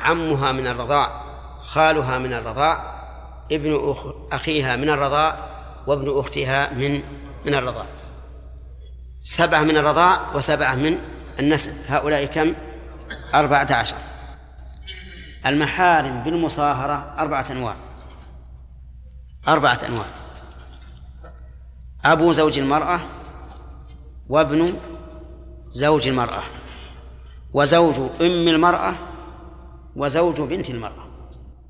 عمها 0.01 0.51
من 0.51 0.67
الرضاع 0.67 1.21
خالها 1.63 2.17
من 2.17 2.33
الرضاع 2.33 2.99
ابن 3.51 3.89
أخ 3.89 4.05
أخيها 4.31 4.75
من 4.75 4.89
الرضاع 4.89 5.35
وابن 5.87 6.19
أختها 6.19 6.73
من 6.73 7.01
من 7.45 7.55
الرضاع 7.55 7.85
سبعة 9.21 9.63
من 9.63 9.77
الرضاع 9.77 10.19
وسبعة 10.35 10.75
من 10.75 10.99
النسب. 11.39 11.73
هؤلاء 11.87 12.25
كم؟ 12.25 12.55
أربعة 13.35 13.67
عشر. 13.71 13.95
المحارم 15.45 16.23
بالمصاهرة 16.23 17.15
أربعة 17.19 17.45
أنواع. 17.51 17.75
أربعة 19.47 19.79
أنواع. 19.87 20.05
أبو 22.05 22.31
زوج 22.31 22.59
المرأة 22.59 22.99
وابن 24.29 24.73
زوج 25.69 26.07
المرأة. 26.07 26.41
وزوج 27.53 27.95
أم 28.21 28.47
المرأة 28.47 28.95
وزوج 29.95 30.41
بنت 30.41 30.69
المرأة. 30.69 31.05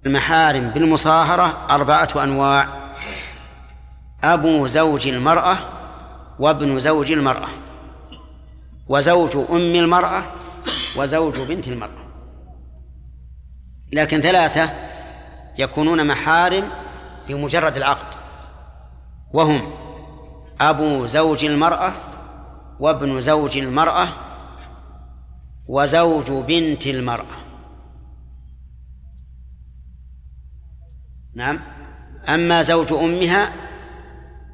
المحارم 0.06 0.70
بالمصاهرة 0.70 1.68
أربعة 1.70 2.10
أنواع. 2.24 2.68
أبو 4.24 4.68
زوج 4.68 5.08
المرأة 5.08 5.58
وابن 6.40 6.80
زوج 6.80 7.12
المرأة. 7.12 7.48
وزوج 8.88 9.36
أم 9.52 9.76
المرأة 9.76 10.24
وزوج 10.96 11.40
بنت 11.40 11.68
المرأة 11.68 12.10
لكن 13.94 14.22
ثلاثة 14.22 14.70
يكونون 15.58 16.08
محارم 16.08 16.72
بمجرد 17.28 17.78
العقد. 17.78 18.20
وهم 19.34 19.62
أبو 20.62 21.06
زوج 21.06 21.46
المرأة 21.46 21.94
وابن 22.80 23.20
زوج 23.20 23.58
المرأة 23.58 24.08
وزوج 25.68 26.32
بنت 26.32 26.88
المرأة. 26.88 27.40
نعم. 31.36 31.60
أما 32.30 32.62
زوج 32.62 32.94
أمها 32.94 33.54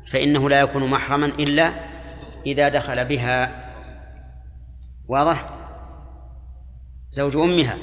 فإنه 0.08 0.50
لا 0.50 0.60
يكون 0.60 0.90
محرما 0.90 1.26
إلا 1.26 1.74
إذا 2.46 2.70
دخل 2.70 3.06
بها. 3.06 3.66
واضح؟ 5.08 5.55
زوج 7.16 7.36
أمها 7.36 7.78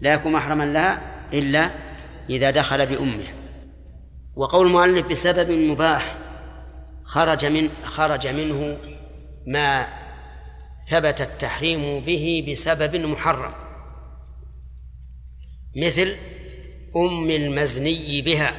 لا 0.00 0.14
يكون 0.14 0.32
محرما 0.32 0.64
لها 0.64 1.26
إلا 1.32 1.70
إذا 2.30 2.50
دخل 2.50 2.86
بأمه 2.86 3.26
وقول 4.36 4.66
المؤلف 4.66 5.06
بسبب 5.06 5.50
مباح 5.50 6.18
خرج 7.04 7.46
من 7.46 7.68
خرج 7.84 8.26
منه 8.26 8.78
ما 9.46 9.86
ثبت 10.88 11.20
التحريم 11.20 12.00
به 12.00 12.46
بسبب 12.48 12.96
محرم. 12.96 13.52
مثل 15.76 16.16
أم 16.96 17.30
المزني 17.30 18.22
بها 18.22 18.52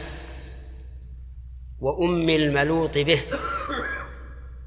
وأم 1.79 2.29
الملوط 2.29 2.97
به 2.97 3.21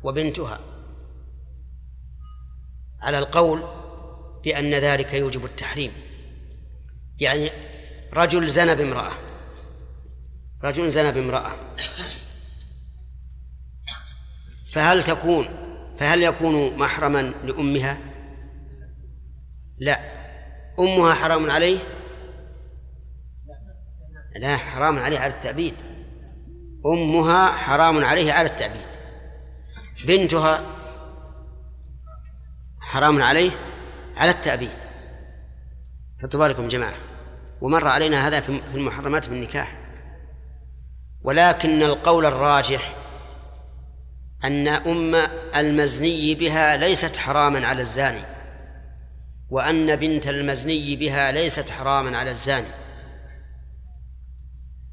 وبنتها. 0.02 0.60
على 3.00 3.18
القول 3.18 3.77
بأن 4.44 4.74
ذلك 4.74 5.14
يوجب 5.14 5.44
التحريم. 5.44 5.92
يعني 7.18 7.50
رجل 8.12 8.48
زنى 8.50 8.74
بامرأة. 8.74 9.12
رجل 10.64 10.90
زنى 10.92 11.12
بامرأة. 11.12 11.52
فهل 14.72 15.04
تكون 15.04 15.48
فهل 15.98 16.22
يكون 16.22 16.76
محرما 16.76 17.22
لأمها؟ 17.22 17.98
لا. 19.78 20.00
أمها 20.78 21.14
حرام 21.14 21.50
عليه؟ 21.50 21.78
لا 24.36 24.56
حرام 24.56 24.98
عليه 24.98 25.18
على 25.18 25.34
التأبيد. 25.34 25.74
أمها 26.86 27.50
حرام 27.52 28.04
عليه 28.04 28.32
على 28.32 28.48
التأبيد. 28.48 28.86
بنتها 30.06 30.62
حرام 32.80 33.22
عليه؟ 33.22 33.50
على 34.18 34.30
التأبيد. 34.30 34.70
بالكم 36.34 36.68
جماعة. 36.68 36.94
ومر 37.60 37.88
علينا 37.88 38.28
هذا 38.28 38.40
في 38.40 38.60
المحرمات 38.74 39.24
في 39.24 39.32
النكاح. 39.32 39.76
ولكن 41.22 41.82
القول 41.82 42.26
الراجح 42.26 42.94
أن 44.44 44.68
أم 44.68 45.14
المزني 45.56 46.34
بها 46.34 46.76
ليست 46.76 47.16
حراما 47.16 47.66
على 47.66 47.82
الزاني. 47.82 48.22
وأن 49.50 49.96
بنت 49.96 50.26
المزني 50.26 50.96
بها 50.96 51.32
ليست 51.32 51.70
حراما 51.70 52.18
على 52.18 52.30
الزاني. 52.30 52.68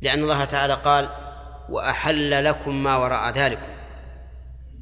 لأن 0.02 0.24
الله 0.24 0.46
تعالى 0.46 0.74
قال 0.74 1.10
وأحل 1.70 2.46
لكم 2.46 2.84
ما 2.84 2.98
وراء 2.98 3.34
ذلكم. 3.34 3.76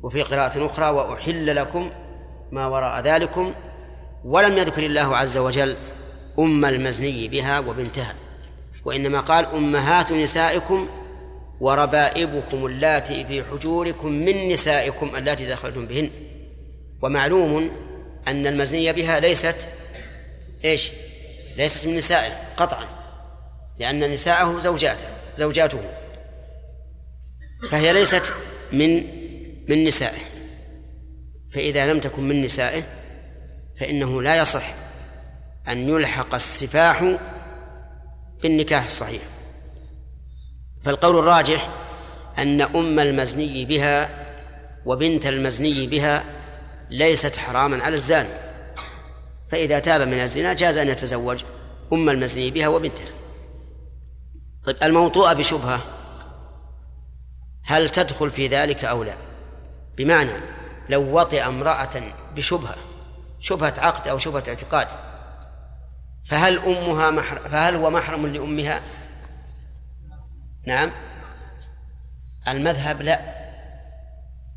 وفي 0.04 0.22
قراءة 0.22 0.66
أخرى 0.66 0.90
وأحل 0.90 1.56
لكم 1.56 1.92
ما 2.52 2.68
وراء 2.68 3.02
ذلكم 3.02 3.54
ولم 4.24 4.58
يذكر 4.58 4.86
الله 4.86 5.18
عز 5.18 5.38
وجل 5.38 5.76
أم 6.40 6.66
المزني 6.66 7.28
بها 7.28 7.60
وبنتها 7.60 8.16
وإنما 8.86 9.20
قال 9.20 9.46
أمهات 9.46 10.12
نسائكم 10.12 10.88
وربائبكم 11.60 12.66
اللاتي 12.66 13.26
في 13.26 13.44
حجوركم 13.44 14.12
من 14.12 14.50
نسائكم 14.50 15.16
اللاتي 15.16 15.50
دخلتم 15.50 15.86
بهن. 15.86 16.10
ومعلوم 17.02 17.72
أن 18.28 18.48
المزني 18.48 18.94
بها 18.94 19.20
ليست 19.20 19.68
إيش؟ 20.66 20.92
ليست 21.58 21.88
من 21.88 21.98
نسائه 21.98 22.32
قطعا 22.58 22.86
لأن 23.80 24.12
نساءه 24.12 24.60
زوجاته 24.60 25.08
زوجاته. 25.38 25.80
فهي 27.70 27.94
ليست 27.94 28.34
من 28.72 29.04
من 29.70 29.86
نسائه. 29.86 30.22
فإذا 31.54 31.94
لم 31.94 32.00
تكن 32.00 32.24
من 32.24 32.42
نسائه 32.42 32.84
فإنه 33.80 34.22
لا 34.22 34.36
يصح 34.36 34.74
أن 35.68 35.90
يلحق 35.90 36.36
السفاح 36.36 37.18
بالنكاح 38.42 38.84
الصحيح. 38.84 39.22
فالقول 40.84 41.20
الراجح 41.20 41.70
أن 42.38 42.62
أم 42.62 43.00
المزني 43.00 43.66
بها 43.66 44.10
وبنت 44.86 45.26
المزني 45.26 45.88
بها 45.88 46.24
ليست 46.90 47.38
حراما 47.38 47.84
على 47.84 47.96
الزاني. 47.96 48.34
فإذا 49.52 49.80
تاب 49.80 50.02
من 50.02 50.20
الزنا 50.20 50.54
جاز 50.54 50.78
أن 50.78 50.88
يتزوج 50.88 51.44
أم 51.94 52.10
المزني 52.10 52.52
بها 52.52 52.68
وبنتها. 52.68 53.14
طيب 54.64 54.76
الموطوءة 54.84 55.34
بشبهة. 55.34 55.82
هل 57.66 57.90
تدخل 57.90 58.32
في 58.32 58.48
ذلك 58.48 58.86
أو 58.86 59.04
لا؟ 59.04 59.16
بمعنى 59.98 60.32
لو 60.90 61.20
وطئ 61.20 61.48
امرأة 61.48 62.14
بشبهة 62.36 62.76
شبهة 63.44 63.74
عقد 63.78 64.08
أو 64.08 64.18
شبهة 64.18 64.44
اعتقاد. 64.48 64.88
فهل 66.26 66.60
أمها 66.60 67.12
محرم 67.12 67.50
فهل 67.50 67.76
هو 67.76 67.90
محرم 67.90 68.28
لأمها؟ 68.28 68.82
نعم. 70.68 70.92
المذهب 72.48 73.02
لا. 73.02 73.20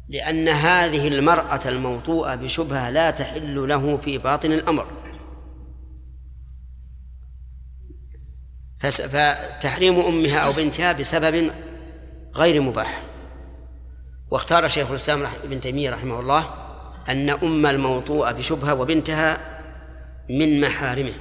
لأن 0.08 0.48
هذه 0.48 1.08
المرأة 1.08 1.60
الموطوءة 1.66 2.34
بشبهة 2.34 2.90
لا 2.90 3.10
تحل 3.10 3.68
له 3.68 3.96
في 3.96 4.18
باطن 4.18 4.52
الأمر. 4.52 4.86
فتحريم 8.78 10.00
أمها 10.00 10.38
أو 10.38 10.52
بنتها 10.52 10.92
بسبب 10.92 11.52
غير 12.34 12.60
مباح. 12.60 13.02
واختار 14.30 14.68
شيخ 14.68 14.90
الإسلام 14.90 15.26
ابن 15.44 15.60
تيمية 15.60 15.90
رحمه 15.90 16.20
الله 16.20 16.65
أن 17.08 17.30
أم 17.30 17.66
الموطوءة 17.66 18.32
بشبهة 18.32 18.74
وبنتها 18.74 19.38
من 20.30 20.60
محارمه. 20.60 21.12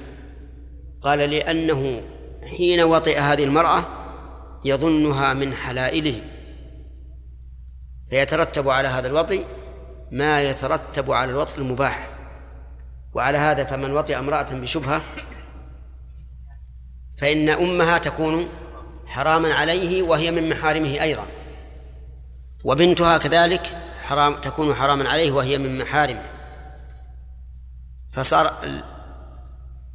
قال 1.02 1.18
لأنه 1.18 2.02
حين 2.56 2.80
وطئ 2.80 3.18
هذه 3.18 3.44
المرأة 3.44 3.84
يظنها 4.64 5.34
من 5.34 5.52
حلائله. 5.52 6.20
فيترتب 8.10 8.68
على 8.68 8.88
هذا 8.88 9.08
الوطئ 9.08 9.44
ما 10.12 10.42
يترتب 10.42 11.12
على 11.12 11.30
الوطئ 11.30 11.58
المباح. 11.58 12.08
وعلى 13.14 13.38
هذا 13.38 13.64
فمن 13.64 13.96
وطئ 13.96 14.18
امرأة 14.18 14.60
بشبهة 14.60 15.02
فإن 17.18 17.48
أمها 17.48 17.98
تكون 17.98 18.48
حراما 19.06 19.54
عليه 19.54 20.02
وهي 20.02 20.30
من 20.30 20.48
محارمه 20.48 21.02
أيضا. 21.02 21.26
وبنتها 22.64 23.18
كذلك 23.18 23.85
حرام 24.06 24.34
تكون 24.40 24.74
حراما 24.74 25.08
عليه 25.08 25.30
وهي 25.32 25.58
من 25.58 25.78
محارمه 25.78 26.22
فصار 28.12 28.62
ال- 28.64 28.84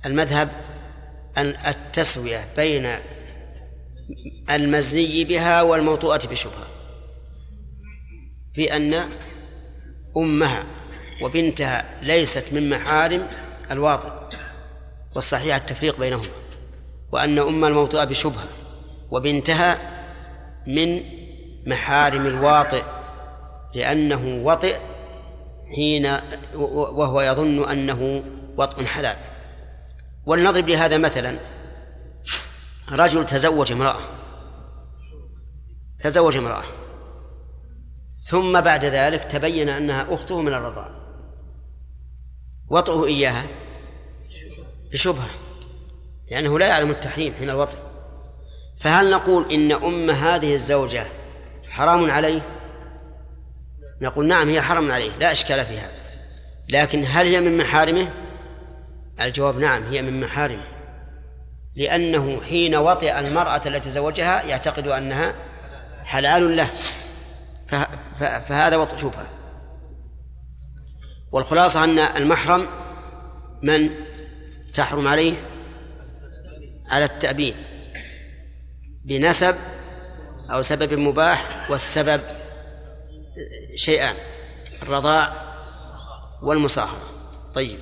المذهب 0.06 0.50
أن 1.38 1.48
التسوية 1.68 2.46
بين 2.58 2.90
المزني 4.50 5.24
بها 5.24 5.62
والموطوءة 5.62 6.28
بشبهة. 6.28 6.68
في 8.54 8.76
أن 8.76 9.10
أمها 10.18 10.64
وبنتها 11.22 12.00
ليست 12.02 12.46
من 12.54 12.70
محارم 12.70 13.28
الواطئ 13.72 14.10
والصحيح 15.16 15.56
التفريق 15.56 16.00
بينهما. 16.00 16.30
وأن 17.12 17.40
أم 17.40 17.66
الموطوءة 17.66 18.04
بشبهة 18.04 18.48
وبنتها 19.12 19.78
من 20.68 21.02
محارم 21.68 22.28
الواطئ. 22.28 22.84
لأنه 23.74 24.46
وطئ 24.46 24.80
حين 25.76 26.18
وهو 26.56 27.22
يظن 27.22 27.70
أنه 27.70 28.24
وطء 28.58 28.86
حلال. 28.86 29.16
ولنضرب 30.26 30.70
لهذا 30.70 30.98
مثلا. 30.98 31.38
رجل 32.92 33.26
تزوج 33.26 33.72
امرأة. 33.72 34.00
تزوج 36.00 36.38
امرأة. 36.38 36.64
ثم 38.28 38.62
بعد 38.62 38.86
ذلك 38.86 39.24
تبين 39.24 39.70
أنها 39.70 40.14
أخته 40.14 40.42
من 40.42 40.54
الرضاعة 40.54 40.92
وطئه 42.70 43.06
إياها 43.06 43.46
بشبهة. 44.92 45.30
لأنه 46.32 46.60
لا 46.60 46.68
يعلم 46.68 46.92
التحريم 46.92 47.34
حين 47.34 47.50
الوطئ. 47.50 47.78
فهل 48.80 49.12
نقول 49.12 49.52
إن 49.52 49.72
أم 49.72 50.10
هذه 50.10 50.54
الزوجة 50.54 51.06
حرام 51.70 52.12
عليه؟ 52.12 52.42
نقول 54.02 54.28
نعم 54.28 54.50
هي 54.50 54.62
حرام 54.62 54.92
عليه. 54.92 55.12
لا 55.20 55.32
إشكال 55.32 55.66
في 55.66 55.78
هذا. 55.78 55.92
لكن 56.70 57.04
هل 57.08 57.28
هي 57.28 57.42
من 57.42 57.58
محارمه؟ 57.58 58.08
الجواب 59.22 59.58
نعم 59.58 59.84
هي 59.84 60.02
من 60.02 60.20
محارمه. 60.20 60.64
لأنه 61.76 62.42
حين 62.42 62.76
وطئ 62.76 63.20
المرأة 63.20 63.62
التي 63.66 63.80
تزوجها 63.80 64.44
يعتقد 64.44 64.88
أنها 64.88 65.34
حلال 66.04 66.58
له. 66.58 66.70
فهذا 68.20 68.78
وطئ 68.78 68.98
شبهة. 68.98 69.30
والخلاصة 71.32 71.84
أن 71.84 72.00
المحرم 72.00 72.68
من 73.64 73.90
تحرم 74.74 75.08
عليه؟ 75.08 75.34
على 76.90 77.06
التأبيد. 77.06 77.56
بنسب 79.06 79.56
أو 80.52 80.62
سبب 80.62 80.94
مباح 80.94 81.72
والسبب 81.72 82.22
شيئان 83.76 84.16
الرضاع 84.82 85.52
والمصاهرة 86.42 87.12
طيب. 87.54 87.80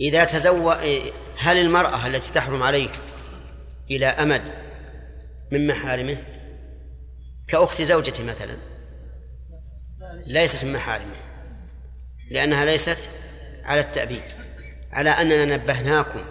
إذا 0.00 0.24
تزوج 0.24 0.76
هل 1.38 1.56
المرأة 1.56 2.06
التي 2.06 2.32
تحرم 2.32 2.62
عليه 2.62 2.90
إلى 3.90 4.06
أمد 4.06 4.42
من 5.52 5.66
محارمه؟ 5.66 6.24
كأخت 7.48 7.82
زوجته 7.82 8.24
مثلا. 8.24 8.56
ليست 10.26 10.64
من 10.64 10.72
محارمه 10.72 11.16
لأنها 12.30 12.64
ليست 12.64 13.10
على 13.64 13.80
التأبيد 13.80 14.22
على 14.92 15.10
أننا 15.10 15.56
نبهناكم 15.56 16.24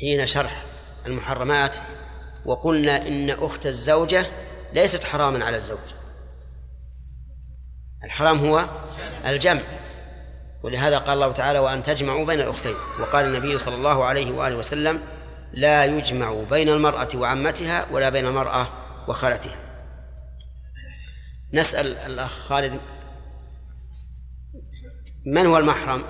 حين 0.00 0.26
شرح 0.26 0.64
المحرمات 1.06 1.76
وقلنا 2.46 3.08
إن 3.08 3.30
أخت 3.30 3.66
الزوجة 3.66 4.26
ليست 4.72 5.04
حراما 5.04 5.44
على 5.44 5.56
الزوج. 5.56 5.78
الحرام 8.04 8.38
هو 8.38 8.68
الجمع. 9.26 9.62
ولهذا 10.62 10.98
قال 10.98 11.14
الله 11.14 11.32
تعالى 11.32 11.58
وأن 11.58 11.82
تجمعوا 11.82 12.26
بين 12.26 12.40
الأختين 12.40 12.74
وقال 13.00 13.24
النبي 13.24 13.58
صلى 13.58 13.74
الله 13.74 14.04
عليه 14.04 14.32
وآله 14.32 14.56
وسلم 14.56 15.02
لا 15.52 15.84
يجمع 15.84 16.42
بين 16.50 16.68
المرأة 16.68 17.08
وعمتها 17.14 17.86
ولا 17.90 18.08
بين 18.08 18.26
المرأة 18.26 18.68
وخالتها 19.08 19.56
نسأل 21.52 21.96
الأخ 21.96 22.30
خالد 22.30 22.80
من 25.26 25.46
هو 25.46 25.58
المحرم؟ 25.58 26.04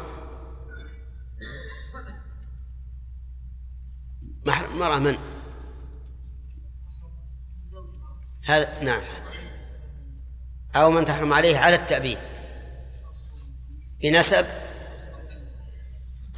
محرم 4.46 4.72
المرأة 4.72 4.98
من؟ 4.98 5.18
هذا 8.46 8.82
نعم. 8.82 9.02
أو 10.76 10.90
من 10.90 11.04
تحرم 11.04 11.32
عليه 11.32 11.58
على 11.58 11.76
التأبيد. 11.76 12.18
بنسب 14.02 14.46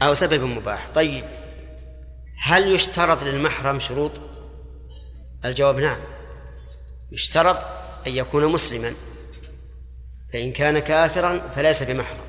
أو 0.02 0.14
سبب 0.14 0.42
مباح. 0.42 0.88
طيب 0.94 1.24
هل 2.42 2.74
يشترط 2.74 3.22
للمحرم 3.22 3.80
شروط؟ 3.80 4.12
الجواب 5.44 5.78
نعم. 5.78 6.00
يشترط 7.12 7.66
أن 8.06 8.12
يكون 8.12 8.52
مسلما. 8.52 8.94
فإن 10.32 10.52
كان 10.52 10.78
كافرا 10.78 11.48
فليس 11.48 11.82
بمحرم. 11.82 12.28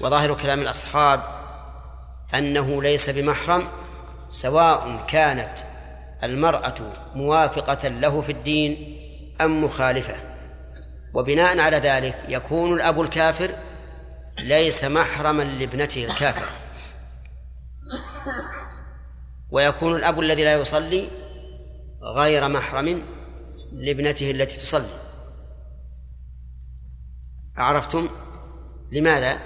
وظاهر 0.00 0.34
كلام 0.34 0.60
الأصحاب 0.60 1.22
أنه 2.34 2.82
ليس 2.82 3.10
بمحرم 3.10 3.68
سواء 4.28 5.06
كانت 5.08 5.58
المرأة 6.24 6.74
موافقة 7.14 7.88
له 7.88 8.20
في 8.20 8.32
الدين 8.32 8.98
أم 9.40 9.64
مخالفة. 9.64 10.14
وبناء 11.14 11.58
على 11.58 11.76
ذلك 11.76 12.24
يكون 12.28 12.72
الأب 12.72 13.00
الكافر 13.00 13.54
ليس 14.38 14.84
محرما 14.84 15.42
لابنته 15.42 16.04
الكافرة. 16.04 16.48
ويكون 19.50 19.96
الأب 19.96 20.20
الذي 20.20 20.44
لا 20.44 20.54
يصلي 20.54 21.08
غير 22.02 22.48
محرم 22.48 23.02
لابنته 23.72 24.30
التي 24.30 24.56
تصلي. 24.56 24.98
عرفتم 27.56 28.08
لماذا؟ 28.92 29.38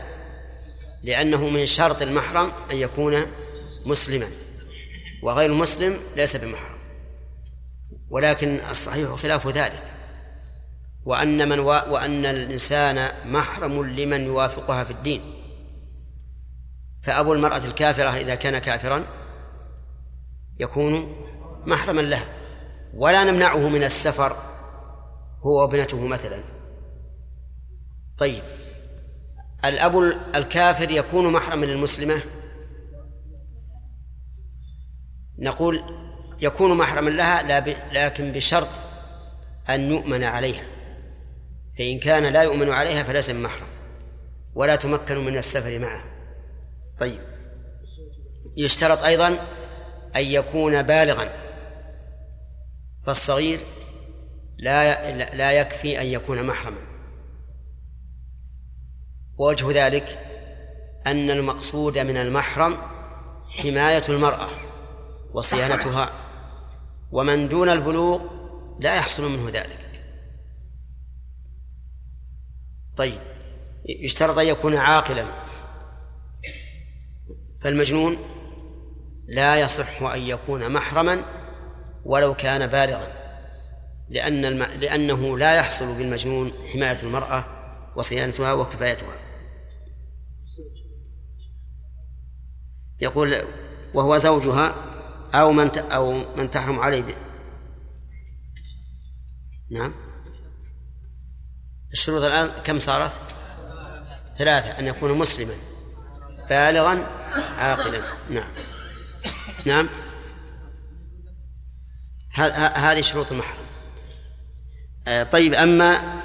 لأنه 1.03 1.49
من 1.49 1.67
شرط 1.67 2.03
المحرم 2.03 2.53
أن 2.71 2.77
يكون 2.77 3.27
مسلما. 3.87 4.42
وغير 5.23 5.51
المسلم 5.51 6.01
ليس 6.17 6.37
بمحرم. 6.37 6.79
ولكن 8.11 8.61
الصحيح 8.71 9.11
خلاف 9.11 9.49
ذلك. 9.49 9.93
وأن 11.05 11.49
من 11.49 11.59
و... 11.59 11.67
وأن 11.67 12.27
الإنسان 12.27 13.09
محرم 13.27 13.85
لمن 13.85 14.21
يوافقها 14.21 14.85
في 14.85 14.91
الدين. 14.91 15.23
فأبو 17.03 17.33
المرأة 17.33 17.65
الكافرة 17.65 18.09
إذا 18.09 18.35
كان 18.35 18.59
كافرا 18.59 19.07
يكون 20.61 21.17
محرما 21.67 22.01
لها. 22.01 22.29
ولا 22.95 23.25
نمنعه 23.25 23.69
من 23.69 23.85
السفر 23.85 24.37
هو 25.47 25.61
وابنته 25.61 26.07
مثلا. 26.07 26.41
طيب. 28.19 28.43
الأب 29.65 29.99
الكافر 30.35 30.91
يكون 30.91 31.33
محرما 31.33 31.67
للمسلمة؟ 31.67 32.23
نقول 35.43 35.83
يكون 36.41 36.77
محرما 36.77 37.11
لها. 37.11 37.61
لكن 37.93 38.33
بشرط 38.33 38.69
أن 39.69 39.81
يؤمن 39.81 40.25
عليها. 40.25 40.65
فإن 41.79 41.99
كان 41.99 42.27
لا 42.27 42.43
يؤمن 42.43 42.71
عليها 42.71 43.03
فليس 43.03 43.31
محرم 43.31 43.67
ولا 44.55 44.77
تمكن 44.77 45.25
من 45.25 45.37
السفر 45.39 45.79
معه. 45.79 46.05
طيب. 46.99 47.21
يشترط 48.57 49.03
أيضا 49.03 49.29
أن 50.17 50.25
يكون 50.25 50.83
بالغا 50.83 51.33
فالصغير 53.07 53.61
لا 54.59 55.11
لا 55.37 55.53
يكفي 55.53 56.01
أن 56.01 56.07
يكون 56.07 56.47
محرما. 56.47 56.81
ووجه 59.39 59.87
ذلك 59.87 60.19
أن 61.07 61.31
المقصود 61.31 61.99
من 61.99 62.17
المحرم 62.17 62.77
حماية 63.49 64.03
المرأة. 64.09 64.49
وصيانتها. 65.35 66.11
ومن 67.11 67.49
دون 67.49 67.69
البلوغ 67.69 68.21
لا 68.81 68.97
يحصل 68.97 69.31
منه 69.31 69.51
ذلك. 69.51 70.05
طيب 72.97 73.21
يشترط 73.89 74.39
أن 74.39 74.47
يكون 74.47 74.77
عاقلا. 74.77 75.25
فالمجنون 77.61 78.17
لا 79.29 79.61
يصح 79.61 80.03
أن 80.03 80.21
يكون 80.21 80.73
محرما 80.73 81.25
ولو 82.05 82.35
كان 82.35 82.67
بالغا 82.67 83.23
لأن 84.09 84.45
الم... 84.45 84.63
لأنه 84.63 85.39
لا 85.39 85.55
يحصل 85.55 85.99
بالمجنون 85.99 86.53
حماية 86.73 87.03
المرأة 87.03 87.45
وصيانتها 87.97 88.53
وكفايتها. 88.53 89.15
يقول 93.01 93.37
وهو 93.95 94.19
زوجها 94.19 94.92
أو 95.35 95.53
من. 95.53 95.79
أو 95.79 96.13
من 96.37 96.51
تحرم 96.51 96.81
عليه. 96.81 97.05
نعم 99.71 99.95
الشروط 101.93 102.23
الآن 102.23 102.49
كم 102.65 102.81
صارت؟ 102.81 103.19
ثلاثة 104.39 104.79
أن 104.79 104.87
يكون 104.87 105.19
مسلما 105.19 105.55
بالغا 106.51 107.07
عاقلا 107.59 108.03
نعم 108.31 108.49
نعم 109.67 109.89
هذه 112.75 113.01
شروط 113.01 113.33
المحرم 113.33 113.63
آه، 115.09 115.23
طيب 115.23 115.55
أما 115.55 116.21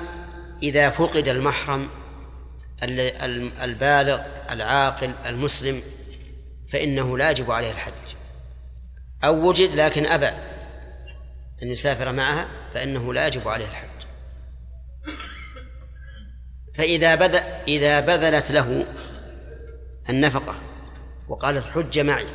إذا 0.63 0.89
فقد 0.89 1.27
المحرم 1.27 1.89
البالغ 3.63 4.21
العاقل 4.49 5.15
المسلم 5.25 5.81
فإنه 6.71 7.17
لا 7.17 7.31
يجب 7.31 7.51
عليه 7.51 7.71
الحج 7.71 8.16
أو 9.23 9.47
وجد 9.47 9.75
لكن 9.75 10.05
أبى 10.05 10.27
أن 11.63 11.67
يسافر 11.67 12.11
معها 12.11 12.47
فإنه 12.73 13.13
لا 13.13 13.27
يجب 13.27 13.47
عليه 13.47 13.65
الحج 13.65 13.87
فإذا 16.75 17.15
بذل 17.15 17.41
إذا 17.67 17.99
بذلت 17.99 18.51
له 18.51 18.85
النفقة 20.09 20.55
وقالت 21.27 21.65
حج 21.65 21.99
معي 21.99 22.27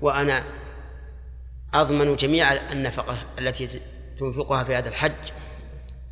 وأنا 0.00 0.44
أضمن 1.74 2.16
جميع 2.16 2.52
النفقة 2.52 3.16
التي 3.38 3.80
تنفقها 4.18 4.64
في 4.64 4.74
هذا 4.74 4.88
الحج 4.88 5.32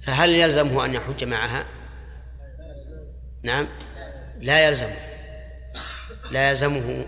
فهل 0.00 0.30
يلزمه 0.30 0.84
أن 0.84 0.94
يحج 0.94 1.24
معها؟ 1.24 1.66
نعم 3.42 3.68
لا 4.40 4.66
يلزمه 4.66 4.96
لا 6.30 6.50
يلزمه 6.50 7.06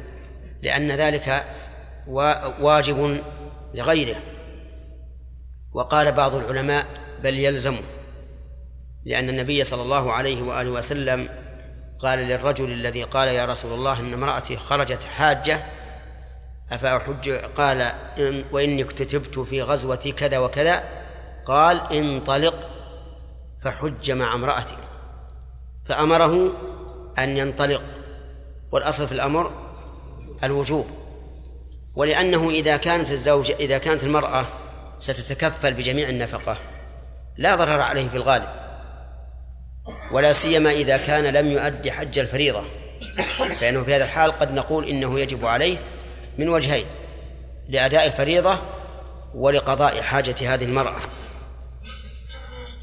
لأن 0.63 0.93
ذلك 0.93 1.45
واجب 2.61 3.23
لغيره. 3.75 4.17
وقال 5.73 6.13
بعض 6.13 6.35
العلماء 6.35 6.87
بل 7.23 7.39
يلزمه 7.39 7.83
لأن 9.05 9.29
النبي 9.29 9.65
صلى 9.65 9.83
الله 9.83 10.13
عليه 10.13 10.43
وآله 10.43 10.71
وسلم 10.71 11.29
قال 11.99 12.19
للرجل 12.19 12.73
الذي 12.73 13.03
قال 13.03 13.29
يا 13.29 13.47
رسول 13.47 13.73
الله 13.73 14.01
إن 14.01 14.13
امرأتي 14.13 14.57
خرجت 14.57 15.05
حاجة 15.05 15.63
أفأحج؟ 16.73 17.31
قال 17.31 17.81
إن 18.19 18.45
وإني 18.53 18.83
اكتتبت 18.83 19.39
في 19.39 19.63
غزوة 19.63 20.15
كذا 20.17 20.39
وكذا 20.39 20.85
قال 21.47 21.93
انطلق 21.93 22.71
فحج 23.63 24.11
مع 24.11 24.35
امرأتك 24.35 24.79
فأمره 25.87 26.53
أن 27.19 27.39
ينطلق 27.39 27.83
والأصل 28.73 29.07
في 29.07 29.13
الأمر 29.13 29.51
الوجوب. 30.45 30.87
ولأنه 32.01 32.51
إذا 32.51 32.77
كانت 32.77 33.11
الزوجة 33.11 33.57
إذا 33.61 33.79
كانت 33.79 34.05
المرأة 34.05 34.47
ستتكفل 34.99 35.75
بجميع 35.75 36.09
النفقة 36.09 36.59
لا 37.37 37.55
ضرر 37.55 37.81
عليه 37.81 38.09
في 38.09 38.17
الغالب. 38.17 38.49
ولا 40.13 40.33
سيما 40.33 40.71
إذا 40.71 40.97
كان 40.97 41.25
لم 41.25 41.49
يؤدي 41.49 41.93
حج 41.93 42.19
الفريضة. 42.19 42.63
فإنه 43.61 43.85
في 43.85 43.95
هذا 43.95 44.05
الحال 44.05 44.33
قد 44.33 44.55
نقول 44.55 44.89
إنه 44.89 45.21
يجب 45.21 45.47
عليه 45.47 45.79
من 46.39 46.49
وجهين 46.49 46.87
لأداء 47.69 48.07
الفريضة 48.07 48.59
ولقضاء 49.35 50.03
حاجة 50.03 50.55
هذه 50.55 50.65
المرأة. 50.65 51.01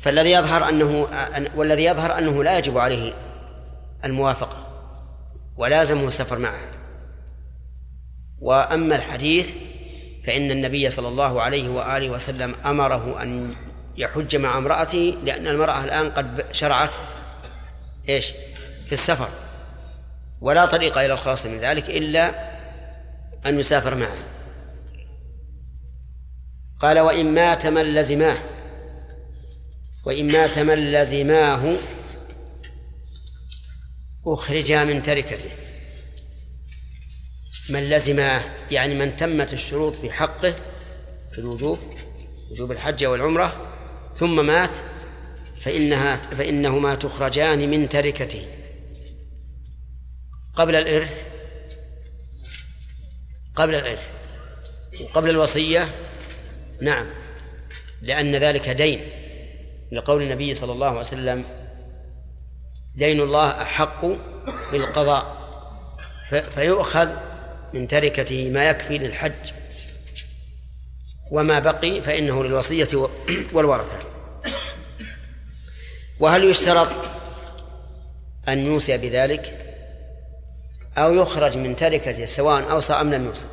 فالذي 0.02 0.32
يظهر 0.32 0.70
أنه 0.70 1.08
والذي 1.56 1.84
يظهر 1.84 2.18
أنه 2.18 2.44
لا 2.44 2.58
يجب 2.58 2.78
عليه 2.78 3.14
الموافقة 4.06 4.58
ولازمه 5.58 6.08
السفر 6.08 6.40
معه. 6.40 6.77
وأما 8.42 8.96
الحديث 8.96 9.54
فإن 10.24 10.52
النبي 10.52 10.90
صلى 10.90 11.08
الله 11.08 11.42
عليه 11.42 11.70
وآله 11.70 12.10
وسلم 12.10 12.56
أمره 12.66 13.24
أن 13.24 13.56
يحج 13.98 14.36
مع 14.36 14.58
امرأته 14.58 15.18
لأن 15.24 15.48
المرأة 15.48 15.84
الآن 15.84 16.10
قد 16.10 16.46
شرعت 16.52 16.96
إيش؟ 18.10 18.32
في 18.86 18.94
السفر. 18.94 19.30
ولا 20.42 20.66
طريق 20.66 20.98
إلى 20.98 21.14
الخلاص 21.14 21.46
من 21.46 21.58
ذلك 21.60 21.90
إلا 21.90 22.30
أن 23.46 23.60
يسافر 23.60 23.96
معه. 23.96 24.18
قال 26.80 27.00
وإن 27.00 27.34
مات 27.34 27.66
من 27.68 27.96
لزماه. 27.96 28.38
وإن 30.06 30.32
مات 30.32 30.60
من 30.60 30.92
لزماه 30.92 31.76
أخرجا 34.26 34.84
من 34.84 35.04
تركته. 35.04 35.50
من 37.70 37.90
لزماه 37.90 38.42
يعني 38.72 38.96
من 38.96 39.18
تمت 39.18 39.54
الشروط 39.54 39.96
في 39.96 40.12
حقه 40.12 40.56
في 41.32 41.40
الوجوب 41.40 41.80
وجوب 42.52 42.72
الحج 42.72 43.06
والعمرة 43.06 43.68
ثم 44.16 44.46
مات 44.46 44.78
فإنها 45.62 46.16
فإنهما 46.16 46.96
تخرجان 46.96 47.70
من 47.70 47.90
تركته. 47.90 48.48
قبل 50.56 50.76
الإرث 50.76 51.24
قبل 53.56 53.76
الإرث 53.76 54.12
وقبل 55.02 55.30
الوصية 55.30 55.88
نعم 56.82 57.06
لأن 58.02 58.36
ذلك 58.36 58.70
دين. 58.70 59.10
لقول 59.92 60.22
النبي 60.22 60.54
صلى 60.54 60.72
الله 60.72 60.88
عليه 60.88 61.00
وسلم 61.00 61.46
دين 62.96 63.22
الله 63.22 63.62
أحق 63.62 64.06
بالقضاء. 64.72 65.38
فيؤخذ 66.56 67.27
من 67.74 67.88
تركته 67.88 68.50
ما 68.50 68.70
يكفي 68.70 68.98
للحج 68.98 69.52
وما 71.32 71.60
بقي 71.60 72.02
فإنه 72.02 72.44
للوصية 72.44 72.88
والورثة. 73.54 73.98
وهل 76.20 76.44
يشترط 76.44 76.88
أن 78.48 78.58
يوصي 78.58 78.98
بذلك؟ 78.98 79.68
أو 80.98 81.14
يخرج 81.14 81.58
من 81.58 81.76
تركته 81.76 82.26
سواء 82.26 82.72
أوصى 82.72 82.94
أم 82.94 83.14
لم 83.14 83.26
يوصي 83.26 83.48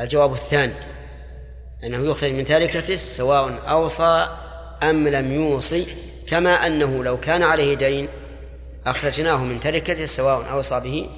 الجواب 0.00 0.32
الثاني 0.32 0.72
أنه 1.84 2.10
يخرج 2.10 2.32
من 2.32 2.44
تركته 2.44 2.96
سواء 2.96 3.70
أوصى 3.70 4.28
أم 4.82 5.08
لم 5.08 5.32
يوصي 5.32 5.86
كما 6.26 6.66
أنه 6.66 7.04
لو 7.04 7.20
كان 7.20 7.42
عليه 7.42 7.74
دين 7.74 8.08
أخرجناه 8.86 9.44
من 9.44 9.60
تركته 9.60 10.06
سواء 10.06 10.50
أوصى 10.50 10.80
به 10.80 11.08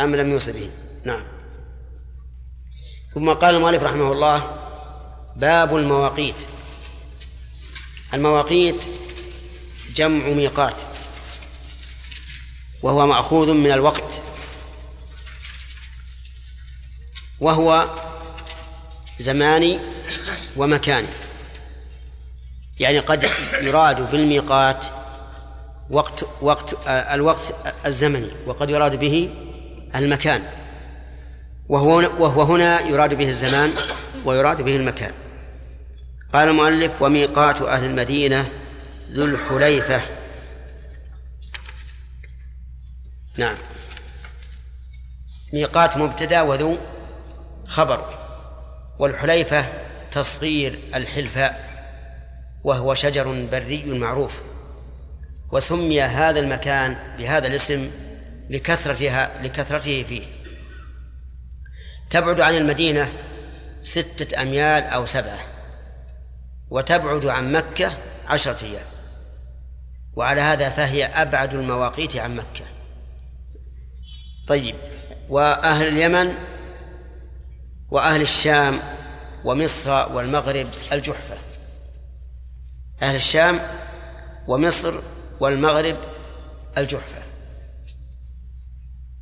أم 0.00 0.16
لم 0.16 0.30
يوصي 0.30 0.52
به. 0.52 0.70
نعم. 1.04 1.22
ثم 3.14 3.32
قال 3.32 3.54
المؤلف 3.54 3.82
رحمه 3.82 4.12
الله 4.12 4.56
باب 5.36 5.76
المواقيت. 5.76 6.46
المواقيت 8.14 8.84
جمع 9.94 10.26
ميقات 10.28 10.82
وهو 12.82 13.06
مأخوذ 13.06 13.52
من 13.52 13.72
الوقت 13.72 14.22
وهو 17.40 17.88
زماني 19.18 19.78
ومكاني 20.56 21.08
يعني 22.80 22.98
قد 22.98 23.30
يراد 23.62 24.10
بالميقات 24.10 24.86
وقت 25.90 26.24
وقت 26.40 26.74
الوقت 26.86 27.54
الزمني 27.86 28.30
وقد 28.46 28.70
يراد 28.70 28.96
به 28.96 29.30
المكان. 29.94 30.59
وهو 31.70 31.96
وهو 32.18 32.42
هنا 32.42 32.80
يراد 32.80 33.14
به 33.14 33.28
الزمان 33.28 33.72
ويراد 34.24 34.62
به 34.62 34.76
المكان. 34.76 35.12
قال 36.32 36.48
المؤلف 36.48 37.02
وميقات 37.02 37.62
أهل 37.62 37.84
المدينة 37.84 38.48
ذو 39.10 39.24
الحليفة. 39.24 40.02
نعم. 43.36 43.56
ميقات 45.52 45.96
مبتدأ 45.96 46.42
وذو 46.42 46.76
خبر. 47.66 48.04
والحليفة 48.98 49.64
تصغير 50.10 50.78
الحلفاء 50.94 51.70
وهو 52.64 52.94
شجر 52.94 53.46
بري 53.52 53.84
معروف. 53.84 54.40
وسمي 55.52 56.02
هذا 56.02 56.40
المكان 56.40 56.98
بهذا 57.18 57.46
الاسم 57.46 57.90
لكثرتها 58.50 59.42
لكثرته 59.42 60.02
فيه. 60.02 60.39
تبعد 62.10 62.40
عن 62.40 62.54
المدينة 62.54 63.12
ستة 63.82 64.42
أميال 64.42 64.84
أو 64.84 65.06
سبعة 65.06 65.38
وتبعد 66.70 67.26
عن 67.26 67.52
مكة 67.52 67.92
عشرة 68.26 68.64
أيام. 68.64 68.86
وعلى 70.14 70.40
هذا 70.40 70.70
فهي 70.70 71.04
أبعد 71.04 71.54
المواقيت 71.54 72.16
عن 72.16 72.36
مكة. 72.36 72.64
طيب 74.46 74.74
وأهل 75.28 75.88
اليمن 75.88 76.34
وأهل 77.90 78.22
الشام 78.22 78.80
ومصر 79.44 80.12
والمغرب 80.12 80.68
الجحفة. 80.92 81.38
أهل 83.02 83.14
الشام 83.14 83.60
ومصر 84.48 85.00
والمغرب 85.40 85.96
الجحفة. 86.78 87.22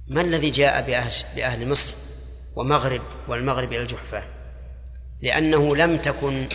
ما 0.09 0.21
الذي 0.21 0.51
جاء 0.51 0.87
بأهل, 0.87 1.13
بأهل 1.37 1.69
مصر؟ 1.69 1.95
ومغرب 2.57 3.03
والمغرب 3.29 3.73
إلى 3.73 3.83
الجحفة 3.83 4.23
لأنه 5.23 5.77
لم 5.77 5.97
تكن 5.97 6.49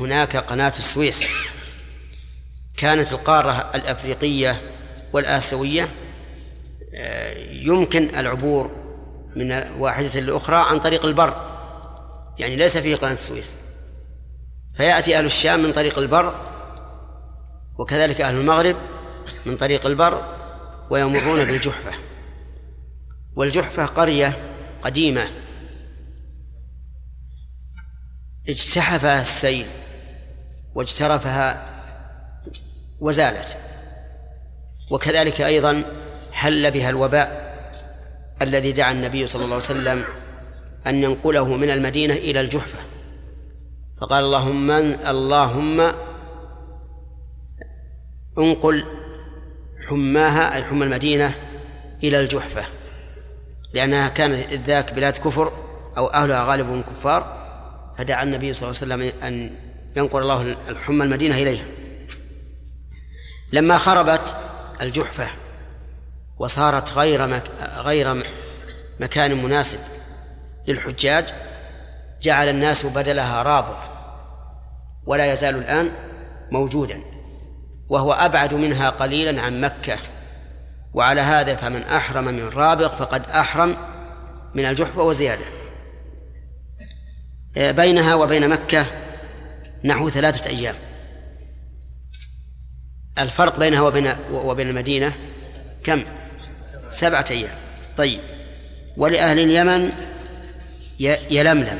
هناك 0.00 0.36
قناة 0.36 0.72
السويس. 0.78 1.24
كانت 2.76 3.12
القارة 3.12 3.70
الأفريقية 3.74 4.60
والآسيوية 5.12 5.88
آه، 6.94 7.34
يمكن 7.50 8.14
العبور 8.14 8.70
من 9.36 9.52
واحدة 9.78 10.20
لأخرى 10.20 10.56
عن 10.56 10.78
طريق 10.78 11.06
البر 11.06 11.36
يعني 12.38 12.56
ليس 12.56 12.78
فيه 12.78 12.96
قناة 12.96 13.12
السويس. 13.12 13.56
فيأتي 14.74 15.18
أهل 15.18 15.24
الشام 15.24 15.62
من 15.62 15.72
طريق 15.72 15.98
البر 15.98 16.34
وكذلك 17.78 18.20
أهل 18.20 18.34
المغرب 18.34 18.76
من 19.46 19.56
طريق 19.56 19.86
البر 19.86 20.22
ويمرون 20.90 21.44
بالجحفة. 21.44 21.92
والجحفة 23.36 23.86
قرية 23.86 24.51
قديمة. 24.82 25.28
اجتحفها 28.48 29.20
السيل 29.20 29.66
واجترفها 30.74 31.72
وزالت. 33.00 33.56
وكذلك 34.90 35.40
أيضا 35.40 35.84
حل 36.32 36.70
بها 36.70 36.90
الوباء 36.90 37.52
الذي 38.42 38.72
دعا 38.72 38.92
النبي 38.92 39.26
صلى 39.26 39.44
الله 39.44 39.54
عليه 39.54 39.64
وسلم 39.64 40.04
أن 40.86 41.02
ينقله 41.02 41.56
من 41.56 41.70
المدينة 41.70 42.14
إلى 42.14 42.40
الجحفة. 42.40 42.78
فقال 44.00 44.24
اللهم 44.24 44.70
اللهم 45.06 45.92
انقل 48.38 48.84
حماها 49.88 50.54
أي 50.54 50.64
حمى 50.64 50.84
المدينة 50.84 51.34
إلى 52.02 52.20
الجحفة. 52.20 52.64
لأنها 53.74 54.08
كانت 54.08 54.52
ذاك 54.52 54.92
بلاد 54.92 55.16
كفر 55.16 55.52
أو 55.98 56.06
أهلها 56.06 56.44
غالبهم 56.44 56.82
كفار 56.82 57.42
فدعا 57.98 58.22
النبي 58.22 58.52
صلى 58.52 58.70
الله 58.70 58.80
عليه 58.82 59.06
وسلم 59.06 59.22
أن 59.26 59.56
ينقل 59.96 60.22
الله 60.22 60.56
الحمى 60.68 61.04
المدينة 61.04 61.36
إليها. 61.36 61.64
لما 63.52 63.78
خربت 63.78 64.36
الجحفة 64.82 65.28
وصارت 66.38 66.92
غير 66.92 67.26
مك... 67.26 67.42
غير 67.76 68.24
مكان 69.00 69.42
مناسب 69.44 69.78
للحجاج 70.68 71.28
جعل 72.22 72.48
الناس 72.48 72.86
بدلها 72.86 73.42
رابط 73.42 73.76
ولا 75.06 75.32
يزال 75.32 75.56
الآن 75.56 75.92
موجودا 76.50 77.00
وهو 77.88 78.12
أبعد 78.12 78.54
منها 78.54 78.90
قليلا 78.90 79.42
عن 79.42 79.60
مكة. 79.60 79.98
وعلى 80.94 81.20
هذا 81.20 81.56
فمن 81.56 81.82
أحرم 81.82 82.24
من 82.24 82.48
رابغ 82.48 82.88
فقد 82.88 83.22
أحرم 83.30 83.76
من 84.54 84.64
الجحفة 84.64 85.02
وزيادة 85.02 85.44
بينها 87.56 88.14
وبين 88.14 88.48
مكة 88.48 88.86
نحو 89.84 90.10
ثلاثة 90.10 90.50
أيام. 90.50 90.74
الفرق 93.18 93.58
بينها 93.58 93.80
وبين 93.80 94.14
وبين 94.32 94.68
المدينة 94.68 95.14
كم؟ 95.84 96.04
سبعة 96.90 97.24
أيام. 97.30 97.54
طيب. 97.98 98.20
ولأهل 98.96 99.38
اليمن 99.38 99.92
يلملم. 101.30 101.78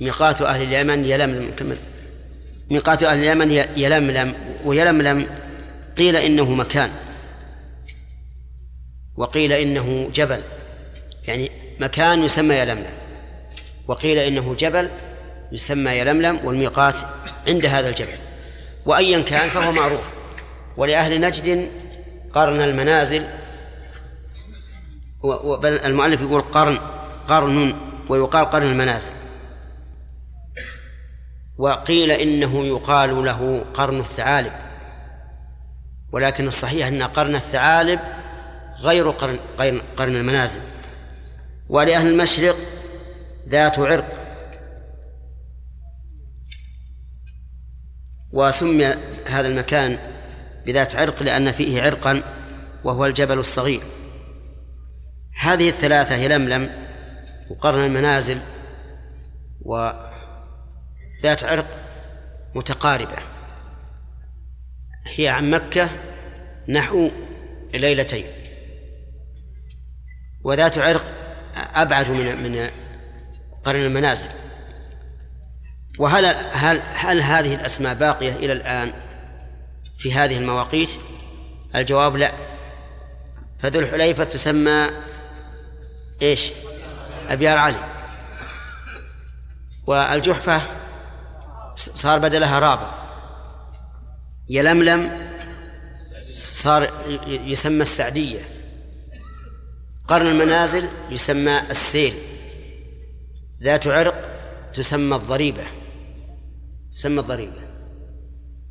ميقات 0.00 0.42
أهل 0.42 0.62
اليمن 0.62 1.04
يلملم. 1.04 1.50
كمل 1.50 1.76
ميقات 2.70 3.02
أهل 3.02 3.18
اليمن 3.18 3.50
يلملم. 3.76 4.34
ويلملم 4.64 5.26
قيل 5.96 6.16
إنه 6.16 6.50
مكان. 6.50 6.90
وقيل 9.20 9.52
إنه 9.52 10.10
جبل. 10.14 10.42
يعني 11.26 11.50
مكان 11.80 12.22
يسمى 12.22 12.54
يلملم. 12.54 12.92
وقيل 13.88 14.18
إنه 14.18 14.54
جبل 14.54 14.90
يسمى 15.52 15.90
يلملم 15.90 16.40
والميقات 16.44 16.94
عند 17.48 17.66
هذا 17.66 17.88
الجبل. 17.88 18.18
وأيا 18.86 19.20
كان 19.22 19.48
فهو 19.48 19.72
معروف. 19.72 20.10
ولأهل 20.76 21.20
نجد 21.20 21.70
قرن 22.32 22.60
المنازل 22.60 23.26
المؤلف 25.64 26.20
يقول 26.20 26.42
قرن 26.42 26.78
قرن 27.28 27.74
ويقال 28.08 28.50
قرن 28.50 28.66
المنازل. 28.66 29.12
وقيل 31.58 32.10
إنه 32.10 32.64
يقال 32.64 33.24
له 33.24 33.64
قرن 33.74 34.00
الثعالب. 34.00 34.52
ولكن 36.12 36.48
الصحيح 36.48 36.86
أن 36.86 37.02
قرن 37.02 37.34
الثعالب 37.34 38.00
غير 38.80 39.10
قرن, 39.10 39.38
قرن 39.96 40.16
المنازل. 40.16 40.60
ولأهل 41.68 42.06
المشرق 42.06 42.56
ذات 43.48 43.78
عرق. 43.78 44.12
وسمي 48.32 48.86
هذا 49.26 49.48
المكان 49.48 49.98
بذات 50.66 50.96
عرق 50.96 51.22
لأن 51.22 51.52
فيه 51.52 51.82
عرقا 51.82 52.22
وهو 52.84 53.06
الجبل 53.06 53.38
الصغير. 53.38 53.82
هذه 55.40 55.68
الثلاثة 55.68 56.14
هي 56.14 56.28
لملم 56.28 56.70
وقرن 57.50 57.84
المنازل 57.84 58.40
وذات 59.60 61.44
عرق 61.44 61.66
متقاربة. 62.54 63.16
هي 65.06 65.28
عن 65.28 65.50
مكة 65.50 65.90
نحو 66.68 67.10
ليلتين. 67.74 68.39
وذات 70.44 70.78
عرق 70.78 71.04
أبعد 71.74 72.10
من 72.10 72.42
من 72.42 72.70
قرن 73.64 73.80
المنازل. 73.80 74.28
وهل 75.98 76.26
هل 76.52 76.82
هل 76.94 77.22
هذه 77.22 77.54
الأسماء 77.54 77.94
باقية 77.94 78.32
إلى 78.32 78.52
الآن 78.52 78.92
في 79.98 80.12
هذه 80.14 80.38
المواقيت؟ 80.38 80.90
الجواب 81.74 82.16
لا. 82.16 82.32
فذو 83.58 83.80
الحليفة 83.80 84.24
تسمى 84.24 84.90
إيش؟ 86.22 86.50
أبيار 87.28 87.58
علي. 87.58 87.84
والجحفة 89.86 90.62
صار 91.76 92.18
بدلها 92.18 92.58
رابع. 92.58 92.90
يلملم 94.48 95.30
صار 96.30 96.90
يسمى 97.26 97.82
السعدية. 97.82 98.59
قرن 100.10 100.26
المنازل 100.26 100.88
يسمى 101.10 101.60
السيل. 101.70 102.14
ذات 103.62 103.86
عرق 103.86 104.28
تسمى 104.74 105.16
الضريبة 105.16 105.66
تسمى 106.92 107.20
الضريبة. 107.20 107.70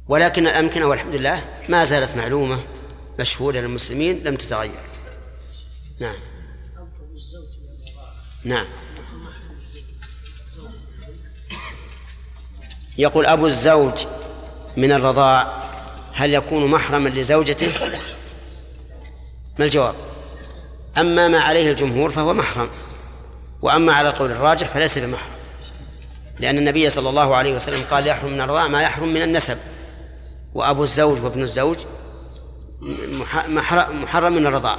ولكن 0.07 0.47
الأمكنة 0.47 0.85
والحمد 0.85 1.15
لله 1.15 1.43
ما 1.69 1.83
زالت 1.83 2.17
معلومة 2.17 2.59
مشهورة 3.19 3.57
للمسلمين 3.57 4.23
لم 4.23 4.35
تتغير. 4.35 4.71
نعم. 5.99 6.15
نعم. 8.43 8.67
يقول 12.97 13.25
أبو 13.25 13.47
الزوج 13.47 14.05
من 14.77 14.91
الرضاع 14.91 15.69
هل 16.13 16.33
يكون 16.33 16.71
محرما 16.71 17.09
لزوجته؟ 17.09 17.71
ما 19.59 19.65
الجواب؟ 19.65 20.08
أما 20.97 21.27
ما 21.27 21.39
عليه 21.39 21.71
الجمهور 21.71 22.11
فهو 22.11 22.33
محرم 22.33 22.69
وأما 23.61 23.93
على 23.93 24.09
القول 24.09 24.31
الراجح 24.31 24.67
فليس 24.67 24.97
بمحرم 24.97 25.31
لأن 26.39 26.57
النبي 26.57 26.89
صلى 26.89 27.09
الله 27.09 27.35
عليه 27.35 27.55
وسلم 27.55 27.83
قال 27.91 28.07
يحرم 28.07 28.31
من 28.31 28.41
الرضاع 28.41 28.67
ما 28.67 28.81
يحرم 28.81 29.09
من 29.09 29.21
النسب. 29.21 29.57
وأبو 30.53 30.83
الزوج 30.83 31.23
وابن 31.23 31.41
الزوج 31.41 31.77
محرم 33.91 34.33
من 34.33 34.47
الرضاع. 34.47 34.77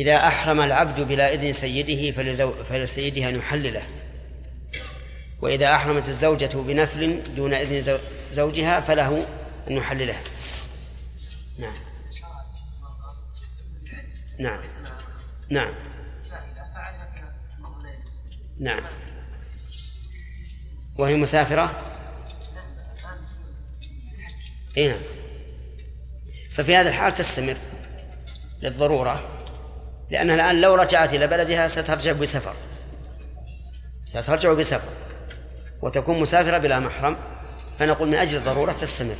إذا 0.00 0.16
أحرم 0.16 0.60
العبد 0.60 1.00
بلا 1.00 1.34
إذن 1.34 1.52
سيده 1.52 2.16
فلزو... 2.16 2.52
فلسيده 2.64 3.28
أن 3.28 3.36
يحلله. 3.36 3.82
وإذا 5.42 5.74
أحرمت 5.74 6.08
الزوجة 6.08 6.50
بنفل 6.54 7.34
دون 7.36 7.54
إذن 7.54 7.80
زو... 7.80 7.98
زوجها 8.32 8.80
فله 8.80 9.26
أن 9.70 9.76
يحلله. 9.76 10.16
نعم. 11.58 11.74
نعم. 14.38 14.62
نعم. 15.50 15.74
نعم. 18.60 18.84
وهي 20.98 21.14
مسافرة؟ 21.16 21.94
اي 24.76 24.88
نعم. 24.88 25.00
ففي 26.54 26.76
هذا 26.76 26.88
الحال 26.88 27.14
تستمر 27.14 27.56
للضرورة 28.62 29.39
لأنها 30.10 30.34
الآن 30.34 30.60
لو 30.60 30.74
رجعت 30.74 31.14
إلى 31.14 31.26
بلدها 31.26 31.68
سترجع 31.68 32.12
بسفر. 32.12 32.54
سترجع 34.04 34.52
بسفر. 34.52 34.88
وتكون 35.82 36.20
مسافرة 36.20 36.58
بلا 36.58 36.78
محرم. 36.78 37.16
فنقول 37.78 38.08
من 38.08 38.14
أجل 38.14 38.36
الضرورة 38.36 38.72
تستمر. 38.72 39.16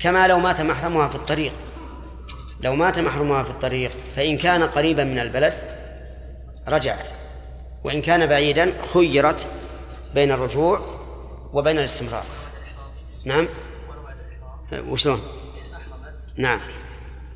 كما 0.00 0.28
لو 0.28 0.38
مات 0.38 0.60
محرمها 0.60 1.08
في 1.08 1.14
الطريق. 1.14 1.52
لو 2.60 2.74
مات 2.74 2.98
محرمها 2.98 3.42
في 3.42 3.50
الطريق 3.50 3.90
فإن 4.16 4.38
كان 4.38 4.62
قريبا 4.62 5.04
من 5.04 5.18
البلد 5.18 5.54
رجعت. 6.68 7.06
وإن 7.84 8.02
كان 8.02 8.26
بعيدا 8.26 8.74
خيرت 8.94 9.46
بين 10.14 10.32
الرجوع 10.32 10.80
وبين 11.52 11.78
الاستمرار. 11.78 12.24
نعم؟ 13.24 13.48
وشلون؟ 14.72 15.22
نعم. 16.36 16.60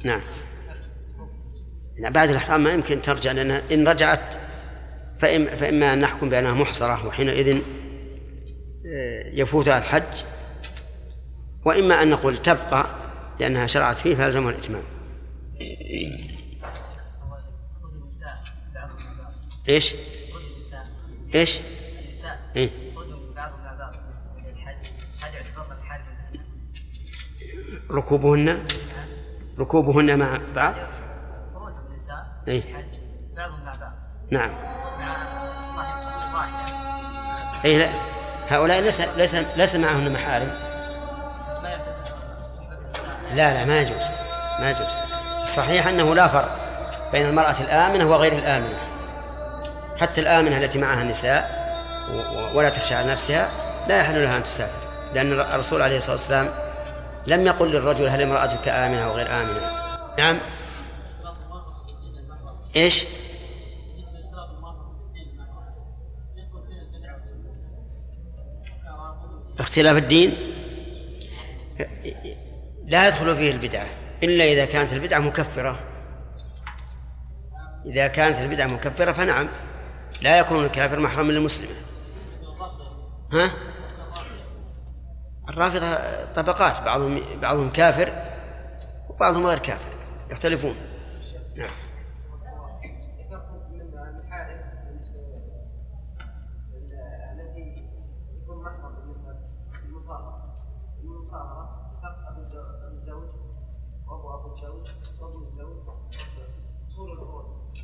نعم. 0.04 0.20
بعد 1.99 2.30
الإحرام 2.30 2.64
ما 2.64 2.70
يمكن 2.70 3.03
ترجع 3.03 3.32
لأنها 3.32 3.62
إن 3.72 3.88
رجعت 3.88 4.34
فإما, 5.18 5.57
فإما 5.57 5.92
أن 5.92 6.01
نحكم 6.01 6.30
بأنها 6.30 6.55
محصرة 6.55 7.07
وحينئذ 7.07 7.61
آه، 8.86 9.30
يفوتها 9.32 9.78
الحج 9.78 10.22
وإما 11.64 12.03
أن 12.03 12.11
نقول 12.11 12.42
تبقى 12.42 12.86
لأنها 13.40 13.66
شرعت 13.66 13.99
فيه 13.99 14.14
فيلزمها 14.14 14.51
الإتمام 14.51 14.82
إيش؟ 19.68 19.94
إيش؟ 21.34 21.59
النساء 22.05 22.40
إيه؟ 22.57 22.70
ركوبهن 27.90 28.66
ركوبهن 29.59 30.18
مع 30.18 30.40
بعض 30.55 30.74
إيه؟ 32.49 32.62
نعم. 34.30 34.51
واحدة 36.34 36.74
اي 37.64 37.78
لا. 37.78 37.88
هؤلاء 38.49 38.80
ليس 38.80 39.01
ليس 39.01 39.34
ليس 39.34 39.74
معهن 39.74 40.12
محارم. 40.12 40.51
لا 43.32 43.55
لا 43.55 43.64
ما 43.64 43.80
يجوز. 43.80 44.05
ما 44.61 44.70
يجوز. 44.70 44.88
الصحيح 45.42 45.86
أنه 45.86 46.14
لا 46.14 46.28
فرق 46.28 46.59
بين 47.12 47.26
المرأة 47.26 47.61
الآمنة 47.61 48.11
وغير 48.11 48.32
الآمنة. 48.32 48.78
حتى 50.01 50.20
الآمنة 50.20 50.57
التي 50.57 50.78
معها 50.78 51.03
النساء 51.03 51.66
ولا 52.55 52.68
تخشى 52.68 52.94
على 52.94 53.12
نفسها 53.12 53.51
لا 53.88 54.01
يحل 54.01 54.22
لها 54.22 54.36
أن 54.36 54.44
تسافر. 54.44 54.88
لأن 55.14 55.32
الرسول 55.40 55.82
عليه 55.82 55.97
الصلاة 55.97 56.16
والسلام 56.16 56.51
لم 57.26 57.47
يقل 57.47 57.70
للرجل 57.70 58.09
هل 58.09 58.22
امرأتك 58.22 58.68
آمنة 58.68 59.05
أو 59.05 59.12
غير 59.12 59.26
آمنة. 59.26 59.61
نعم. 60.18 60.40
إيش؟ 62.76 63.04
اختلاف 69.58 69.96
الدين؟ 69.96 70.36
لا 72.84 73.08
يدخل 73.08 73.36
فيه 73.36 73.50
البدعة 73.50 73.86
إلا 74.22 74.44
إذا 74.44 74.64
كانت 74.64 74.92
البدعة 74.92 75.18
مكفرة. 75.18 75.80
إذا 77.86 78.06
كانت 78.06 78.38
البدعة 78.38 78.66
مكفرة 78.66 79.12
فنعم 79.12 79.48
لا 80.22 80.38
يكون 80.38 80.64
الكافر 80.64 80.98
محرما 80.98 81.32
للمسلم. 81.32 81.68
ها؟ 83.32 83.50
الرافضة 85.48 85.94
طبقات 86.34 86.80
بعضهم 86.80 87.40
بعضهم 87.40 87.70
كافر 87.70 88.12
وبعضهم 89.10 89.46
غير 89.46 89.58
كافر 89.58 89.94
يختلفون. 90.30 90.76
نعم. 91.56 91.86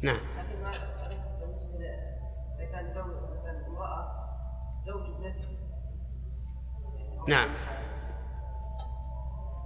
نعم. 0.02 0.16
لكن 0.16 0.62
ما 0.62 0.70
بالنسبة 1.40 1.78
اذا 2.58 2.70
كان 2.72 2.94
زوج 2.94 3.06
مثلا 3.06 3.66
امرأة 3.66 4.12
زوج 4.86 5.02
ابنته 5.02 5.48
نعم. 7.28 7.48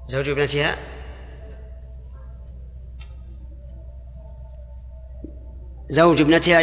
زوج 0.05 0.29
ابنتها؟ 0.29 0.77
زوج 5.89 6.21
ابنتها 6.21 6.61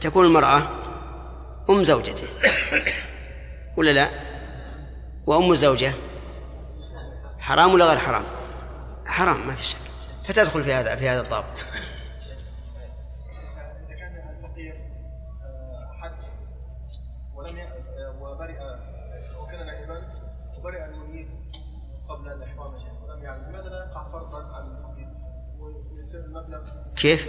تكون 0.00 0.26
المرأة 0.26 0.62
أم 1.70 1.84
زوجته. 1.84 2.28
ولا 3.76 3.90
لا؟ 3.90 4.10
وأم 5.26 5.52
الزوجة؟ 5.52 5.92
حرام 7.38 7.74
ولا 7.74 7.84
غير 7.84 7.98
حرام؟ 7.98 8.24
حرام 9.06 9.46
ما 9.46 9.54
في 9.54 9.64
شك. 9.64 9.76
فتدخل 10.24 10.64
في 10.64 10.72
هذا 10.72 10.96
في 10.96 11.08
هذا 11.08 11.20
الضابط. 11.20 11.66
كيف؟ 26.96 27.28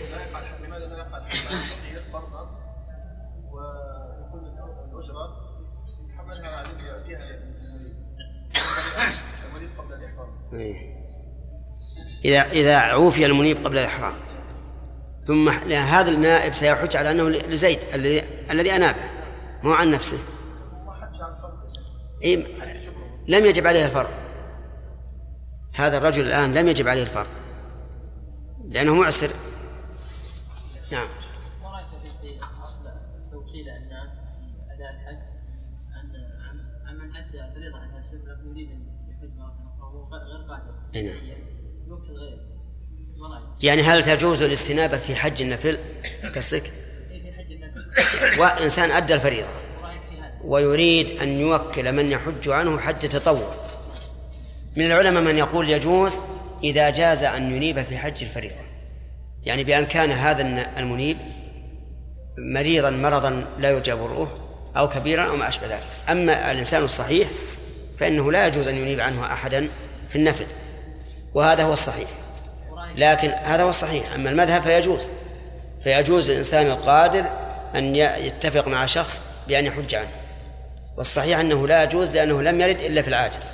لماذا 0.63 0.85
لا 0.85 0.97
يقع 0.97 1.17
الفقير 1.17 2.03
فرضا 2.13 2.49
ويكون 3.51 4.39
الأجرة 4.89 5.47
يتحملها 6.05 6.63
يؤديها 6.63 7.23
المنيب 9.45 9.69
قبل 9.77 9.93
الإحرام. 9.93 10.29
إيه. 10.53 10.97
إذا 12.25 12.51
إذا 12.51 12.77
عوفي 12.77 13.25
المنيب 13.25 13.65
قبل 13.65 13.77
الإحرام. 13.77 14.13
ثم 15.27 15.49
هذا 15.73 16.09
النائب 16.09 16.53
سيحج 16.53 16.95
على 16.95 17.11
أنه 17.11 17.29
لزيد 17.29 17.79
الذي 17.93 18.23
الذي 18.51 18.75
أنابه 18.75 19.03
مو 19.63 19.73
عن 19.73 19.91
نفسه. 19.91 20.17
إيه. 22.23 22.47
لم 23.27 23.45
يجب 23.45 23.67
عليه 23.67 23.85
الفرض. 23.85 24.09
هذا 25.75 25.97
الرجل 25.97 26.27
الآن 26.27 26.53
لم 26.53 26.67
يجب 26.67 26.87
عليه 26.87 27.03
الفرض. 27.03 27.27
لأنه 28.69 28.95
معسر. 28.95 29.31
نعم. 30.91 31.07
ما 31.63 31.69
رأيك 31.69 31.87
في 32.21 32.39
أصل 32.65 32.83
توكيل 33.31 33.69
الناس 33.69 34.11
في 34.11 34.73
أداء 34.75 34.91
الحج؟ 34.91 35.37
عن 35.93 36.11
عن 36.87 36.95
من 36.95 37.15
ادى 37.15 37.53
فريضة 37.55 37.77
عن 37.77 37.99
نفسه 37.99 38.17
لكن 38.17 38.49
يريد 38.49 38.71
أن 38.71 38.81
يحج 39.09 39.39
وهو 39.79 40.03
غير 40.03 40.47
قادر 40.49 40.73
نعم. 40.93 41.37
يوكل 41.87 42.11
غيره. 42.19 42.47
يعني 43.61 43.81
هل 43.81 44.03
تجوز 44.03 44.41
الاستنابة 44.41 44.97
في 44.97 45.15
حج 45.15 45.41
النفل؟ 45.41 45.77
قصدك؟ 46.35 46.71
إيه، 47.11 47.21
في 47.21 47.37
حج 47.37 47.51
النفل. 47.51 48.39
وإنسان 48.41 48.91
أدى 48.91 49.13
الفريضة. 49.13 49.47
ويريد 50.43 51.21
أن 51.21 51.39
يوكل 51.39 51.91
من 51.91 52.11
يحج 52.11 52.49
عنه 52.49 52.79
حج 52.79 52.99
تطوع. 52.99 53.55
من 54.75 54.85
العلماء 54.85 55.23
من 55.23 55.37
يقول 55.37 55.69
يجوز 55.69 56.19
إذا 56.63 56.89
جاز 56.89 57.23
أن 57.23 57.55
ينيب 57.55 57.83
في 57.83 57.97
حج 57.97 58.23
الفريضة. 58.23 58.55
يعني 59.43 59.63
بأن 59.63 59.85
كان 59.85 60.11
هذا 60.11 60.41
المنيب 60.77 61.17
مريضا 62.37 62.89
مرضا 62.89 63.45
لا 63.59 63.69
يرجى 63.69 63.93
برؤه 63.93 64.29
أو 64.77 64.89
كبيرا 64.89 65.29
أو 65.29 65.35
ما 65.35 65.47
أشبه 65.47 65.67
ذلك. 65.67 65.83
أما 66.09 66.51
الإنسان 66.51 66.83
الصحيح 66.83 67.27
فإنه 67.97 68.31
لا 68.31 68.47
يجوز 68.47 68.67
أن 68.67 68.75
ينيب 68.75 68.99
عنه 68.99 69.25
أحدا 69.25 69.69
في 70.09 70.15
النفل. 70.15 70.45
وهذا 71.33 71.63
هو 71.63 71.73
الصحيح. 71.73 72.09
لكن 72.95 73.29
هذا 73.29 73.63
هو 73.63 73.69
الصحيح. 73.69 74.13
أما 74.13 74.29
المذهب 74.29 74.61
فيجوز. 74.61 75.09
فيجوز 75.83 76.31
للإنسان 76.31 76.67
القادر 76.67 77.25
أن 77.75 77.95
يتفق 77.95 78.67
مع 78.67 78.85
شخص 78.85 79.21
بأن 79.47 79.65
يحج 79.65 79.95
عنه. 79.95 80.11
والصحيح 80.97 81.39
أنه 81.39 81.67
لا 81.67 81.83
يجوز 81.83 82.11
لأنه 82.11 82.41
لم 82.41 82.61
يرد 82.61 82.79
إلا 82.79 83.01
في 83.01 83.07
العاجز 83.07 83.51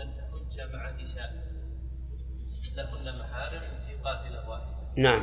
أن 0.00 0.14
تحج 0.16 0.72
مع 0.72 0.90
نساء 0.90 1.32
لهن 2.76 3.18
محارم 3.18 3.60
في 3.86 3.94
قافلة 4.04 4.48
واحدة 4.48 4.76
نعم. 4.96 5.22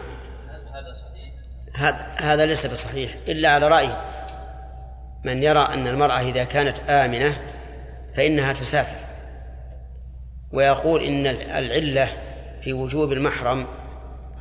هل 0.50 0.68
هذا 0.68 0.94
صحيح؟ 0.94 1.34
هذا 1.74 2.16
هذا 2.18 2.46
ليس 2.46 2.66
بصحيح 2.66 3.12
إلا 3.28 3.50
على 3.50 3.68
رأي 3.68 3.90
من 5.24 5.44
يرى 5.44 5.60
أن 5.60 5.88
المرأة 5.88 6.20
إذا 6.20 6.44
كانت 6.44 6.78
آمنة 6.90 7.42
فإنها 8.16 8.54
تسافر. 8.54 9.06
ويقول 10.52 11.04
إن 11.04 11.28
العلة 11.28 12.10
في 12.62 12.74
وجوب 12.74 13.12
المحرم 13.12 13.68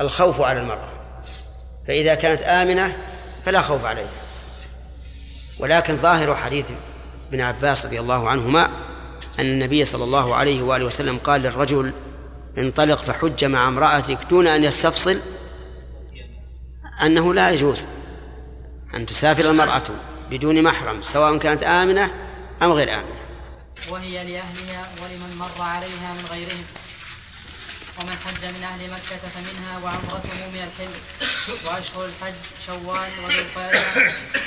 الخوف 0.00 0.40
على 0.40 0.60
المرأة. 0.60 0.88
فإذا 1.86 2.14
كانت 2.14 2.42
آمنة 2.42 2.96
فلا 3.44 3.60
خوف 3.60 3.84
عليها. 3.84 4.10
ولكن 5.58 5.96
ظاهر 5.96 6.34
حديث 6.34 6.66
ابن 7.28 7.40
عباس 7.40 7.86
رضي 7.86 8.00
الله 8.00 8.28
عنهما 8.28 8.64
أن 9.38 9.44
النبي 9.44 9.84
صلى 9.84 10.04
الله 10.04 10.34
عليه 10.34 10.62
وآله 10.62 10.84
وسلم 10.84 11.18
قال 11.18 11.40
للرجل 11.40 11.92
انطلق 12.58 13.02
فحج 13.02 13.44
مع 13.44 13.68
امرأتك 13.68 14.18
دون 14.30 14.46
أن 14.46 14.64
يستفصل؟ 14.64 15.18
أنه 17.02 17.34
لا 17.34 17.50
يجوز 17.50 17.86
أن 18.94 19.06
تسافر 19.06 19.50
المرأة 19.50 19.82
بدون 20.30 20.62
محرم 20.62 21.02
سواء 21.02 21.38
كانت 21.38 21.62
آمنة 21.62 22.10
أم 22.62 22.72
غير 22.72 22.94
آمنة. 22.94 23.22
وهي 23.90 24.12
لأهلها 24.12 24.88
ولمن 25.02 25.36
مر 25.38 25.62
عليها 25.62 26.14
من 26.14 26.24
غيرهم. 26.30 26.64
ومن 28.00 28.16
حج 28.24 28.44
من 28.44 28.62
أهل 28.64 28.90
مكة 28.90 29.28
فمنها 29.34 29.78
وعمرته 29.84 30.48
من 30.54 30.62
الحل 30.68 30.90
وأشهر 31.66 32.04
الحج 32.04 32.34
شوال 32.66 33.10
وذو 33.24 33.38
القعدة 33.38 33.80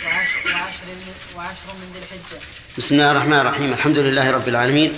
وعشر, 0.05 0.39
وعشر, 0.45 0.87
وعشر 1.35 1.73
من 1.81 1.93
ذي 1.93 1.99
الحجة. 1.99 2.39
بسم 2.77 2.95
الله 2.95 3.11
الرحمن 3.11 3.39
الرحيم. 3.39 3.73
الحمد 3.73 3.97
لله 3.97 4.31
رب 4.31 4.47
العالمين. 4.47 4.93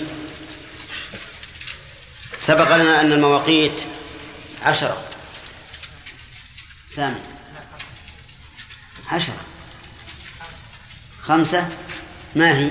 سبق 2.40 2.76
لنا 2.76 3.00
أن 3.00 3.12
المواقيت 3.12 3.82
عشرة. 4.62 5.04
سامي 6.88 7.20
عشرة. 9.06 9.40
خمسة. 11.22 11.68
ما 12.34 12.58
هي؟ 12.58 12.70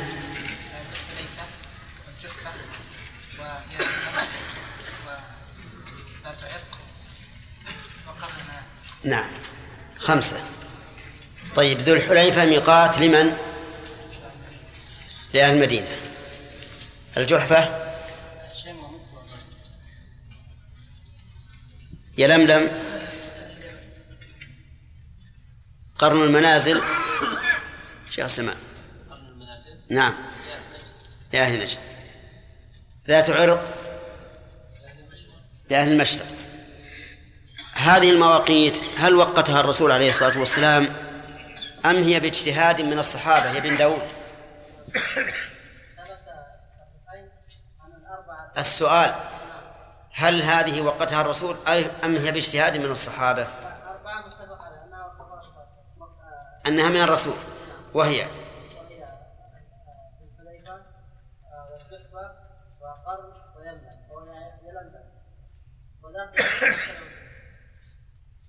نعم. 9.03 9.31
خمسة. 9.99 10.39
طيب 11.55 11.79
ذو 11.79 11.93
الحليفة 11.93 12.45
ميقات 12.45 12.99
لمن؟ 12.99 13.37
لأهل 15.33 15.53
المدينة. 15.53 15.87
الجحفة؟ 17.17 17.86
يلملم 22.17 22.71
قرن 25.97 26.23
المنازل. 26.23 26.81
شيخ 28.11 28.27
سماء 28.27 28.57
نعم. 29.89 30.15
لأهل 31.33 31.59
نجد 31.59 31.77
ذات 33.07 33.29
عرق. 33.29 33.73
لأهل 35.69 35.91
المشرق. 35.91 36.25
هذه 37.73 38.09
المواقيت 38.09 38.81
هل 38.97 39.15
وقتها 39.15 39.59
الرسول 39.59 39.91
عليه 39.91 40.09
الصلاة 40.09 40.39
والسلام 40.39 40.87
أم 41.85 41.95
هي 41.95 42.19
باجتهاد 42.19 42.81
من 42.81 42.99
الصحابة 42.99 43.51
يا 43.51 43.59
بن 43.59 43.77
داود؟ 43.77 44.01
السؤال. 48.57 49.36
هل 50.17 50.41
هذه 50.41 50.81
وقتها 50.81 51.21
الرسول 51.21 51.55
أم 52.03 52.15
هي 52.15 52.31
باجتهاد 52.31 52.77
من 52.77 52.91
الصحابة؟ 52.91 53.47
أنها 56.67 56.89
من 56.89 57.01
الرسول 57.01 57.33
وهي. 57.93 58.27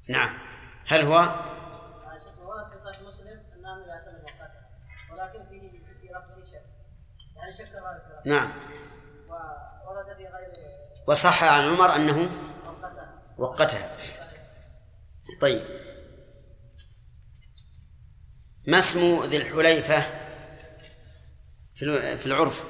نعم. 0.08 0.38
هل 0.86 1.02
هو؟ 1.02 1.18
نعم. 8.26 8.52
وصح 11.08 11.44
عن 11.44 11.68
عمر 11.68 11.96
أنه 11.96 12.30
وقتها. 13.38 13.96
طيب. 15.40 15.64
ما 18.66 18.78
اسم 18.78 19.24
ذي 19.24 19.36
الحليفة 19.36 20.00
في 22.16 22.26
العرف؟ 22.26 22.62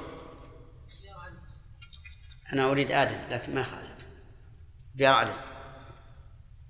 أنا 2.53 2.69
أريد 2.69 2.91
آدم 2.91 3.17
لكن 3.31 3.55
ما 3.55 3.63
خالف. 3.63 4.05
بيار 4.95 5.13
علي. 5.13 5.33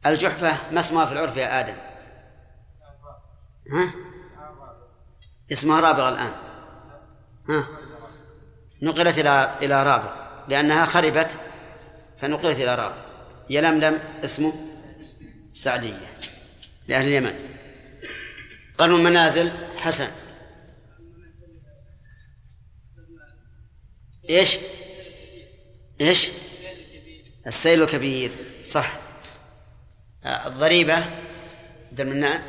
الجحفة 0.06 0.72
ما 0.72 0.80
اسمها 0.80 1.06
في 1.06 1.12
العرف 1.12 1.38
يا 1.38 1.60
آدم؟ 1.60 1.78
ها؟ 3.72 3.94
اسمها 5.52 5.80
رابغ 5.80 6.10
الآن. 6.10 6.34
ها؟ 7.50 7.68
نقلت 8.82 9.18
إلى 9.18 9.58
إلى 9.62 9.84
رابغ 9.84 10.30
لأنها 10.48 10.86
خربت 10.86 11.49
فنقلت 12.22 12.56
إلى 12.56 12.76
رابغ 12.76 12.96
يلملم 13.50 14.00
اسمه 14.24 14.54
سعدية 15.54 15.98
لأهل 16.88 17.08
اليمن. 17.08 17.36
قرن 18.78 18.96
المنازل 18.96 19.52
حسن. 19.78 20.10
إيش؟ 24.30 24.58
إيش؟ 26.02 26.32
السيل 27.48 27.84
الكبير 27.84 28.32
صح. 28.66 28.94
الضريبة 30.26 30.96
عبد 31.90 32.02
المنان. 32.02 32.42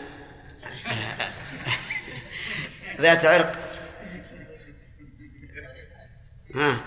ذات 3.01 3.25
عرق. 3.25 3.71
ها. 6.55 6.81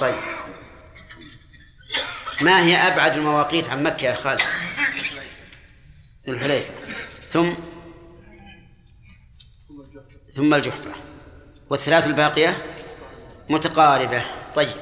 طيب. 0.00 0.14
ما 2.40 2.62
هي 2.62 2.76
أبعد 2.76 3.16
المواقيت 3.16 3.70
عن 3.70 3.82
مكة 3.82 4.04
يا 4.06 4.14
خالد؟ 4.14 4.40
ذو 6.26 6.34
الحليفة. 6.34 6.74
ثم؟ 7.30 7.54
ثم 10.36 10.54
الجحفة. 10.54 10.90
والثلاث 11.70 12.06
الباقية؟ 12.06 12.56
متقاربة. 13.48 14.22
طيب. 14.54 14.76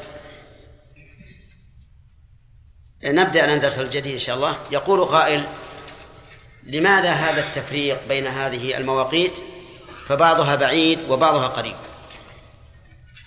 نبدأ 3.04 3.44
الآن 3.44 3.60
درس 3.60 3.78
الجديد 3.78 4.12
إن 4.12 4.18
شاء 4.18 4.36
الله. 4.36 4.58
يقول 4.70 5.04
قائل 5.04 5.46
لماذا 6.62 7.12
هذا 7.12 7.46
التفريق 7.46 8.08
بين 8.08 8.26
هذه 8.26 8.76
المواقيت؟ 8.76 9.38
فبعضها 10.08 10.54
بعيد 10.54 11.10
وبعضها 11.10 11.46
قريب. 11.46 11.76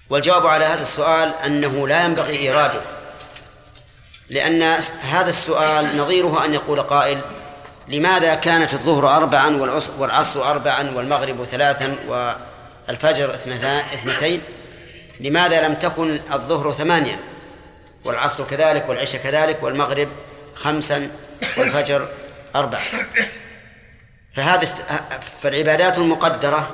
والجواب 0.09 0.47
على 0.47 0.65
هذا 0.65 0.81
السؤال 0.81 1.33
أنه 1.45 1.87
لا 1.87 2.03
ينبغي 2.03 2.37
إيراده 2.37 2.81
لأن 4.29 4.63
هذا 5.01 5.29
السؤال 5.29 5.97
نظيره 5.97 6.45
أن 6.45 6.53
يقول 6.53 6.81
قائل 6.81 7.21
لماذا 7.87 8.35
كانت 8.35 8.73
الظهر 8.73 9.17
أربعا 9.17 9.57
والعصر, 9.97 10.51
أربعا 10.51 10.91
والمغرب 10.95 11.43
ثلاثا 11.43 11.95
والفجر 12.07 13.35
اثنتين؟ 13.35 14.41
لماذا 15.19 15.67
لم 15.67 15.73
تكن 15.73 16.19
الظهر 16.33 16.71
ثمانيا؟ 16.71 17.19
والعصر 18.05 18.43
كذلك 18.43 18.89
والعشاء 18.89 19.21
كذلك 19.21 19.63
والمغرب 19.63 20.07
خمسا 20.55 21.11
والفجر 21.57 22.07
أربعة 22.55 22.83
فهذا. 24.33 24.67
فالعبادات 25.41 25.97
المقدرة 25.97 26.71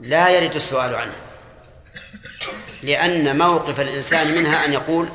لا 0.00 0.28
يرد 0.28 0.54
السؤال 0.54 0.94
عنها. 0.94 1.27
لأن 2.82 3.38
موقف 3.38 3.80
الإنسان 3.80 4.34
منها 4.34 4.64
أن 4.64 4.72
يقول 4.72 5.08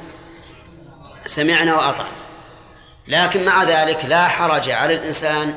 سمعنا 1.26 1.76
وأطعنا. 1.76 2.24
لكن 3.08 3.46
مع 3.46 3.64
ذلك 3.64 4.06
لا 4.06 4.28
حرج 4.28 4.70
على 4.70 4.94
الإنسان 4.94 5.56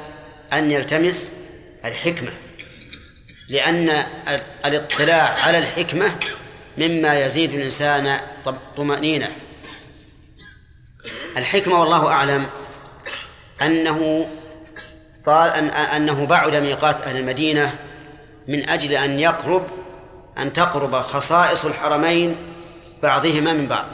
أن 0.52 0.70
يلتمس 0.70 1.28
الحكمة 1.84 2.30
لأن 3.48 4.04
الاطلاع 4.64 5.38
على 5.42 5.58
الحكمة 5.58 6.14
مما 6.78 7.24
يزيد 7.24 7.54
الإنسان 7.54 8.20
طمأنينة. 8.76 9.32
الحكمة 11.36 11.80
والله 11.80 12.06
أعلم 12.06 12.46
أنه 13.62 14.28
أن 15.28 15.70
أنه 15.70 16.26
بعد 16.26 16.56
ميقات 16.56 17.00
أهل 17.00 17.16
المدينة 17.16 17.74
من 18.48 18.68
أجل 18.68 18.92
أن 18.92 19.18
يقرب 19.18 19.66
أن 20.38 20.52
تقرب 20.52 21.00
خصائص 21.00 21.64
الحرمين 21.64 22.36
بعضهما 23.02 23.52
من 23.52 23.66
بعض. 23.66 23.86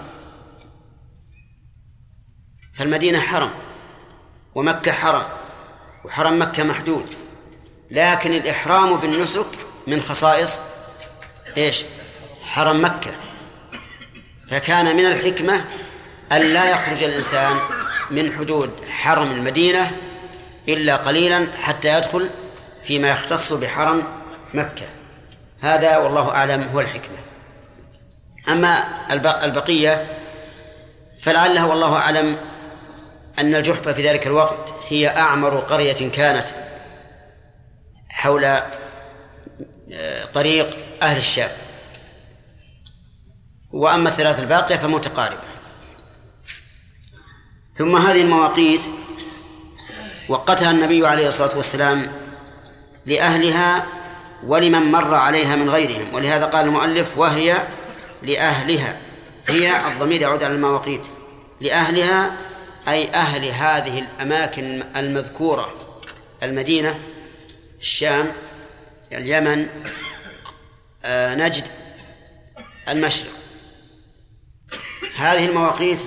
فالمدينة 2.78 3.20
حرم 3.20 3.50
ومكة 4.54 4.92
حرم 4.92 5.24
وحرم 6.04 6.42
مكة 6.42 6.62
محدود 6.62 7.06
لكن 7.90 8.32
الإحرام 8.32 8.96
بالنسك 8.96 9.46
من 9.86 10.00
خصائص 10.00 10.60
إيش؟ 11.56 11.84
حرم 12.42 12.84
مكة. 12.84 13.10
فكان 14.50 14.96
من 14.96 15.06
الحكمة 15.06 15.64
أن 16.32 16.40
لا 16.40 16.70
يخرج 16.70 17.02
الإنسان 17.02 17.56
من 18.10 18.32
حدود 18.32 18.70
حرم 18.88 19.30
المدينة 19.30 19.90
إلا 20.68 20.96
قليلا 20.96 21.46
حتى 21.62 21.98
يدخل 21.98 22.30
فيما 22.84 23.10
يختص 23.10 23.52
بحرم 23.52 24.04
مكة. 24.54 25.01
هذا 25.62 25.96
والله 25.96 26.30
أعلم 26.30 26.62
هو 26.62 26.80
الحكمة. 26.80 27.18
أما 28.48 28.84
البقية 29.44 30.06
فلعله 31.22 31.66
والله 31.66 31.96
أعلم 31.96 32.36
أن 33.38 33.54
الجحفة 33.54 33.92
في 33.92 34.08
ذلك 34.08 34.26
الوقت 34.26 34.74
هي 34.88 35.08
أعمر 35.08 35.56
قرية 35.56 36.10
كانت 36.10 36.44
حول 38.08 38.44
آه، 39.92 40.24
طريق 40.34 40.78
أهل 41.02 41.16
الشام. 41.16 41.50
وأما 43.72 44.08
الثلاث 44.08 44.40
الباقية 44.40 44.76
فمتقاربة 44.76 45.52
ثم 47.74 47.96
هذه 47.96 48.20
المواقيت 48.20 48.82
وقتها 50.28 50.70
النبي 50.70 51.06
عليه 51.06 51.28
الصلاة 51.28 51.56
والسلام 51.56 52.12
لأهلها 53.06 53.86
ولمن 54.46 54.92
مر 54.92 55.14
عليها 55.14 55.56
من 55.56 55.70
غيرهم. 55.70 56.14
ولهذا 56.14 56.44
قال 56.46 56.66
المؤلف 56.66 57.18
وهي 57.18 57.66
لأهلها. 58.22 58.96
هي 59.48 59.86
الضمير 59.86 60.22
يعود 60.22 60.42
على 60.42 60.54
المواقيت. 60.54 61.06
لأهلها 61.60 62.36
أي 62.88 63.10
أهل 63.10 63.44
هذه 63.44 63.98
الأماكن 63.98 64.82
المذكورة. 64.96 65.74
المدينة 66.42 66.98
الشام 67.80 68.32
اليمن 69.12 69.68
آه، 71.04 71.34
نجد 71.34 71.68
المشرق. 72.88 73.30
هذه 75.16 75.44
المواقيت 75.44 76.06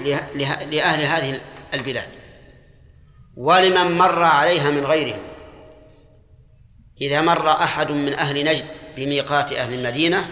لأهل 0.72 1.02
هذه 1.02 1.42
البلاد. 1.74 2.08
ولمن 3.38 3.98
مر 3.98 4.24
عليها 4.24 4.70
من 4.70 4.86
غيرهم. 4.86 5.35
إذا 7.02 7.22
مر 7.22 7.50
أحد 7.50 7.92
من 7.92 8.14
أهل 8.14 8.46
نجد 8.46 8.66
بميقات 8.98 9.54
أهل 9.54 9.74
المدينة 9.74 10.30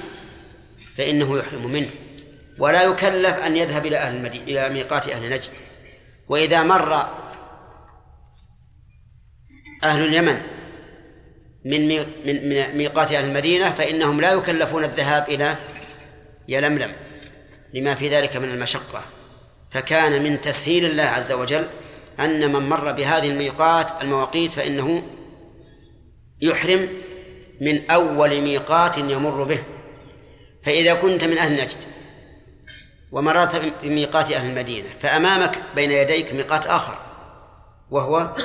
فإنه 0.98 1.38
يحرم 1.38 1.72
منه 1.72 1.90
ولا 2.60 2.84
يكلف 2.84 3.38
أن 3.40 3.58
يذهب 3.58 3.86
إلى 3.86 3.98
أهل 3.98 4.16
المدينة 4.16 4.44
إلى 4.44 4.70
ميقات 4.70 5.10
أهل 5.10 5.30
نجد. 5.30 5.52
وإذا 6.28 6.64
مر 6.64 6.94
أهل 9.84 10.06
اليمن 10.06 10.42
من 11.66 11.88
من 12.26 12.78
ميقات 12.78 13.12
أهل 13.12 13.26
المدينة 13.26 13.72
فإنهم 13.72 14.22
لا 14.22 14.32
يكلفون 14.32 14.84
الذهاب 14.84 15.30
إلى 15.30 15.56
يلملم 16.48 16.96
لما 17.74 17.96
في 17.96 18.10
ذلك 18.10 18.36
من 18.36 18.50
المشقة. 18.50 19.02
فكان 19.72 20.24
من 20.24 20.42
تسهيل 20.42 20.86
الله 20.86 21.04
عز 21.04 21.32
وجل 21.32 21.68
أن 22.20 22.54
من 22.54 22.70
مر 22.70 22.92
بهذه 22.92 23.30
الميقات 23.30 24.02
المواقيت 24.02 24.52
فإنه 24.52 25.04
يحرم 26.44 26.90
من 27.62 27.92
أول 27.92 28.42
ميقات 28.42 28.98
يمر 28.98 29.44
به. 29.44 29.64
فإذا 30.66 30.94
كنت 30.94 31.24
من 31.24 31.38
أهل 31.38 31.54
نجد 31.54 31.78
ومررت 33.12 33.74
بميقات 33.84 34.32
أهل 34.32 34.50
المدينة 34.50 34.90
فأمامك 35.02 35.58
بين 35.76 35.92
يديك 35.92 36.34
ميقات 36.34 36.68
آخر 36.68 36.98
وهو 37.92 38.36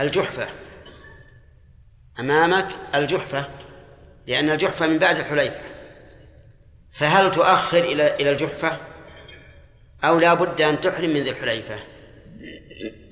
الجحفة. 0.00 0.48
أمامك 2.20 2.68
الجحفة 2.94 3.48
لأن 4.26 4.50
الجحفة 4.50 4.86
من 4.86 4.98
بعد 4.98 5.18
الحليفة. 5.18 5.60
فهل 6.92 7.32
تؤخر 7.32 7.78
إلى 7.78 8.14
إلى 8.14 8.30
الجحفة؟ 8.30 8.76
أو 10.04 10.18
لا 10.18 10.34
بد 10.34 10.60
أن 10.60 10.80
تحرم 10.80 11.10
من 11.10 11.20
ذي 11.20 11.30
الحليفة؟ 11.30 11.78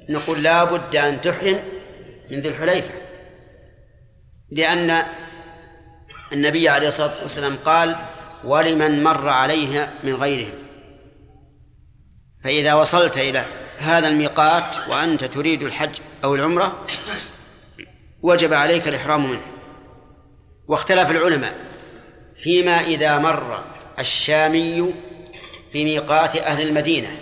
نقول 0.09 0.43
لا 0.43 0.65
بد 0.65 0.97
أن 0.97 1.21
تحرم 1.21 1.65
من 2.31 2.41
ذي 2.41 2.49
الحليفة. 2.49 3.06
لأن 4.51 5.03
النبي 6.33 6.69
عليه 6.69 6.89
الصلاة 6.89 7.23
والسلام 7.23 7.57
قال 7.65 7.97
ولمن 8.45 9.05
مر 9.05 9.29
عليها 9.29 9.91
من 10.03 10.15
غيرهم 10.15 10.55
فإذا 12.45 12.75
وصلت 12.75 13.19
إلى 13.19 13.45
هذا 13.79 14.09
الميقات 14.09 14.89
وأنت 14.89 15.25
تريد 15.25 15.63
الحج 15.63 15.99
أو 16.25 16.35
العمرة 16.35 16.87
وجب 18.23 18.55
عليك 18.55 18.89
الإحرام 18.89 19.31
منه. 19.31 19.43
واختلف 20.69 21.11
العلماء 21.11 21.55
فيما 22.37 22.81
إذا 22.81 23.19
مر 23.19 23.65
الشامي 23.99 24.95
بميقات 25.75 26.37
أهل 26.37 26.69
المدينة 26.69 27.17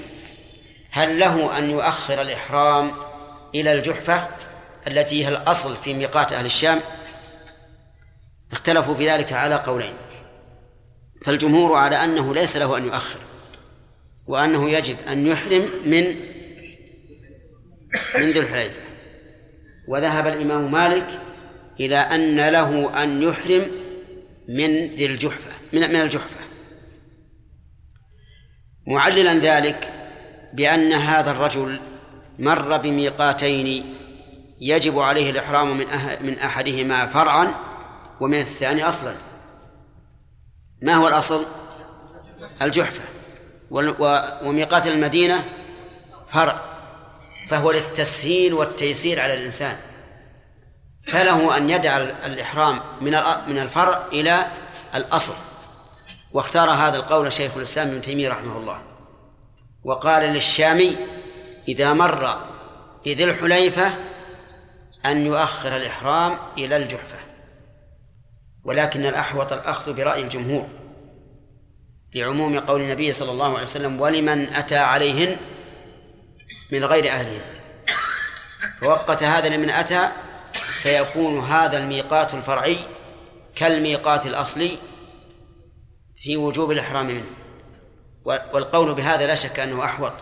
هل 0.90 1.18
له 1.20 1.58
أن 1.58 1.70
يؤخر 1.70 2.20
الإحرام 2.20 2.92
إلى 3.54 3.72
الجحفة 3.72 4.28
التي 4.86 5.24
هي 5.24 5.28
الأصل 5.28 5.76
في 5.76 5.94
ميقات 5.94 6.32
أهل 6.32 6.46
الشام؟ 6.46 6.80
اختلفوا 8.54 8.94
في 8.94 9.10
ذلك 9.10 9.32
على 9.32 9.54
قولين. 9.54 9.94
فالجمهور 11.24 11.76
على 11.76 11.96
أنه 11.96 12.34
ليس 12.34 12.56
له 12.56 12.78
أن 12.78 12.84
يؤخر 12.84 13.18
وأنه 14.26 14.70
يجب 14.70 14.96
أن 15.08 15.26
يحرم 15.26 15.62
من 15.86 16.04
من 18.14 18.30
ذي 18.30 18.40
الحليفة. 18.40 18.80
وذهب 19.88 20.26
الإمام 20.26 20.72
مالك 20.72 21.20
إلى 21.80 21.96
أن 21.96 22.48
له 22.48 23.02
أن 23.02 23.22
يحرم 23.22 23.70
من 24.48 24.68
ذي 24.86 25.06
الجحفة 25.06 25.50
من 25.72 25.80
من 25.80 26.00
الجحفة. 26.00 26.44
معللا 28.86 29.34
ذلك 29.34 29.92
بأن 30.52 30.92
هذا 30.92 31.30
الرجل 31.30 31.80
مر 32.38 32.76
بميقاتين 32.76 33.94
يجب 34.60 34.98
عليه 34.98 35.30
الإحرام 35.30 35.78
من 35.78 35.86
من 36.20 36.38
أحدهما 36.38 37.06
فرعا 37.06 37.54
ومن 38.20 38.38
الثاني 38.38 38.88
أصلا. 38.88 39.14
ما 40.82 40.94
هو 40.94 41.08
الأصل؟ 41.08 41.44
الجحفة. 42.62 43.02
وميقات 44.44 44.86
المدينة 44.86 45.44
فرع 46.28 46.60
فهو 47.48 47.70
للتسهيل 47.70 48.54
والتيسير 48.54 49.20
على 49.20 49.34
الإنسان. 49.34 49.76
فله 51.06 51.56
أن 51.56 51.70
يدع 51.70 51.96
الإحرام 51.96 52.80
من 53.00 53.12
من 53.46 53.58
الفرع 53.58 54.02
إلى 54.12 54.46
الأصل. 54.94 55.34
واختار 56.32 56.70
هذا 56.70 56.96
القول 56.96 57.32
شيخ 57.32 57.56
الإسلام 57.56 57.88
ابن 57.88 58.00
تيمية 58.00 58.28
رحمه 58.28 58.56
الله. 58.56 58.82
وقال 59.84 60.22
للشامي 60.22 60.96
إذا 61.68 61.92
مر 61.92 62.38
بذي 63.04 63.24
الحليفة 63.24 63.94
أن 65.06 65.26
يؤخر 65.26 65.76
الإحرام 65.76 66.36
إلى 66.58 66.76
الجحفة. 66.76 67.23
ولكن 68.64 69.06
الأحوط 69.06 69.52
الأخذ 69.52 69.92
برأي 69.92 70.22
الجمهور 70.22 70.68
لعموم 72.14 72.58
قول 72.58 72.80
النبي 72.80 73.12
صلى 73.12 73.30
الله 73.30 73.54
عليه 73.54 73.62
وسلم 73.62 74.00
ولمن 74.00 74.54
أتى 74.54 74.76
عليهن 74.76 75.36
من 76.72 76.84
غير 76.84 77.10
أهلهن 77.10 77.40
فوقت 78.80 79.22
هذا 79.22 79.48
لمن 79.48 79.70
أتى 79.70 80.08
فيكون 80.82 81.38
هذا 81.38 81.78
الميقات 81.78 82.34
الفرعي 82.34 82.78
كالميقات 83.56 84.26
الأصلي 84.26 84.78
في 86.22 86.36
وجوب 86.36 86.70
الإحرام 86.70 87.06
منه. 87.06 87.24
والقول 88.24 88.94
بهذا 88.94 89.26
لا 89.26 89.34
شك 89.34 89.60
أنه 89.60 89.84
أحوط 89.84 90.12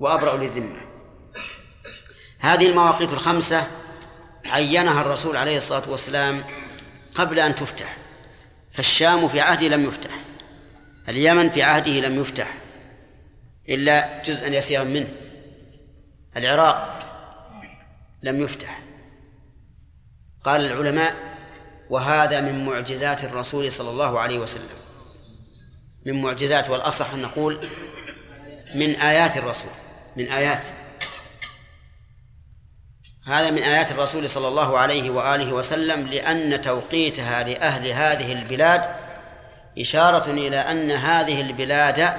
وأبرأ 0.00 0.36
للذمة. 0.36 0.80
هذه 2.38 2.66
المواقيت 2.66 3.12
الخمسة 3.12 3.66
عينها 4.44 5.00
الرسول 5.00 5.36
عليه 5.36 5.56
الصلاة 5.56 5.90
والسلام 5.90 6.44
قبل 7.16 7.40
أن 7.40 7.54
تفتح. 7.54 7.96
فالشام 8.72 9.28
في 9.28 9.40
عهده 9.40 9.68
لم 9.68 9.84
يفتح. 9.84 10.10
اليمن 11.08 11.50
في 11.50 11.62
عهده 11.62 11.92
لم 11.92 12.20
يفتح. 12.20 12.54
إلا 13.68 14.22
جزءا 14.22 14.48
يسيرا 14.48 14.84
منه. 14.84 15.08
العراق 16.36 17.02
لم 18.22 18.42
يفتح. 18.42 18.80
قال 20.44 20.60
العلماء 20.60 21.16
وهذا 21.90 22.40
من 22.40 22.64
معجزات 22.64 23.24
الرسول 23.24 23.72
صلى 23.72 23.90
الله 23.90 24.20
عليه 24.20 24.38
وسلم. 24.38 24.68
من 26.06 26.22
معجزات 26.22 26.70
والأصح 26.70 27.12
أن 27.12 27.22
نقول 27.22 27.68
من 28.74 28.96
آيات 28.96 29.36
الرسول 29.36 29.70
من 30.16 30.28
آيات. 30.28 30.62
هذا 33.26 33.50
من 33.50 33.62
آيات 33.62 33.90
الرسول 33.90 34.30
صلى 34.30 34.48
الله 34.48 34.78
عليه 34.78 35.10
وآله 35.10 35.52
وسلم 35.52 36.06
لأن 36.06 36.60
توقيتها 36.60 37.42
لأهل 37.42 37.86
هذه 37.86 38.32
البلاد 38.32 38.82
إشارة 39.78 40.30
إلى 40.30 40.56
أن 40.56 40.90
هذه 40.90 41.40
البلاد 41.40 42.12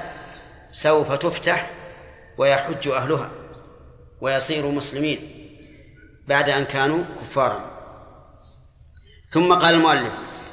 سوف 0.72 1.12
تفتح 1.12 1.70
ويحج 2.38 2.88
أهلها 2.88 3.30
ويصيروا 4.20 4.72
مسلمين 4.72 5.18
بعد 6.26 6.48
أن 6.48 6.64
كانوا 6.64 7.04
كفارا. 7.20 7.78
ثم 9.30 9.54
قال 9.54 9.74
المؤلف 9.74 10.12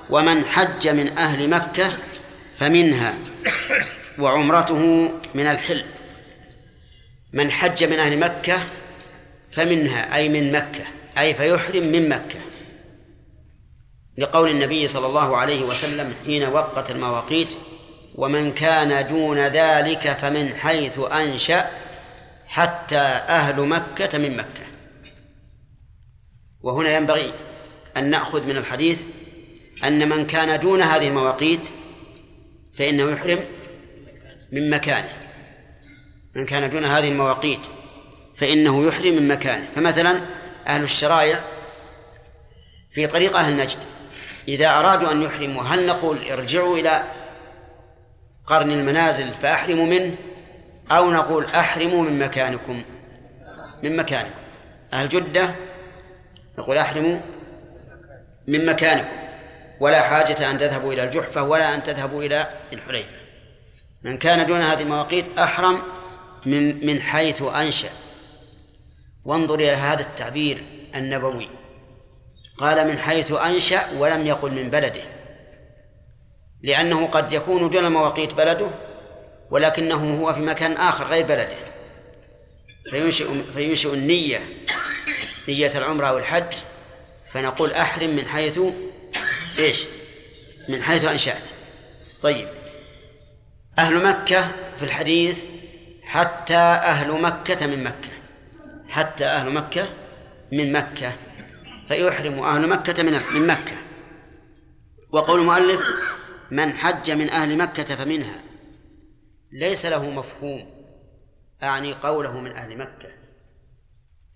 ومن 0.10 0.46
حج 0.46 0.88
من 0.88 1.18
أهل 1.18 1.50
مكة 1.50 1.90
فمنها 2.58 3.14
وعمرته 4.20 5.12
من 5.34 5.48
الحل. 5.48 5.86
من 7.34 7.52
حج 7.52 7.84
من 7.84 8.00
أهل 8.00 8.20
مكة 8.20 8.60
فمنها 9.56 10.16
أي 10.16 10.30
من 10.30 10.52
مكة 10.52 10.84
أي 11.18 11.34
فيحرم 11.34 11.84
من 11.84 12.10
مكة. 12.10 12.40
لقول 14.18 14.50
النبي 14.50 14.88
صلى 14.88 15.08
الله 15.08 15.38
عليه 15.38 15.64
وسلم 15.64 16.14
حين 16.26 16.44
وقت 16.44 16.92
المواقيت 16.92 17.50
ومن 18.16 18.52
كان 18.52 19.08
دون 19.08 19.38
ذلك 19.40 20.08
فمن 20.08 20.54
حيث 20.54 21.00
أنشأ 21.00 21.70
حتى 22.48 23.00
أهل 23.28 23.62
مكة 23.62 24.18
من 24.18 24.38
مكة. 24.38 24.66
وهنا 26.62 26.98
ينبغي 26.98 27.34
أن 27.98 28.10
نأخذ 28.10 28.48
من 28.48 28.58
الحديث 28.58 29.04
أن 29.84 30.10
من 30.10 30.28
كان 30.28 30.60
دون 30.60 30.82
هذه 30.82 31.08
المواقيت 31.08 31.70
فإنه 32.74 33.12
يحرم 33.12 33.40
من 34.52 34.70
مكانه. 34.70 35.14
من 36.36 36.46
كان 36.46 36.70
دون 36.70 36.86
هذه 36.86 37.12
المواقيت. 37.12 37.68
فإنه 38.36 38.88
يحرم 38.88 39.14
من 39.14 39.28
مكانه. 39.28 39.68
فمثلا 39.76 40.22
أهل 40.68 40.84
الشرائع 40.84 41.40
في 42.92 43.08
طريق 43.08 43.38
أهل 43.38 43.58
نجد. 43.58 43.80
إذا 44.48 44.70
أرادوا 44.70 45.12
أن 45.12 45.22
يحرموا 45.22 45.64
هل 45.64 45.88
نقول 45.88 46.32
ارجعوا 46.32 46.78
إلى 46.78 47.04
قرن 48.48 48.72
المنازل 48.72 49.34
فأحرموا 49.34 49.86
منه؟ 49.86 50.16
أو 50.92 51.12
نقول 51.12 51.46
أحرموا 51.46 52.02
من 52.02 52.20
مكانكم؟ 52.20 52.84
من 53.84 53.98
مكانكم. 53.98 54.40
أهل 54.94 55.10
جدة 55.10 55.56
نقول 56.58 56.78
أحرموا 56.78 57.20
من 58.48 58.66
مكانكم. 58.66 59.26
ولا 59.80 60.02
حاجة 60.02 60.52
أن 60.52 60.58
تذهبوا 60.58 60.94
إلى 60.94 61.04
الجحفة 61.04 61.44
ولا 61.44 61.74
أن 61.74 61.84
تذهبوا 61.84 62.24
إلى 62.24 62.50
الحليفة 62.74 63.10
من 64.04 64.18
كان 64.18 64.46
دون 64.46 64.62
هذه 64.62 64.82
المواقيت 64.82 65.38
أحرم 65.38 65.82
من 66.46 66.86
من 66.86 67.02
حيث 67.02 67.42
أنشأ. 67.42 67.90
وانظر 69.26 69.56
إلى 69.56 69.72
هذا 69.72 70.02
التعبير 70.02 70.64
النبوي. 70.96 71.50
قال 72.58 72.88
من 72.88 72.98
حيث 72.98 73.32
أنشأ 73.32 73.90
ولم 73.98 74.28
يقل 74.28 74.52
من 74.52 74.70
بلده. 74.70 75.04
لأنه 76.64 77.08
قد 77.08 77.34
يكون 77.34 77.70
دون 77.70 77.92
مواقيت 77.92 78.34
بلده 78.34 78.70
ولكنه 79.52 80.22
هو 80.22 80.34
في 80.34 80.40
مكان 80.40 80.72
آخر 80.72 81.06
غير 81.08 81.26
بلده. 81.26 81.58
فينشئ 82.90 83.44
فينشئ 83.54 83.94
النية 83.94 84.40
نية 85.48 85.78
العمرة 85.78 86.08
أو 86.08 86.18
الحج 86.18 86.54
فنقول 87.32 87.72
أحرم 87.72 88.10
من 88.10 88.26
حيث 88.26 88.60
إيش؟ 89.60 89.86
من 90.70 90.84
حيث 90.84 91.06
أنشأت. 91.06 91.50
طيب. 92.22 92.48
أهل 93.80 94.04
مكة 94.04 94.52
في 94.78 94.86
الحديث 94.86 95.44
حتى 96.04 96.58
أهل 96.58 97.22
مكة 97.22 97.68
من 97.68 97.84
مكة. 97.84 98.15
حتى 98.96 99.26
أهل 99.26 99.54
مكة 99.54 99.88
من 100.52 100.72
مكة 100.72 101.16
فيحرم 101.88 102.40
أهل 102.40 102.70
مكة 102.70 103.04
من 103.04 103.12
من 103.12 103.48
مكة. 103.48 103.78
وقول 105.10 105.40
المؤلف 105.40 105.82
من 106.52 106.74
حج 106.74 107.12
من 107.12 107.30
أهل 107.30 107.58
مكة 107.58 107.96
فمنها. 107.96 108.44
ليس 109.52 109.86
له 109.86 110.10
مفهوم 110.10 110.86
أعني 111.64 111.94
قوله 111.94 112.40
من 112.40 112.52
أهل 112.52 112.78
مكة. 112.78 113.10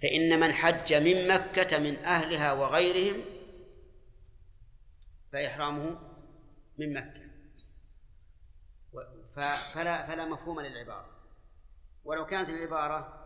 فإن 0.02 0.40
من 0.40 0.53
حج 0.53 0.94
من 0.94 1.27
مكة 1.27 1.80
من 1.80 2.06
أهلها 2.06 2.53
وغيرهم 2.53 3.22
فإحرامه 5.34 5.99
من 6.77 6.94
مكة. 6.94 7.30
فلا 9.76 10.07
فلا 10.07 10.26
مفهوم 10.26 10.61
للعبارة. 10.61 11.10
ولو 12.03 12.26
كانت 12.26 12.49
العبارة 12.49 13.18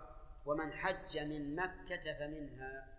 ومن 0.45 0.73
حج 0.73 1.17
من 1.17 1.55
مكة 1.55 2.13
فمنها. 2.19 2.92